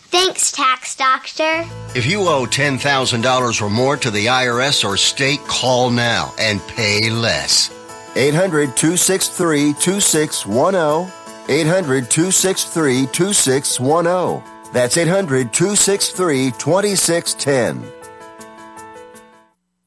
Thanks, 0.11 0.51
Tax 0.51 0.95
Doctor. 0.97 1.63
If 1.95 2.05
you 2.05 2.27
owe 2.27 2.45
$10,000 2.45 3.61
or 3.61 3.69
more 3.69 3.95
to 3.95 4.11
the 4.11 4.25
IRS 4.25 4.83
or 4.83 4.97
state, 4.97 5.39
call 5.47 5.89
now 5.89 6.33
and 6.37 6.59
pay 6.67 7.09
less. 7.09 7.71
800 8.17 8.75
263 8.75 9.73
2610. 9.79 11.13
800 11.47 12.09
263 12.09 13.07
2610. 13.07 14.73
That's 14.73 14.97
800 14.97 15.53
263 15.53 16.51
2610. 16.51 17.91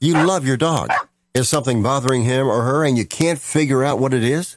You 0.00 0.14
love 0.14 0.46
your 0.46 0.56
dog. 0.56 0.90
Is 1.34 1.48
something 1.48 1.82
bothering 1.82 2.22
him 2.24 2.48
or 2.48 2.62
her 2.62 2.84
and 2.84 2.98
you 2.98 3.04
can't 3.04 3.38
figure 3.38 3.84
out 3.84 4.00
what 4.00 4.14
it 4.14 4.24
is? 4.24 4.56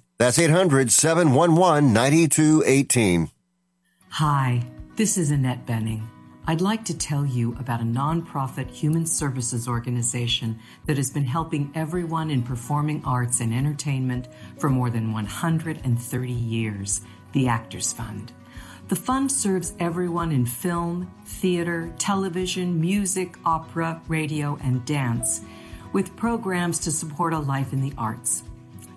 That's 0.21 0.37
800 0.37 0.91
711 0.91 1.93
9218. 1.93 3.31
Hi, 4.09 4.63
this 4.95 5.17
is 5.17 5.31
Annette 5.31 5.65
Bening. 5.65 6.03
I'd 6.45 6.61
like 6.61 6.85
to 6.85 6.95
tell 6.95 7.25
you 7.25 7.55
about 7.59 7.81
a 7.81 7.85
nonprofit 7.85 8.69
human 8.69 9.07
services 9.07 9.67
organization 9.67 10.59
that 10.85 10.97
has 10.97 11.09
been 11.09 11.25
helping 11.25 11.71
everyone 11.73 12.29
in 12.29 12.43
performing 12.43 13.03
arts 13.03 13.39
and 13.39 13.51
entertainment 13.51 14.27
for 14.59 14.69
more 14.69 14.91
than 14.91 15.11
130 15.11 16.31
years 16.31 17.01
the 17.31 17.47
Actors 17.47 17.91
Fund. 17.91 18.31
The 18.89 18.95
fund 18.95 19.31
serves 19.31 19.73
everyone 19.79 20.31
in 20.31 20.45
film, 20.45 21.11
theater, 21.25 21.91
television, 21.97 22.79
music, 22.79 23.37
opera, 23.43 23.99
radio, 24.07 24.59
and 24.61 24.85
dance, 24.85 25.41
with 25.93 26.15
programs 26.15 26.77
to 26.81 26.91
support 26.91 27.33
a 27.33 27.39
life 27.39 27.73
in 27.73 27.81
the 27.81 27.93
arts. 27.97 28.43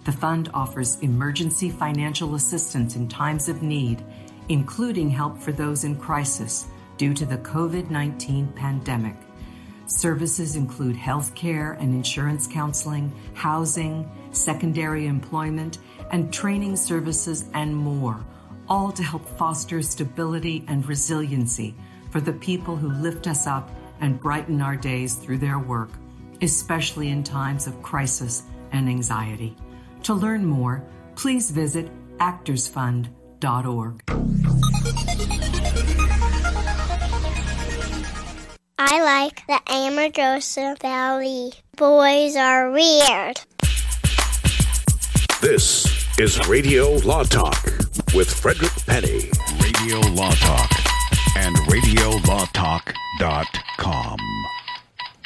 The 0.04 0.12
fund 0.12 0.50
offers 0.52 0.98
emergency 1.00 1.70
financial 1.70 2.34
assistance 2.34 2.94
in 2.94 3.08
times 3.08 3.48
of 3.48 3.62
need, 3.62 4.04
including 4.50 5.08
help 5.08 5.38
for 5.38 5.50
those 5.50 5.84
in 5.84 5.96
crisis 5.96 6.66
due 6.98 7.14
to 7.14 7.24
the 7.24 7.38
COVID 7.38 7.90
19 7.90 8.48
pandemic. 8.48 9.16
Services 9.86 10.56
include 10.56 10.96
health 10.96 11.34
care 11.34 11.72
and 11.72 11.94
insurance 11.94 12.46
counseling, 12.46 13.12
housing, 13.34 14.10
secondary 14.32 15.06
employment, 15.06 15.78
and 16.10 16.32
training 16.32 16.76
services, 16.76 17.48
and 17.54 17.74
more, 17.74 18.24
all 18.68 18.92
to 18.92 19.02
help 19.02 19.26
foster 19.38 19.82
stability 19.82 20.64
and 20.68 20.86
resiliency 20.86 21.74
for 22.10 22.20
the 22.20 22.32
people 22.32 22.76
who 22.76 22.88
lift 23.02 23.26
us 23.26 23.46
up 23.46 23.70
and 24.00 24.20
brighten 24.20 24.60
our 24.60 24.76
days 24.76 25.14
through 25.14 25.38
their 25.38 25.58
work, 25.58 25.90
especially 26.42 27.08
in 27.08 27.22
times 27.22 27.66
of 27.66 27.82
crisis 27.82 28.42
and 28.72 28.88
anxiety. 28.88 29.56
To 30.04 30.12
learn 30.12 30.44
more, 30.44 30.84
please 31.16 31.50
visit 31.50 31.88
actorsfund.org. 32.18 34.02
I 38.76 39.02
like 39.02 39.46
the 39.46 39.60
Amargosa 39.66 40.78
Valley. 40.80 41.52
Boys 41.76 42.36
are 42.36 42.70
weird. 42.70 43.40
This 45.40 46.18
is 46.18 46.46
Radio 46.48 46.90
Law 46.96 47.22
Talk 47.22 47.64
with 48.14 48.30
Frederick 48.30 48.72
Penney. 48.84 49.30
Radio 49.62 50.00
Law 50.10 50.32
Talk 50.32 50.70
and 51.38 51.56
RadioLawTalk.com. 51.56 54.18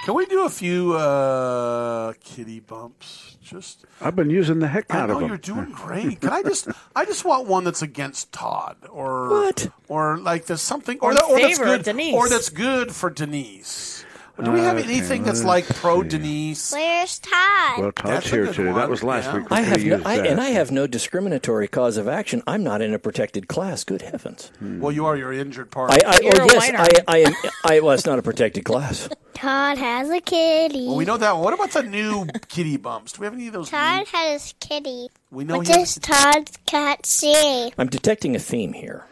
Can 0.05 0.15
we 0.15 0.27
do 0.27 0.45
a 0.45 0.49
few 0.49 0.93
uh, 0.95 2.13
kitty 2.23 2.61
bumps? 2.61 3.38
Just 3.49 3.85
I've 4.01 4.15
been 4.15 4.31
using 4.31 4.59
the 4.59 4.69
heck 4.69 4.93
I 4.93 4.99
out 5.01 5.09
know 5.09 5.15
of 5.15 5.21
them. 5.21 5.29
you're 5.29 5.39
doing 5.39 5.71
great. 5.73 6.21
Can 6.21 6.31
I 6.31 6.43
just 6.43 6.69
I 6.95 7.05
just 7.05 7.25
want 7.25 7.47
one 7.49 7.65
that's 7.65 7.81
against 7.83 8.31
Todd 8.33 8.77
or 8.91 9.31
what? 9.31 9.71
Or 9.89 10.19
like 10.19 10.45
there's 10.47 10.61
something 10.61 10.99
or, 11.01 11.11
Or 11.11 11.15
that, 11.15 11.25
or 11.25 11.39
that's 11.41 11.59
favor 11.59 11.65
good 11.65 11.83
Denise. 11.85 12.15
or 12.15 12.29
that's 12.29 12.49
good 12.51 12.95
for 12.95 13.09
Denise. 13.11 14.05
Do 14.43 14.53
we 14.53 14.61
have 14.61 14.77
Okay, 14.79 14.85
anything 14.89 15.25
that's 15.25 15.43
like 15.43 15.67
pro 15.67 16.03
Denise? 16.05 16.73
Where's 16.73 17.19
Todd? 17.19 17.79
Well, 17.81 17.93
Todd's 17.93 18.09
That's 18.11 18.31
here 18.31 18.45
good 18.47 18.55
today. 18.55 18.71
one, 18.71 18.77
That 18.81 18.89
was 18.89 19.03
last 19.03 19.27
yeah. 19.27 19.39
week. 19.39 19.47
I 19.51 19.61
have 19.63 19.85
no, 19.85 20.01
I, 20.05 20.15
and 20.19 20.41
I 20.41 20.51
have 20.51 20.71
no 20.71 20.87
discriminatory 20.87 21.67
cause 21.67 21.97
of 21.97 22.07
action. 22.07 22.43
I'm 22.47 22.63
not 22.63 22.81
in 22.81 22.95
a 22.95 22.99
protected 23.01 23.49
class. 23.49 23.83
Good 23.83 24.03
heavens! 24.03 24.53
Hmm. 24.61 24.79
Well, 24.81 24.93
you 24.93 25.07
are 25.07 25.17
your 25.17 25.33
injured 25.33 25.71
part. 25.73 25.91
I, 25.91 25.97
I 26.07 26.21
You're 26.23 26.41
oh 26.41 26.45
a 26.45 26.47
yes, 26.47 26.57
whiner. 26.73 26.79
I, 26.79 26.89
I 27.09 27.19
am. 27.19 27.33
I 27.65 27.81
well, 27.81 27.93
it's 27.93 28.07
not 28.07 28.19
a 28.19 28.23
protected 28.23 28.65
class. 28.65 29.09
Todd 29.35 29.79
has 29.79 30.09
a 30.11 30.21
kitty. 30.21 30.87
well, 30.87 30.97
we 30.97 31.05
know 31.05 31.17
that. 31.17 31.33
one. 31.33 31.43
What 31.43 31.55
about 31.55 31.71
the 31.73 31.83
new 31.83 32.27
kitty 32.49 32.77
bumps? 32.77 33.13
Do 33.13 33.21
we 33.21 33.25
have 33.27 33.35
any 33.35 33.49
of 33.49 33.53
those? 33.55 33.71
Todd 33.71 33.99
new- 34.01 34.19
has 34.19 34.55
kitty. 34.61 35.09
We 35.33 35.45
know 35.45 35.59
What 35.59 35.67
he 35.67 35.73
has- 35.75 35.97
does 35.97 35.99
Todd's 36.11 36.59
cat 36.67 37.07
say? 37.07 37.71
I'm 37.77 37.89
detecting 37.89 38.37
a 38.37 38.39
theme 38.39 38.73
here. 38.73 39.05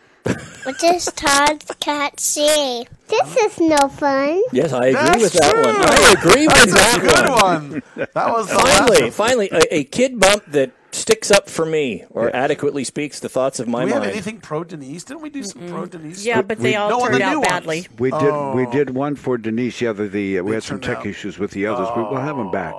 What 0.65 0.79
does 0.79 1.07
Todd's 1.13 1.71
cat 1.81 2.19
say? 2.19 2.87
This 3.09 3.37
is 3.37 3.61
no 3.61 3.89
fun. 3.89 4.43
Yes, 4.53 4.73
I 4.73 4.87
agree 4.87 5.01
That's 5.03 5.23
with 5.23 5.33
that 5.35 5.53
true. 5.53 5.63
one. 5.63 5.77
I 5.79 6.15
agree 6.19 6.47
with 6.49 6.57
That's 6.57 6.75
that 6.75 6.97
a 6.99 7.01
good 7.01 7.29
one. 7.31 7.71
one. 7.71 7.83
That 8.15 8.29
was 8.33 8.51
Finally, 8.51 9.01
last- 9.07 9.15
finally, 9.17 9.49
a, 9.53 9.75
a 9.77 9.85
kid 9.85 10.19
bump 10.19 10.45
that 10.49 10.73
sticks 10.97 11.31
up 11.31 11.49
for 11.49 11.65
me 11.67 12.05
or 12.11 12.35
adequately 12.35 12.83
speaks 12.85 13.21
the 13.21 13.29
thoughts 13.29 13.61
of 13.61 13.69
my 13.69 13.81
Do 13.81 13.87
we 13.87 13.93
have 13.93 14.03
mind. 14.03 14.13
anything 14.13 14.41
pro 14.41 14.65
Denise? 14.65 15.05
Didn't 15.05 15.23
we 15.23 15.31
do 15.31 15.43
some 15.45 15.69
pro 15.69 15.87
Denise? 15.87 16.25
Yeah, 16.25 16.43
but 16.43 16.59
they 16.59 16.75
all 16.75 16.89
no, 16.91 17.01
on 17.05 17.13
the 17.13 17.19
turned 17.19 17.31
new 17.31 17.37
out 17.37 17.37
ones. 17.39 17.47
badly. 17.49 17.87
We 17.99 18.11
did. 18.11 18.23
We 18.55 18.67
Oh. 18.67 18.71
did 18.73 18.91
one 18.91 19.15
for 19.15 19.39
Denise 19.39 19.79
the 19.79 19.87
other. 19.89 20.09
The 20.09 20.39
uh, 20.39 20.43
we 20.43 20.51
They 20.51 20.55
had 20.57 20.63
some 20.65 20.81
tech 20.81 20.99
out- 20.99 21.07
issues 21.07 21.39
with 21.39 21.53
the 21.53 21.67
others. 21.67 21.89
We 21.97 22.03
will 22.03 22.17
have 22.17 22.37
them 22.37 22.51
back. 22.51 22.75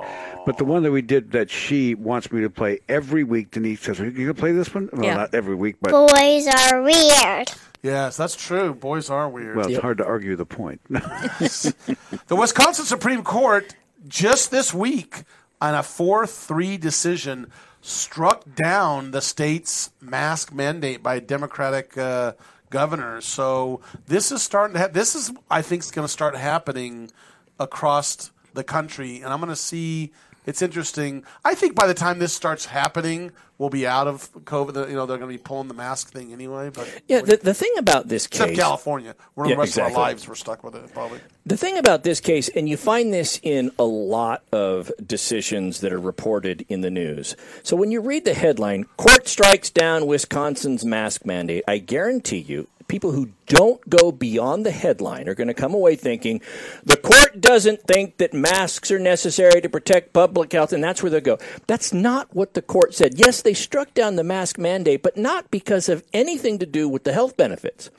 But 0.45 0.57
the 0.57 0.65
one 0.65 0.83
that 0.83 0.91
we 0.91 1.01
did 1.01 1.31
that 1.33 1.49
she 1.49 1.93
wants 1.93 2.31
me 2.31 2.41
to 2.41 2.49
play 2.49 2.79
every 2.87 3.23
week. 3.23 3.51
Denise 3.51 3.81
says, 3.81 3.99
"You 3.99 4.11
gonna 4.11 4.33
play 4.33 4.51
this 4.53 4.73
one?" 4.73 4.89
Well, 4.93 5.03
Yeah. 5.05 5.15
not 5.15 5.35
every 5.35 5.55
week, 5.55 5.75
but 5.81 5.91
Boys 5.91 6.47
are 6.47 6.81
weird. 6.81 7.51
Yes, 7.83 8.17
that's 8.17 8.35
true. 8.35 8.73
Boys 8.73 9.09
are 9.09 9.29
weird. 9.29 9.55
well, 9.55 9.67
it's 9.67 9.77
hard 9.79 9.97
to 9.99 10.05
argue 10.05 10.35
the 10.35 10.45
point. 10.45 10.81
The 10.89 12.35
Wisconsin 12.35 12.85
Supreme 12.85 13.23
Court 13.23 13.75
just 14.07 14.51
this 14.51 14.73
week 14.73 15.23
on 15.61 15.73
a 15.73 15.79
4-3 15.83 16.77
decision 16.79 17.51
struck 17.87 18.43
down 18.53 19.11
the 19.11 19.21
state's 19.21 19.91
mask 20.01 20.53
mandate 20.53 21.01
by 21.01 21.19
Democratic 21.19 21.97
uh, 21.97 22.33
governors. 22.69 23.25
So 23.25 23.79
this 24.07 24.31
is 24.31 24.43
starting 24.43 24.73
to 24.73 24.79
ha- 24.81 24.87
this 24.87 25.15
is 25.15 25.31
I 25.49 25.61
think 25.61 25.83
is 25.83 25.91
going 25.91 26.05
to 26.05 26.11
start 26.11 26.35
happening 26.35 27.11
across 27.59 28.31
the 28.53 28.63
country 28.63 29.21
and 29.21 29.31
I'm 29.31 29.39
going 29.39 29.49
to 29.49 29.55
see 29.55 30.11
it's 30.47 30.61
interesting. 30.61 31.23
I 31.45 31.53
think 31.55 31.75
by 31.75 31.85
the 31.87 31.93
time 31.93 32.19
this 32.19 32.33
starts 32.33 32.65
happening, 32.65 33.33
we'll 33.57 33.69
be 33.69 33.85
out 33.85 34.07
of 34.07 34.31
COVID. 34.45 34.89
You 34.89 34.95
know, 34.95 35.05
they're 35.05 35.17
going 35.17 35.29
to 35.29 35.37
be 35.37 35.37
pulling 35.37 35.67
the 35.67 35.73
mask 35.73 36.11
thing 36.11 36.31
anyway. 36.31 36.69
But 36.69 37.01
yeah, 37.07 37.21
the, 37.21 37.35
the 37.35 37.53
thing 37.53 37.73
about 37.77 38.07
this 38.07 38.25
except 38.25 38.51
case, 38.51 38.59
California, 38.59 39.13
where 39.35 39.47
Yeah, 39.47 39.55
the 39.55 39.59
rest 39.59 39.77
of 39.77 39.83
our 39.83 39.91
lives 39.91 40.25
we're 40.27 40.35
stuck 40.35 40.63
with 40.63 40.75
it. 40.75 40.93
Probably. 40.93 41.19
The 41.45 41.57
thing 41.57 41.77
about 41.77 42.03
this 42.03 42.21
case, 42.21 42.47
and 42.49 42.69
you 42.69 42.77
find 42.77 43.13
this 43.13 43.41
in 43.43 43.71
a 43.77 43.83
lot 43.83 44.43
of 44.53 44.89
decisions 45.05 45.81
that 45.81 45.91
are 45.91 45.99
reported 45.99 46.65
in 46.69 46.79
the 46.79 46.91
news. 46.91 47.35
So 47.61 47.75
when 47.75 47.91
you 47.91 47.99
read 47.99 48.23
the 48.23 48.33
headline, 48.33 48.85
Court 48.95 49.27
Strikes 49.27 49.69
Down 49.69 50.07
Wisconsin's 50.07 50.85
Mask 50.85 51.25
Mandate, 51.25 51.65
I 51.67 51.79
guarantee 51.79 52.39
you, 52.39 52.69
people 52.87 53.11
who 53.11 53.31
don't 53.47 53.89
go 53.89 54.11
beyond 54.11 54.65
the 54.65 54.71
headline 54.71 55.27
are 55.27 55.35
going 55.35 55.47
to 55.47 55.53
come 55.53 55.73
away 55.73 55.95
thinking 55.95 56.41
the 56.83 56.97
court 56.97 57.39
doesn't 57.41 57.81
think 57.83 58.17
that 58.17 58.33
masks 58.33 58.91
are 58.91 58.99
necessary 58.99 59.61
to 59.61 59.69
protect 59.69 60.13
public 60.13 60.51
health, 60.51 60.73
and 60.73 60.83
that's 60.83 61.01
where 61.01 61.09
they 61.09 61.21
go. 61.21 61.37
That's 61.65 61.93
not 61.93 62.33
what 62.35 62.53
the 62.53 62.61
court 62.61 62.93
said. 62.93 63.17
Yes, 63.17 63.41
they 63.41 63.53
struck 63.53 63.93
down 63.93 64.15
the 64.15 64.23
mask 64.23 64.57
mandate, 64.57 65.01
but 65.01 65.17
not 65.17 65.49
because 65.49 65.89
of 65.89 66.03
anything 66.13 66.59
to 66.59 66.65
do 66.65 66.87
with 66.89 67.03
the 67.03 67.13
health 67.13 67.37
benefits. 67.37 67.89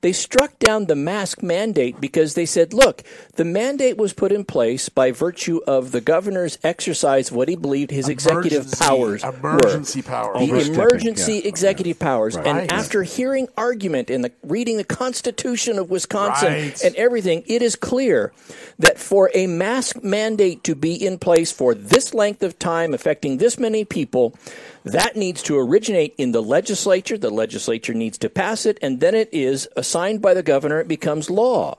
They 0.00 0.12
struck 0.12 0.58
down 0.60 0.86
the 0.86 0.94
mask 0.94 1.42
mandate 1.42 2.00
because 2.00 2.34
they 2.34 2.46
said, 2.46 2.72
look, 2.72 3.02
the 3.34 3.44
mandate 3.44 3.96
was 3.96 4.12
put 4.12 4.30
in 4.30 4.44
place 4.44 4.88
by 4.88 5.10
virtue 5.10 5.60
of 5.66 5.90
the 5.90 6.00
governor's 6.00 6.56
exercise 6.62 7.30
of 7.30 7.36
what 7.36 7.48
he 7.48 7.56
believed 7.56 7.90
his 7.90 8.08
executive 8.08 8.66
Emergency- 8.66 8.84
powers 8.84 9.24
emergency 9.24 10.00
were. 10.00 10.06
powers. 10.06 10.38
The 10.68 10.72
emergency 10.72 11.32
yeah. 11.34 11.48
executive 11.48 11.98
powers. 11.98 12.36
Right. 12.36 12.46
And 12.46 12.72
after 12.72 13.02
hearing 13.02 13.48
argument 13.56 14.08
and 14.08 14.24
the, 14.24 14.32
reading 14.44 14.76
the 14.76 14.84
Constitution 14.98 15.78
of 15.78 15.90
Wisconsin 15.90 16.52
Right. 16.52 16.82
and 16.84 16.92
everything, 16.96 17.44
it 17.46 17.62
is 17.62 17.76
clear 17.76 18.32
that 18.80 18.98
for 18.98 19.30
a 19.32 19.46
mask 19.46 20.02
mandate 20.02 20.64
to 20.64 20.74
be 20.74 20.94
in 20.94 21.18
place 21.18 21.52
for 21.52 21.72
this 21.72 22.14
length 22.14 22.42
of 22.42 22.58
time, 22.58 22.92
affecting 22.92 23.38
this 23.38 23.60
many 23.60 23.84
people, 23.84 24.34
that 24.82 25.14
needs 25.14 25.40
to 25.44 25.56
originate 25.56 26.14
in 26.18 26.32
the 26.32 26.42
legislature. 26.42 27.16
The 27.16 27.30
legislature 27.30 27.94
needs 27.94 28.18
to 28.18 28.28
pass 28.28 28.66
it, 28.66 28.76
and 28.82 28.98
then 28.98 29.14
it 29.14 29.28
is 29.30 29.68
assigned 29.76 30.20
by 30.20 30.34
the 30.34 30.42
governor. 30.42 30.80
It 30.80 30.88
becomes 30.88 31.30
law. 31.30 31.78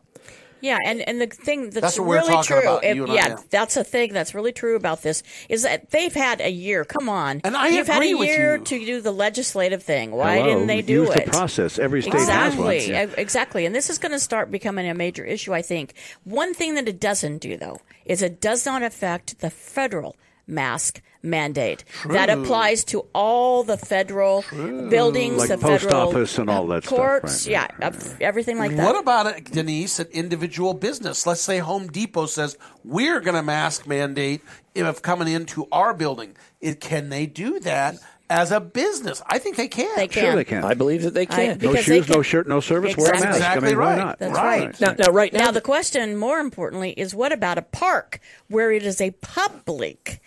Yeah, 0.62 0.78
and, 0.86 1.02
and 1.08 1.22
the 1.22 1.28
thing 1.28 1.70
that's, 1.70 1.82
That's 1.82 2.00
what 2.00 2.08
we're 2.08 2.16
really 2.18 2.30
talking 2.34 2.48
true, 2.58 2.62
about, 2.62 2.84
if- 2.84 2.96
you 2.96 3.04
and 3.04 3.12
I, 3.12 3.16
yeah, 3.16 3.28
yeah. 3.30 3.38
that's 3.50 3.78
a 3.78 3.84
thing 3.84 4.14
that's 4.14 4.34
really 4.36 4.52
true 4.52 4.76
about 4.76 5.02
this 5.02 5.24
is 5.48 5.64
that 5.64 5.90
they've 5.92 6.14
had 6.14 6.42
a 6.42 6.50
year. 6.50 6.84
Come 6.86 7.08
on, 7.10 7.42
And 7.44 7.56
I 7.56 7.70
you've 7.70 7.88
had 7.88 7.98
agree 7.98 8.12
a 8.12 8.18
with 8.18 8.28
year 8.30 8.58
you. 8.58 8.64
to 8.64 8.86
do 8.86 9.02
the 9.02 9.12
legislative 9.12 9.84
thing. 9.84 10.12
Why 10.12 10.38
Hello, 10.38 10.48
didn't 10.50 10.68
they 10.68 10.82
do 10.82 10.94
use 11.04 11.10
it? 11.12 11.26
the 11.26 11.32
process. 11.32 11.80
Every 11.80 12.02
state 12.02 12.14
has 12.14 12.56
one. 12.56 12.72
exactly, 12.74 12.90
Yeah. 12.92 13.06
e- 13.08 13.14
exactly. 13.18 13.66
And 13.66 13.74
this 13.76 13.90
is 13.90 13.98
going 13.98 14.12
to 14.12 14.20
start 14.20 14.52
becoming 14.52 14.88
a 14.90 14.94
major 14.94 15.24
issue. 15.26 15.54
I 15.54 15.62
think 15.62 15.94
one 16.24 16.54
thing 16.54 16.76
that 16.76 16.88
it 16.88 17.00
doesn't 17.00 17.38
do 17.40 17.56
though 17.58 17.80
is 18.06 18.22
it 18.22 18.42
does 18.42 18.66
not 18.66 18.84
affect 18.84 19.40
the 19.40 19.50
federal 19.50 20.16
mask 20.50 21.02
mandate 21.22 21.84
that 22.08 22.30
applies 22.30 22.84
to 22.86 23.06
all 23.14 23.64
the 23.64 23.78
federal 23.78 24.44
buildings, 24.52 25.38
Like 25.38 25.50
the 25.50 25.58
post 25.58 25.84
federal 25.84 26.10
office 26.10 26.38
and 26.38 26.50
all 26.50 26.68
that 26.68 26.84
stuff, 26.86 26.98
courts, 26.98 27.46
right, 27.48 27.72
yeah, 27.80 27.92
everything 28.22 28.58
like 28.58 28.76
that. 28.76 28.86
What 28.86 29.00
about 29.00 29.28
it, 29.28 29.52
Denise, 29.52 30.00
an 30.00 30.08
individual 30.12 30.74
business? 30.74 31.28
Let's 31.28 31.42
say 31.42 31.60
Home 31.60 31.88
Depot 31.88 32.26
says 32.26 32.58
we're 32.84 33.20
going 33.20 33.36
to 33.36 33.44
mask 33.44 33.86
mandate 33.86 34.42
if 34.76 35.02
coming 35.02 35.28
into 35.28 35.68
our 35.72 35.94
building. 35.94 36.36
It, 36.62 36.80
can 36.80 37.10
they 37.10 37.26
do 37.26 37.60
that 37.62 37.96
as 38.30 38.52
a 38.52 38.60
business? 38.60 39.22
I 39.28 39.40
think 39.40 39.56
they 39.56 39.68
can. 39.68 39.96
They 39.96 40.08
can. 40.08 40.24
Sure, 40.24 40.36
they 40.36 40.44
can. 40.44 40.64
I 40.64 40.74
believe 40.74 41.04
that 41.04 41.14
they 41.14 41.24
I- 41.24 41.26
can. 41.26 41.48
no 41.60 41.72
because 41.72 41.86
they 41.86 42.02
shoes, 42.02 42.10
no 42.10 42.22
shirt, 42.22 42.48
no 42.48 42.60
service. 42.60 42.96
Wear 42.98 43.12
a 43.12 43.16
Exactly. 43.16 43.28
I 43.30 43.36
Exactly 43.38 43.70
mean, 43.70 43.78
why 43.80 43.86
right. 43.86 43.98
not? 43.98 44.20
That's 44.20 44.34
Right. 44.38 44.62
right. 44.66 44.82
now, 44.82 44.96
now, 45.06 45.12
right 45.12 45.34
now, 45.34 45.46
Now, 45.46 45.52
the 45.52 45.62
question, 45.62 46.16
more 46.18 46.40
importantly, 46.40 46.92
is 46.92 47.16
what 47.16 47.32
about 47.32 47.58
a 47.58 47.62
park 47.64 48.20
where 48.48 48.72
it 48.72 48.84
is 48.84 49.02
a 49.02 49.12
public 49.12 50.22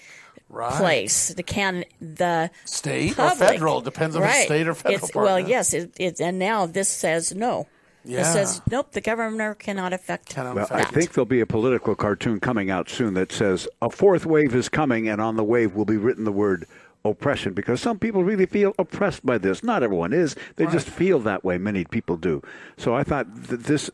Right. 0.48 0.72
place? 0.74 1.28
The 1.34 1.42
can 1.42 1.84
the 2.00 2.50
State 2.64 3.18
or 3.18 3.30
federal 3.30 3.80
depends 3.80 4.16
on 4.16 4.22
if 4.22 4.28
it's 4.28 4.36
right. 4.36 4.44
state 4.46 4.68
or 4.68 4.74
federal 4.74 5.03
It's, 5.05 5.11
park, 5.11 5.24
well, 5.24 5.40
yeah. 5.40 5.46
yes, 5.46 5.72
it, 5.74 5.92
it's 5.98 6.20
and 6.20 6.38
now 6.38 6.66
this 6.66 6.88
says 6.88 7.34
no. 7.34 7.66
Yeah. 8.05 8.22
It 8.22 8.24
says 8.24 8.61
nope. 8.68 8.90
The 8.92 9.00
governor 9.00 9.55
cannot 9.55 9.92
affect 9.92 10.30
Cannot 10.30 10.57
Well, 10.57 10.66
I 10.72 10.82
think 10.82 11.12
there'll 11.12 11.24
be 11.24 11.40
a 11.40 11.46
political 11.46 11.94
cartoon 11.94 12.40
coming 12.40 12.68
out 12.68 12.90
soon 12.90 13.14
that 13.14 13.30
says 13.30 13.68
a 13.80 13.88
fourth 13.88 14.26
wave 14.26 14.57
is 14.57 14.68
coming, 14.68 15.09
and 15.09 15.20
on 15.20 15.36
the 15.36 15.44
wave 15.44 15.74
will 15.76 15.84
be 15.84 15.96
written 15.96 16.24
the 16.24 16.32
word 16.32 16.66
oppression 17.05 17.53
because 17.53 17.80
some 17.80 17.98
people 17.98 18.24
really 18.24 18.46
feel 18.46 18.74
oppressed 18.78 19.24
by 19.24 19.38
this. 19.38 19.62
Not 19.62 19.82
everyone 19.82 20.12
is. 20.12 20.36
They 20.57 20.66
just 20.66 20.88
feel 20.88 21.18
that 21.20 21.44
way. 21.44 21.59
Many 21.59 21.84
people 21.84 22.16
do. 22.16 22.42
So 22.76 22.94
I 22.94 23.03
thought 23.05 23.44
that 23.48 23.64
this 23.64 23.90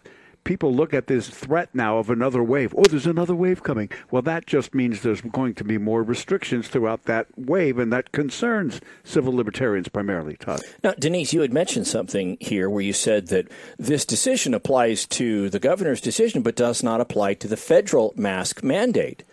people 0.49 0.75
look 0.75 0.95
at 0.95 1.09
this 1.09 1.29
threat 1.29 1.69
now 1.75 1.99
of 1.99 2.09
another 2.09 2.43
wave. 2.43 2.75
Oh, 2.75 2.85
there's 2.85 3.07
another 3.07 3.35
wave 3.35 3.63
coming. 3.63 3.91
Well, 4.11 4.23
that 4.23 4.47
just 4.47 4.75
means 4.75 5.03
there's 5.03 5.21
going 5.21 5.53
to 5.55 5.65
be 5.65 5.77
more 5.77 6.03
restrictions 6.03 6.69
throughout 6.69 7.05
that 7.05 7.27
wave, 7.37 7.79
and 7.79 7.93
that 7.93 8.13
concerns 8.13 8.81
civil 9.05 9.35
libertarians 9.35 9.89
primarily, 9.89 10.37
Todd. 10.39 10.63
Now, 10.83 10.95
Denise, 10.99 11.35
you 11.35 11.43
had 11.43 11.53
mentioned 11.53 11.87
something 11.87 12.39
here 12.41 12.71
where 12.71 12.81
you 12.81 12.95
said 12.95 13.27
that 13.29 13.49
this 13.79 14.07
decision 14.07 14.55
applies 14.55 15.07
to 15.09 15.51
the 15.51 15.61
governor's 15.61 16.01
decision, 16.01 16.41
but 16.41 16.57
does 16.57 16.83
not 16.83 17.03
apply 17.03 17.35
to 17.35 17.49
the 17.49 17.59
federal 17.59 18.15
mask 18.17 18.63
mandate. 18.63 19.25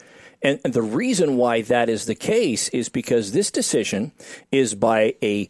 And, 0.41 0.59
and 0.63 0.73
the 0.73 0.81
reason 0.81 1.37
why 1.37 1.61
that 1.63 1.89
is 1.89 2.05
the 2.05 2.15
case 2.15 2.69
is 2.69 2.89
because 2.89 3.31
this 3.31 3.51
decision 3.51 4.11
is 4.51 4.75
by 4.75 5.15
a 5.21 5.49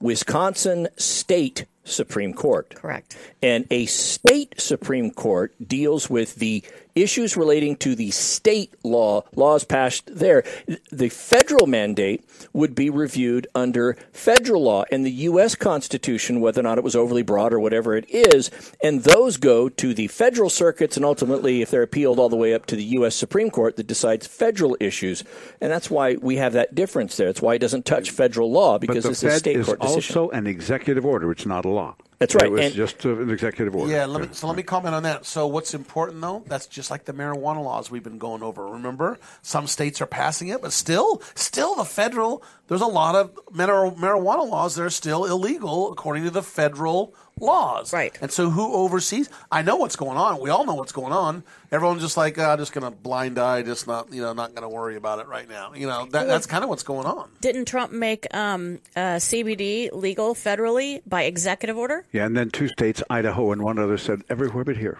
Wisconsin 0.00 0.88
state 0.96 1.66
Supreme 1.84 2.34
Court. 2.34 2.74
Correct. 2.74 3.16
And 3.42 3.66
a 3.70 3.86
state 3.86 4.60
Supreme 4.60 5.10
Court 5.10 5.54
deals 5.64 6.08
with 6.08 6.36
the 6.36 6.62
issues 6.94 7.36
relating 7.36 7.76
to 7.76 7.94
the 7.94 8.10
state 8.10 8.74
law, 8.82 9.24
laws 9.34 9.64
passed 9.64 10.04
there. 10.14 10.44
The 10.90 11.08
federal 11.08 11.66
mandate 11.66 12.24
would 12.52 12.74
be 12.74 12.90
reviewed 12.90 13.46
under 13.54 13.96
federal 14.12 14.62
law 14.62 14.84
and 14.90 15.04
the 15.04 15.10
U.S. 15.10 15.54
Constitution, 15.54 16.40
whether 16.40 16.60
or 16.60 16.64
not 16.64 16.78
it 16.78 16.84
was 16.84 16.96
overly 16.96 17.22
broad 17.22 17.52
or 17.52 17.60
whatever 17.60 17.96
it 17.96 18.08
is. 18.08 18.50
And 18.82 19.04
those 19.04 19.36
go 19.36 19.68
to 19.68 19.94
the 19.94 20.08
federal 20.08 20.50
circuits 20.50 20.96
and 20.96 21.04
ultimately, 21.04 21.62
if 21.62 21.70
they're 21.70 21.82
appealed, 21.82 22.18
all 22.18 22.28
the 22.28 22.36
way 22.36 22.54
up 22.54 22.66
to 22.66 22.76
the 22.76 22.84
U.S. 22.84 23.14
Supreme 23.14 23.50
Court 23.50 23.76
that 23.76 23.86
decides 23.86 24.26
federal 24.26 24.76
issues. 24.80 25.24
And 25.60 25.70
that's 25.70 25.90
why 25.90 26.16
we 26.16 26.36
have 26.36 26.52
that 26.52 26.74
difference 26.74 27.16
there. 27.16 27.28
It's 27.28 27.42
why 27.42 27.54
it 27.54 27.60
doesn't 27.60 27.84
touch 27.84 28.10
federal 28.10 28.50
law 28.50 28.78
because 28.78 29.04
it's 29.04 29.22
a 29.22 29.30
state 29.38 29.56
is 29.56 29.66
court 29.66 29.80
decision. 29.80 30.18
also 30.18 30.30
an 30.30 30.46
executive 30.46 31.04
order. 31.04 31.30
It's 31.30 31.46
not 31.46 31.64
a 31.64 31.68
law. 31.68 31.96
That's 32.22 32.34
right. 32.36 32.44
It 32.46 32.52
was 32.52 32.60
And- 32.66 32.74
just 32.74 33.04
an 33.04 33.30
executive 33.30 33.74
order. 33.74 33.90
Yeah, 33.92 34.06
let 34.06 34.22
me, 34.22 34.28
so 34.32 34.46
let 34.46 34.56
me 34.56 34.62
comment 34.62 34.94
on 34.94 35.02
that. 35.02 35.26
So 35.26 35.46
what's 35.48 35.74
important 35.74 36.20
though? 36.20 36.44
That's 36.46 36.66
just 36.66 36.88
like 36.90 37.04
the 37.04 37.12
marijuana 37.12 37.62
laws 37.64 37.90
we've 37.90 38.02
been 38.04 38.18
going 38.18 38.42
over. 38.44 38.64
Remember, 38.66 39.18
some 39.42 39.66
states 39.66 40.00
are 40.00 40.06
passing 40.06 40.48
it, 40.48 40.62
but 40.62 40.72
still, 40.72 41.20
still 41.34 41.74
the 41.74 41.84
federal. 41.84 42.42
There's 42.68 42.80
a 42.80 42.86
lot 42.86 43.16
of 43.16 43.34
marijuana 43.52 44.48
laws 44.48 44.76
that 44.76 44.84
are 44.84 44.90
still 44.90 45.24
illegal 45.24 45.90
according 45.92 46.22
to 46.24 46.30
the 46.30 46.42
federal 46.44 47.12
laws. 47.40 47.92
Right. 47.92 48.16
And 48.20 48.30
so 48.30 48.50
who 48.50 48.72
oversees? 48.72 49.28
I 49.50 49.62
know 49.62 49.76
what's 49.76 49.96
going 49.96 50.16
on. 50.16 50.40
We 50.40 50.50
all 50.50 50.64
know 50.64 50.74
what's 50.74 50.92
going 50.92 51.12
on. 51.12 51.42
Everyone's 51.70 52.02
just 52.02 52.16
like, 52.16 52.38
ah, 52.38 52.56
just 52.56 52.72
gonna 52.72 52.90
blind 52.90 53.38
eye, 53.38 53.62
just 53.62 53.86
not, 53.86 54.12
you 54.12 54.22
know, 54.22 54.32
not 54.32 54.54
gonna 54.54 54.68
worry 54.68 54.96
about 54.96 55.18
it 55.18 55.26
right 55.26 55.48
now. 55.48 55.72
You 55.74 55.86
know, 55.86 56.06
that, 56.10 56.26
that's 56.26 56.46
kind 56.46 56.62
of 56.62 56.70
what's 56.70 56.82
going 56.82 57.06
on. 57.06 57.30
Didn't 57.40 57.64
Trump 57.64 57.92
make 57.92 58.32
um, 58.34 58.78
uh, 58.94 59.16
CBD 59.16 59.90
legal 59.92 60.34
federally 60.34 61.00
by 61.06 61.22
executive 61.24 61.76
order? 61.76 62.04
Yeah, 62.12 62.26
and 62.26 62.36
then 62.36 62.50
two 62.50 62.68
states, 62.68 63.02
Idaho 63.10 63.52
and 63.52 63.62
one 63.62 63.78
other, 63.78 63.98
said 63.98 64.22
everywhere 64.28 64.64
but 64.64 64.76
here. 64.76 64.98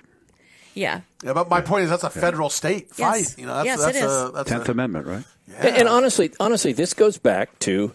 Yeah. 0.75 1.03
Yeah, 1.23 1.35
but 1.35 1.49
my 1.51 1.61
point 1.61 1.85
is 1.85 1.91
that's 1.91 2.03
a 2.05 2.11
federal 2.11 2.49
state 2.49 2.89
Yes. 2.97 2.99
fight. 3.35 3.39
You 3.39 3.47
know, 3.47 3.55
that's, 3.57 3.67
Yes, 3.67 3.81
that's 3.85 3.97
it 3.97 4.05
is. 4.05 4.11
a 4.11 4.31
that's 4.35 4.49
Tenth 4.49 4.69
a, 4.69 4.73
Amendment, 4.73 5.07
right? 5.07 5.25
And, 5.59 5.77
and 5.77 5.89
honestly, 5.89 6.33
honestly, 6.41 6.73
this 6.73 6.95
goes 6.95 7.19
back 7.19 7.59
to 7.61 7.93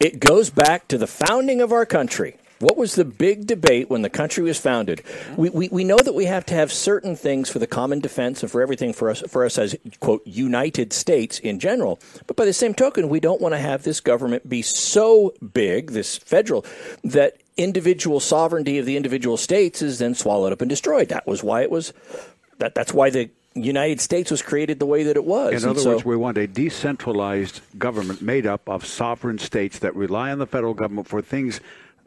it 0.00 0.18
goes 0.20 0.50
back 0.50 0.88
to 0.88 0.98
the 0.98 1.06
founding 1.06 1.60
of 1.60 1.72
our 1.72 1.86
country. 1.86 2.36
What 2.58 2.76
was 2.78 2.94
the 2.94 3.04
big 3.04 3.46
debate 3.46 3.90
when 3.90 4.00
the 4.02 4.08
country 4.08 4.42
was 4.42 4.58
founded? 4.58 5.02
We, 5.36 5.50
we, 5.50 5.68
we 5.68 5.84
know 5.84 5.98
that 5.98 6.14
we 6.14 6.24
have 6.24 6.46
to 6.46 6.54
have 6.54 6.72
certain 6.72 7.14
things 7.14 7.50
for 7.50 7.58
the 7.58 7.66
common 7.66 8.00
defense 8.00 8.42
and 8.42 8.50
for 8.50 8.62
everything 8.62 8.94
for 8.94 9.10
us 9.10 9.22
for 9.28 9.44
us 9.44 9.58
as 9.58 9.76
quote 10.00 10.22
United 10.26 10.92
States 10.94 11.38
in 11.38 11.58
general. 11.58 12.00
But 12.26 12.36
by 12.36 12.46
the 12.46 12.54
same 12.54 12.72
token, 12.72 13.10
we 13.10 13.20
don't 13.20 13.42
want 13.42 13.52
to 13.54 13.58
have 13.58 13.82
this 13.82 14.00
government 14.00 14.48
be 14.48 14.62
so 14.62 15.34
big, 15.52 15.90
this 15.90 16.16
federal, 16.16 16.64
that 17.04 17.36
individual 17.58 18.20
sovereignty 18.20 18.78
of 18.78 18.86
the 18.86 18.96
individual 18.96 19.36
states 19.36 19.82
is 19.82 19.98
then 19.98 20.14
swallowed 20.14 20.52
up 20.52 20.62
and 20.62 20.68
destroyed. 20.70 21.08
That 21.10 21.26
was 21.26 21.42
why 21.42 21.60
it 21.62 21.70
was 21.70 21.92
that 22.58 22.74
that's 22.74 22.94
why 22.94 23.10
the 23.10 23.28
United 23.54 24.00
States 24.00 24.30
was 24.30 24.40
created 24.42 24.78
the 24.78 24.86
way 24.86 25.02
that 25.02 25.16
it 25.16 25.24
was. 25.24 25.50
In 25.50 25.56
And 25.56 25.66
other 25.66 25.80
so- 25.80 25.90
words, 25.92 26.04
we 26.06 26.16
want 26.16 26.38
a 26.38 26.46
decentralized 26.46 27.60
government 27.78 28.22
made 28.22 28.46
up 28.46 28.66
of 28.66 28.86
sovereign 28.86 29.38
states 29.38 29.78
that 29.80 29.94
rely 29.94 30.30
on 30.32 30.38
the 30.38 30.46
federal 30.46 30.74
government 30.74 31.06
for 31.08 31.20
things, 31.22 31.60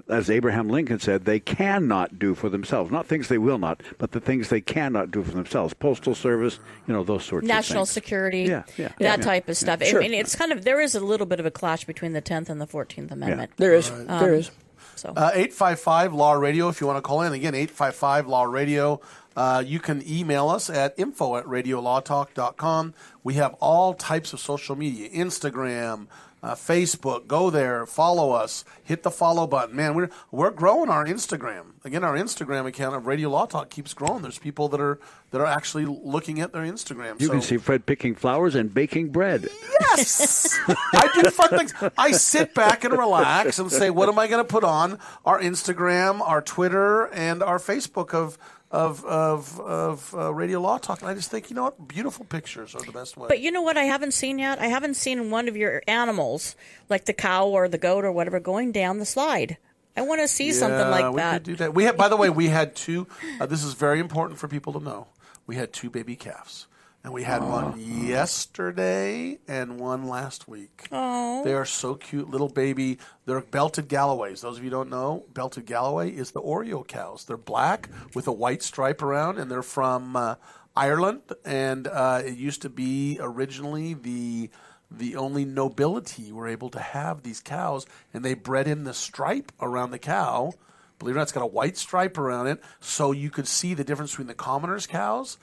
as 0.07 0.29
Abraham 0.29 0.69
Lincoln 0.69 0.99
said, 0.99 1.25
they 1.25 1.39
cannot 1.39 2.17
do 2.19 2.33
for 2.35 2.49
themselves. 2.49 2.91
Not 2.91 3.05
things 3.07 3.27
they 3.27 3.37
will 3.37 3.57
not, 3.57 3.81
but 3.97 4.11
the 4.11 4.19
things 4.19 4.49
they 4.49 4.61
cannot 4.61 5.11
do 5.11 5.23
for 5.23 5.31
themselves. 5.31 5.73
Postal 5.73 6.15
service, 6.15 6.59
you 6.87 6.93
know, 6.93 7.03
those 7.03 7.23
sorts 7.25 7.45
National 7.45 7.55
of. 7.55 7.59
National 7.59 7.85
security, 7.85 8.41
Yeah, 8.43 8.63
yeah, 8.77 8.87
that 8.99 8.99
yeah, 8.99 9.15
type 9.17 9.43
yeah, 9.47 9.51
of 9.51 9.57
stuff. 9.57 9.79
yeah. 9.81 9.97
I 9.97 9.99
mean, 9.99 10.13
it's 10.13 10.35
kind 10.35 10.51
of 10.51 10.63
there 10.63 10.79
is 10.79 10.95
a 10.95 10.99
little 10.99 11.25
bit 11.25 11.39
of 11.39 11.45
a 11.45 11.51
clash 11.51 11.85
between 11.85 12.13
the 12.13 12.21
Tenth 12.21 12.49
and 12.49 12.61
the 12.61 12.67
Fourteenth 12.67 13.11
Amendment. 13.11 13.51
There 13.57 13.73
is. 13.75 13.89
Um, 13.91 14.05
There 14.07 14.33
is. 14.35 14.51
So 14.95 15.09
Uh, 15.15 15.31
855 15.33 16.13
Law 16.13 16.33
Radio 16.33 16.67
if 16.69 16.81
you 16.81 16.87
want 16.87 16.97
to 16.97 17.01
call 17.01 17.21
in. 17.21 17.31
Again, 17.31 17.55
855 17.55 18.27
Law 18.27 18.43
Radio. 18.43 18.99
Uh, 19.35 19.63
you 19.65 19.79
can 19.79 20.03
email 20.05 20.49
us 20.49 20.69
at 20.69 20.93
info 20.97 21.37
at 21.37 21.45
radiolawtalk.com. 21.45 22.93
We 23.23 23.35
have 23.35 23.53
all 23.61 23.93
types 23.93 24.33
of 24.33 24.39
social 24.39 24.75
media 24.75 25.09
Instagram, 25.09 26.07
uh, 26.41 26.55
Facebook. 26.55 27.27
Go 27.27 27.49
there, 27.49 27.85
follow 27.85 28.31
us, 28.31 28.65
hit 28.83 29.03
the 29.03 29.11
follow 29.11 29.47
button. 29.47 29.75
Man, 29.75 29.93
we're, 29.93 30.09
we're 30.31 30.51
growing 30.51 30.89
our 30.89 31.05
Instagram. 31.05 31.73
Again, 31.83 32.03
our 32.03 32.15
Instagram 32.15 32.65
account 32.65 32.95
of 32.95 33.07
Radio 33.07 33.29
Law 33.29 33.45
Talk 33.45 33.69
keeps 33.69 33.93
growing. 33.93 34.21
There's 34.21 34.39
people 34.39 34.69
that 34.69 34.81
are 34.81 34.99
that 35.31 35.39
are 35.39 35.47
actually 35.47 35.85
looking 35.85 36.41
at 36.41 36.53
their 36.53 36.63
Instagram. 36.63 37.19
You 37.19 37.27
so. 37.27 37.33
can 37.33 37.41
see 37.41 37.57
Fred 37.57 37.85
picking 37.85 38.15
flowers 38.15 38.55
and 38.55 38.73
baking 38.73 39.09
bread. 39.09 39.47
Yes, 39.79 40.59
I 40.67 41.09
do 41.13 41.29
fun 41.29 41.49
things. 41.49 41.73
I 41.97 42.11
sit 42.11 42.53
back 42.53 42.83
and 42.83 42.97
relax 42.97 43.59
and 43.59 43.71
say, 43.71 43.89
"What 43.89 44.09
am 44.09 44.19
I 44.19 44.27
going 44.27 44.43
to 44.43 44.47
put 44.47 44.63
on 44.63 44.99
our 45.25 45.39
Instagram, 45.39 46.21
our 46.21 46.41
Twitter, 46.41 47.07
and 47.13 47.43
our 47.43 47.59
Facebook 47.59 48.13
of 48.13 48.37
of 48.71 49.03
of 49.05 49.59
of 49.59 50.13
uh, 50.15 50.33
Radio 50.33 50.59
Law 50.59 50.77
Talk?" 50.77 51.01
And 51.01 51.09
I 51.09 51.13
just 51.15 51.31
think, 51.31 51.49
you 51.49 51.55
know 51.55 51.63
what, 51.63 51.87
beautiful 51.87 52.25
pictures 52.25 52.75
are 52.75 52.81
the 52.81 52.91
best 52.91 53.17
way. 53.17 53.27
But 53.27 53.39
you 53.39 53.51
know 53.51 53.61
what 53.61 53.77
I 53.77 53.83
haven't 53.83 54.13
seen 54.13 54.39
yet? 54.39 54.59
I 54.59 54.67
haven't 54.67 54.95
seen 54.95 55.31
one 55.31 55.47
of 55.47 55.57
your 55.57 55.81
animals, 55.87 56.55
like 56.89 57.05
the 57.05 57.13
cow 57.13 57.47
or 57.47 57.67
the 57.67 57.77
goat 57.77 58.05
or 58.05 58.11
whatever, 58.11 58.39
going 58.39 58.71
down 58.71 58.99
the 58.99 59.05
slide. 59.05 59.57
I 59.97 60.01
want 60.03 60.21
to 60.21 60.27
see 60.27 60.51
something 60.53 60.79
Yeah, 60.79 60.89
like 60.89 61.11
we 61.13 61.17
that. 61.17 61.33
Could 61.33 61.43
do 61.43 61.55
that. 61.57 61.73
We 61.73 61.83
had, 61.83 61.97
by 61.97 62.07
the 62.07 62.15
way, 62.15 62.29
we 62.29 62.47
had 62.47 62.75
two. 62.75 63.07
Uh, 63.39 63.45
this 63.47 63.63
is 63.63 63.73
very 63.73 63.99
important 63.99 64.39
for 64.39 64.47
people 64.47 64.71
to 64.73 64.79
know. 64.79 65.07
We 65.45 65.55
had 65.55 65.73
two 65.73 65.89
baby 65.89 66.15
calves, 66.15 66.67
and 67.09 67.15
we 67.15 67.23
had 67.23 67.43
one 67.43 67.73
yesterday 67.79 69.39
and 69.47 69.79
one 69.79 70.07
last 70.07 70.47
week. 70.47 70.87
Oh. 70.91 71.43
They 71.43 71.55
are 71.55 71.65
so 71.65 71.95
cute, 71.95 72.29
little 72.29 72.49
baby. 72.49 72.99
They're 73.25 73.41
belted 73.41 73.87
Galloways. 73.87 74.41
Those 74.41 74.59
of 74.59 74.63
you 74.63 74.69
who 74.69 74.75
don't 74.75 74.91
know, 74.91 75.25
belted 75.33 75.65
Galloway 75.65 76.11
is 76.11 76.29
the 76.29 76.41
Oreo 76.41 76.87
cows. 76.87 77.25
They're 77.25 77.35
black 77.35 77.89
with 78.13 78.27
a 78.27 78.31
white 78.31 78.61
stripe 78.61 79.01
around, 79.01 79.39
and 79.39 79.49
they're 79.49 79.63
from 79.63 80.15
uh, 80.15 80.35
Ireland. 80.75 81.21
And 81.43 81.87
uh, 81.87 82.21
it 82.23 82.37
used 82.37 82.61
to 82.61 82.69
be 82.69 83.17
originally 83.19 83.95
the 83.95 84.51
the 84.91 85.15
only 85.15 85.45
nobility 85.45 86.31
were 86.31 86.47
able 86.47 86.69
to 86.69 86.79
have 86.79 87.23
these 87.23 87.39
cows, 87.39 87.87
and 88.13 88.23
they 88.23 88.35
bred 88.35 88.67
in 88.67 88.83
the 88.83 88.93
stripe 88.93 89.51
around 89.59 89.89
the 89.89 89.99
cow. 89.99 90.53
Believe 90.99 91.15
it 91.15 91.17
or 91.17 91.21
not, 91.21 91.23
it's 91.23 91.31
got 91.31 91.41
a 91.41 91.47
white 91.47 91.77
stripe 91.77 92.19
around 92.19 92.45
it, 92.45 92.61
so 92.79 93.11
you 93.11 93.31
could 93.31 93.47
see 93.47 93.73
the 93.73 93.83
difference 93.83 94.11
between 94.11 94.27
the 94.27 94.35
commoners' 94.35 94.85
cows 94.85 95.39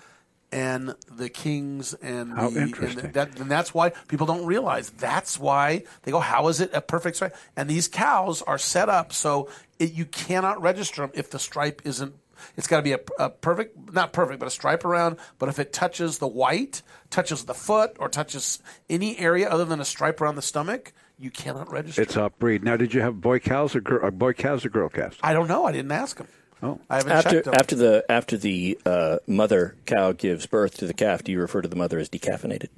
and 0.53 0.95
the 1.11 1.29
kings 1.29 1.95
and 1.95 2.33
How 2.33 2.51
the 2.51 2.63
interesting. 2.63 3.05
and 3.07 3.15
that 3.15 3.39
and 3.41 3.51
that's 3.51 3.75
why 3.75 3.91
people 4.09 4.27
don't 4.27 4.47
realize 4.47 4.91
that's 4.91 5.39
why 5.41 5.83
they 6.03 6.13
go 6.13 6.21
how 6.21 6.49
is 6.49 6.61
it 6.61 6.71
a 6.73 6.81
perfect 6.81 7.17
stripe 7.17 7.35
and 7.57 7.69
these 7.69 7.89
cows 7.89 8.43
are 8.43 8.59
set 8.59 8.89
up 8.89 9.13
so 9.13 9.49
it, 9.79 9.93
you 9.93 10.05
cannot 10.07 10.63
register 10.63 11.03
them 11.03 11.11
if 11.15 11.31
the 11.31 11.39
stripe 11.39 11.83
isn't 11.85 12.15
it's 12.57 12.67
got 12.67 12.77
to 12.77 12.83
be 12.83 12.93
a, 12.93 13.01
a 13.19 13.29
perfect 13.31 13.93
not 13.93 14.13
perfect 14.13 14.39
but 14.39 14.47
a 14.47 14.51
stripe 14.51 14.85
around 14.85 15.17
but 15.39 15.49
if 15.49 15.59
it 15.59 15.73
touches 15.73 16.19
the 16.19 16.29
white 16.29 16.83
touches 17.11 17.45
the 17.47 17.55
foot 17.55 17.97
or 17.99 18.09
touches 18.09 18.61
any 18.89 19.19
area 19.19 19.49
other 19.49 19.65
than 19.65 19.81
a 19.81 19.85
stripe 19.85 20.21
around 20.21 20.37
the 20.37 20.43
stomach 20.43 20.93
you 21.19 21.31
cannot 21.31 21.73
register 21.73 22.03
It's 22.03 22.15
off 22.19 22.39
breed. 22.39 22.63
Now, 22.63 22.77
did 22.77 22.93
you 22.93 23.01
have 23.01 23.23
boy 23.23 23.39
cows 23.39 23.75
or, 23.75 23.81
girl, 23.81 24.05
or 24.05 24.11
boy 24.11 24.35
calves 24.35 24.67
or 24.67 24.69
girl 24.69 24.91
calves? 24.91 25.17
I 25.23 25.33
don't 25.33 25.49
know 25.49 25.65
I 25.65 25.73
didn't 25.73 25.91
ask 25.93 26.19
them 26.19 26.29
Oh, 26.63 26.81
I 26.89 26.97
haven't 26.97 27.13
after 27.13 27.31
checked 27.31 27.45
them 27.45 27.55
after 27.55 27.77
the 27.77 28.05
after 28.09 28.37
the 28.37 28.79
uh, 28.87 29.19
mother 29.27 29.77
cow 29.85 30.13
gives 30.13 30.47
birth 30.47 30.77
to 30.79 30.87
the 30.87 30.95
calf, 30.95 31.23
do 31.23 31.33
you 31.33 31.41
refer 31.41 31.61
to 31.63 31.69
the 31.69 31.77
mother 31.77 31.99
as 31.99 32.09
decaffeinated? 32.09 32.69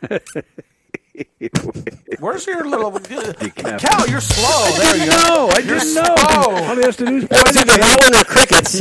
Where's 2.18 2.46
your 2.46 2.64
little 2.66 2.90
cow? 2.98 4.04
You're 4.06 4.20
slow. 4.20 4.76
There 4.76 4.96
you 4.96 5.10
go. 5.10 5.16
No, 5.18 5.48
I 5.52 5.58
You're 5.58 5.78
didn't 5.78 5.94
know. 5.94 6.14
slow. 6.16 6.54
All 6.64 6.76
he 6.76 6.82
has 6.82 6.96
to 6.96 7.06
do 7.06 7.16
is 7.16 7.28
That 7.28 7.46
was 7.46 7.56
either 7.56 7.76
that 7.76 8.00
one 8.00 8.14
crickets. 8.24 8.80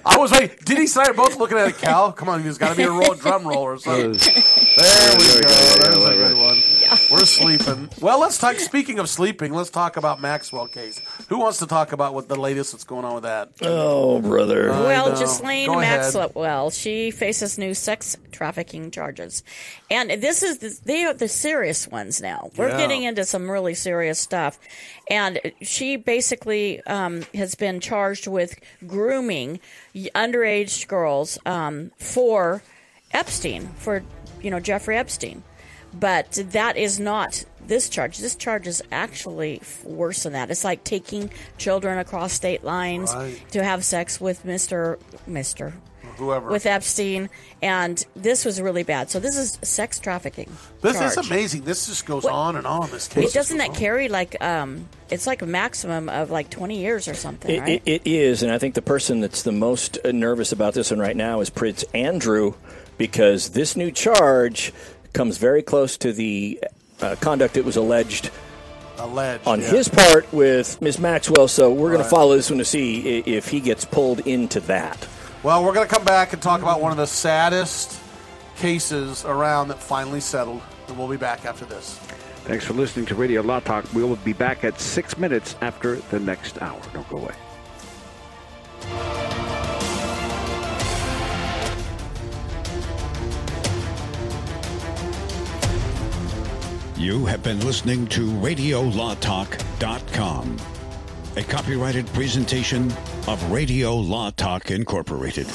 I 0.06 0.16
was 0.16 0.32
like, 0.32 0.64
did 0.64 0.78
he 0.78 0.86
I 0.86 1.08
are 1.08 1.14
both 1.14 1.36
looking 1.36 1.58
at 1.58 1.68
a 1.68 1.72
cow. 1.72 2.10
Come 2.12 2.28
on, 2.28 2.42
there's 2.42 2.58
got 2.58 2.70
to 2.70 2.76
be 2.76 2.84
a 2.84 2.90
roll, 2.90 3.14
drum 3.14 3.46
roll 3.46 3.58
or 3.62 3.78
something. 3.78 4.12
There 4.12 5.12
we 5.18 5.40
go. 5.42 5.52
There's 5.82 6.04
a 6.04 6.16
good 6.16 6.38
one. 6.38 6.75
We're 7.10 7.24
sleeping. 7.24 7.88
Well, 8.00 8.20
let's 8.20 8.38
talk. 8.38 8.56
Speaking 8.56 8.98
of 8.98 9.08
sleeping, 9.08 9.52
let's 9.52 9.70
talk 9.70 9.96
about 9.96 10.20
Maxwell 10.20 10.66
case. 10.68 11.00
Who 11.28 11.38
wants 11.38 11.58
to 11.58 11.66
talk 11.66 11.92
about 11.92 12.14
what 12.14 12.28
the 12.28 12.36
latest 12.36 12.72
that's 12.72 12.84
going 12.84 13.04
on 13.04 13.14
with 13.14 13.22
that? 13.24 13.50
Oh, 13.62 14.20
brother. 14.20 14.70
I 14.72 14.80
Well, 14.82 15.08
know. 15.12 15.18
Ghislaine 15.18 15.66
Go 15.68 15.80
ahead. 15.80 16.12
Maxwell, 16.14 16.70
she 16.70 17.10
faces 17.10 17.58
new 17.58 17.74
sex 17.74 18.16
trafficking 18.32 18.90
charges, 18.90 19.42
and 19.90 20.10
this 20.10 20.42
is 20.42 20.58
the, 20.58 20.78
they 20.84 21.04
are 21.04 21.14
the 21.14 21.28
serious 21.28 21.88
ones 21.88 22.20
now. 22.20 22.50
We're 22.56 22.68
Yeah. 22.68 22.76
getting 22.78 23.02
into 23.04 23.24
some 23.24 23.50
really 23.50 23.74
serious 23.74 24.20
stuff, 24.20 24.58
and 25.10 25.40
she 25.62 25.96
basically 25.96 26.82
um, 26.82 27.24
has 27.34 27.54
been 27.54 27.80
charged 27.80 28.26
with 28.26 28.58
grooming 28.86 29.58
underage 30.14 30.86
girls 30.86 31.38
um, 31.46 31.90
for 31.98 32.62
Epstein, 33.12 33.68
for 33.78 34.02
you 34.42 34.50
know 34.50 34.60
Jeffrey 34.60 34.96
Epstein, 34.96 35.42
but 35.98 36.32
that 36.50 36.76
is 36.76 37.00
not. 37.00 37.44
This 37.66 37.88
charge, 37.88 38.18
this 38.18 38.36
charge 38.36 38.68
is 38.68 38.80
actually 38.92 39.60
worse 39.82 40.22
than 40.22 40.34
that. 40.34 40.50
It's 40.52 40.62
like 40.62 40.84
taking 40.84 41.30
children 41.58 41.98
across 41.98 42.32
state 42.32 42.62
lines 42.62 43.12
Right. 43.12 43.40
to 43.50 43.64
have 43.64 43.84
sex 43.84 44.20
with 44.20 44.44
Mister 44.44 44.98
Mister 45.26 45.74
Whoever. 46.16 46.48
with 46.48 46.64
Epstein, 46.64 47.28
and 47.60 48.06
this 48.14 48.44
was 48.44 48.60
really 48.60 48.84
bad. 48.84 49.10
So 49.10 49.18
this 49.18 49.36
is 49.36 49.58
sex 49.62 49.98
trafficking. 49.98 50.48
This 50.80 50.96
charge. 50.96 51.10
is 51.10 51.16
amazing. 51.16 51.62
This 51.62 51.88
just 51.88 52.06
goes 52.06 52.22
What- 52.22 52.32
on 52.32 52.56
and 52.56 52.66
on. 52.68 52.88
This 52.90 53.08
case. 53.08 53.30
It 53.30 53.34
doesn't 53.34 53.58
that 53.58 53.74
carry 53.74 54.08
like 54.08 54.40
um, 54.40 54.88
it's 55.10 55.26
like 55.26 55.42
a 55.42 55.46
maximum 55.46 56.08
of 56.08 56.30
like 56.30 56.48
twenty 56.50 56.78
years 56.78 57.08
or 57.08 57.14
something, 57.14 57.50
It, 57.50 57.60
right? 57.60 57.82
it, 57.84 58.02
it 58.04 58.06
is, 58.08 58.44
and 58.44 58.52
I 58.52 58.58
think 58.58 58.74
the 58.74 58.82
person 58.82 59.20
that's 59.20 59.42
the 59.42 59.50
most 59.52 59.98
nervous 60.04 60.52
about 60.52 60.74
this 60.74 60.92
one 60.92 61.00
right 61.00 61.16
now 61.16 61.40
is 61.40 61.50
Prince 61.50 61.84
Andrew, 61.92 62.54
because 62.96 63.50
this 63.50 63.74
new 63.76 63.90
charge 63.90 64.72
comes 65.16 65.38
very 65.38 65.62
close 65.62 65.96
to 65.96 66.12
the 66.12 66.60
uh, 67.00 67.16
conduct 67.20 67.54
that 67.54 67.64
was 67.64 67.76
alleged 67.76 68.30
Alleged 68.98 69.46
on 69.46 69.60
yeah. 69.60 69.70
his 69.70 69.88
part 69.88 70.30
with 70.32 70.80
Ms. 70.80 70.98
Maxwell. 70.98 71.48
So 71.48 71.70
we're 71.70 71.88
going 71.90 72.00
Right. 72.00 72.04
to 72.04 72.10
follow 72.10 72.36
this 72.36 72.48
one 72.50 72.58
to 72.58 72.64
see 72.64 73.18
if 73.20 73.48
he 73.48 73.60
gets 73.60 73.84
pulled 73.84 74.20
into 74.20 74.60
that. 74.60 75.06
Well, 75.42 75.62
we're 75.64 75.74
going 75.74 75.86
to 75.86 75.94
come 75.94 76.04
back 76.04 76.32
and 76.32 76.40
talk 76.40 76.62
about 76.62 76.80
one 76.80 76.92
of 76.92 76.96
the 76.96 77.06
saddest 77.06 77.98
cases 78.56 79.24
around 79.26 79.68
that 79.68 79.78
finally 79.82 80.20
settled, 80.20 80.62
and 80.88 80.96
we'll 80.98 81.08
be 81.08 81.18
back 81.18 81.44
after 81.44 81.66
this. 81.66 81.98
Thanks 82.44 82.64
for 82.64 82.72
listening 82.72 83.04
to 83.06 83.14
Radio 83.14 83.42
Law 83.42 83.60
Talk. 83.60 83.84
We 83.92 84.02
will 84.02 84.16
be 84.16 84.32
back 84.32 84.64
at 84.64 84.80
six 84.80 85.18
minutes 85.18 85.56
after 85.60 85.96
the 85.96 86.20
next 86.20 86.60
hour. 86.62 86.80
Don't 86.94 87.08
go 87.10 87.18
away. 87.18 87.34
You 96.98 97.26
have 97.26 97.42
been 97.42 97.60
listening 97.60 98.06
to 98.06 98.26
RadioLawTalk.com, 98.26 100.56
a 101.36 101.42
copyrighted 101.42 102.06
presentation 102.14 102.90
of 103.28 103.52
Radio 103.52 103.94
Law 103.94 104.30
Talk 104.30 104.70
Incorporated. 104.70 105.46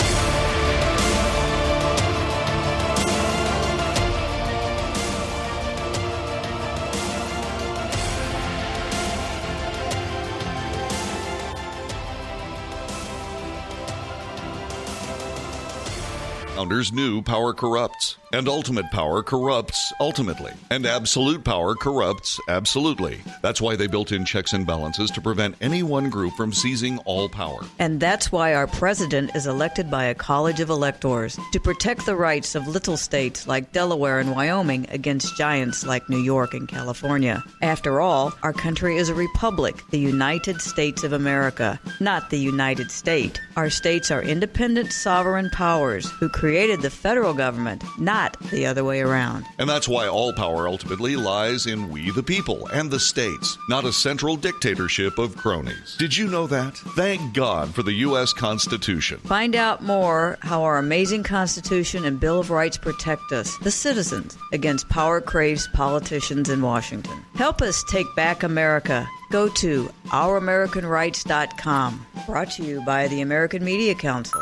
Founders 16.53 16.93
knew 16.93 17.23
power 17.23 17.55
corrupts, 17.55 18.17
and 18.33 18.47
ultimate 18.47 18.89
power 18.91 19.23
corrupts 19.23 19.91
ultimately, 19.99 20.51
and 20.69 20.85
absolute 20.85 21.43
power 21.43 21.75
corrupts 21.75 22.39
absolutely. 22.47 23.21
That's 23.41 23.61
why 23.61 23.75
they 23.75 23.87
built 23.87 24.11
in 24.11 24.25
checks 24.25 24.53
and 24.53 24.65
balances 24.65 25.11
to 25.11 25.21
prevent 25.21 25.55
any 25.61 25.83
one 25.83 26.09
group 26.09 26.33
from 26.35 26.53
seizing 26.53 26.99
all 26.99 27.29
power. 27.29 27.61
And 27.79 27.99
that's 27.99 28.31
why 28.31 28.53
our 28.53 28.67
president 28.67 29.35
is 29.35 29.47
elected 29.47 29.89
by 29.89 30.05
a 30.05 30.15
college 30.15 30.59
of 30.59 30.69
electors 30.69 31.37
to 31.51 31.59
protect 31.59 32.05
the 32.05 32.15
rights 32.15 32.55
of 32.55 32.67
little 32.67 32.97
states 32.97 33.47
like 33.47 33.71
Delaware 33.71 34.19
and 34.19 34.31
Wyoming 34.31 34.87
against 34.89 35.37
giants 35.37 35.85
like 35.85 36.09
New 36.09 36.21
York 36.21 36.53
and 36.53 36.67
California. 36.67 37.43
After 37.61 37.99
all, 37.99 38.33
our 38.43 38.53
country 38.53 38.97
is 38.97 39.09
a 39.09 39.15
republic, 39.15 39.75
the 39.89 39.99
United 39.99 40.61
States 40.61 41.03
of 41.03 41.13
America, 41.13 41.79
not 41.99 42.29
the 42.29 42.39
United 42.39 42.91
State. 42.91 43.41
Our 43.55 43.69
states 43.69 44.11
are 44.11 44.21
independent 44.21 44.93
sovereign 44.93 45.49
powers 45.49 46.09
who 46.11 46.29
created 46.29 46.81
the 46.81 46.89
federal 46.89 47.33
government, 47.33 47.83
not 47.97 48.20
the 48.51 48.65
other 48.65 48.83
way 48.83 49.01
around. 49.01 49.45
And 49.57 49.69
that's 49.69 49.87
why 49.87 50.07
all 50.07 50.33
power 50.33 50.67
ultimately 50.67 51.15
lies 51.15 51.65
in 51.65 51.89
we 51.89 52.11
the 52.11 52.23
people 52.23 52.67
and 52.67 52.91
the 52.91 52.99
states, 52.99 53.57
not 53.69 53.85
a 53.85 53.93
central 53.93 54.35
dictatorship 54.35 55.17
of 55.17 55.35
cronies. 55.35 55.95
Did 55.97 56.15
you 56.15 56.27
know 56.27 56.47
that? 56.47 56.77
Thank 56.95 57.33
God 57.33 57.73
for 57.73 57.83
the 57.83 57.93
U.S. 57.93 58.33
Constitution. 58.33 59.19
Find 59.19 59.55
out 59.55 59.83
more 59.83 60.37
how 60.41 60.63
our 60.63 60.77
amazing 60.77 61.23
Constitution 61.23 62.05
and 62.05 62.19
Bill 62.19 62.39
of 62.39 62.49
Rights 62.51 62.77
protect 62.77 63.31
us, 63.31 63.57
the 63.59 63.71
citizens, 63.71 64.37
against 64.51 64.89
power 64.89 65.21
crazed 65.21 65.71
politicians 65.73 66.49
in 66.49 66.61
Washington. 66.61 67.25
Help 67.35 67.61
us 67.61 67.83
take 67.89 68.13
back 68.15 68.43
America. 68.43 69.07
Go 69.31 69.47
to 69.49 69.89
ouramericanrights.com. 70.07 72.05
Brought 72.25 72.51
to 72.51 72.63
you 72.63 72.83
by 72.85 73.07
the 73.07 73.21
American 73.21 73.63
Media 73.63 73.95
Council. 73.95 74.41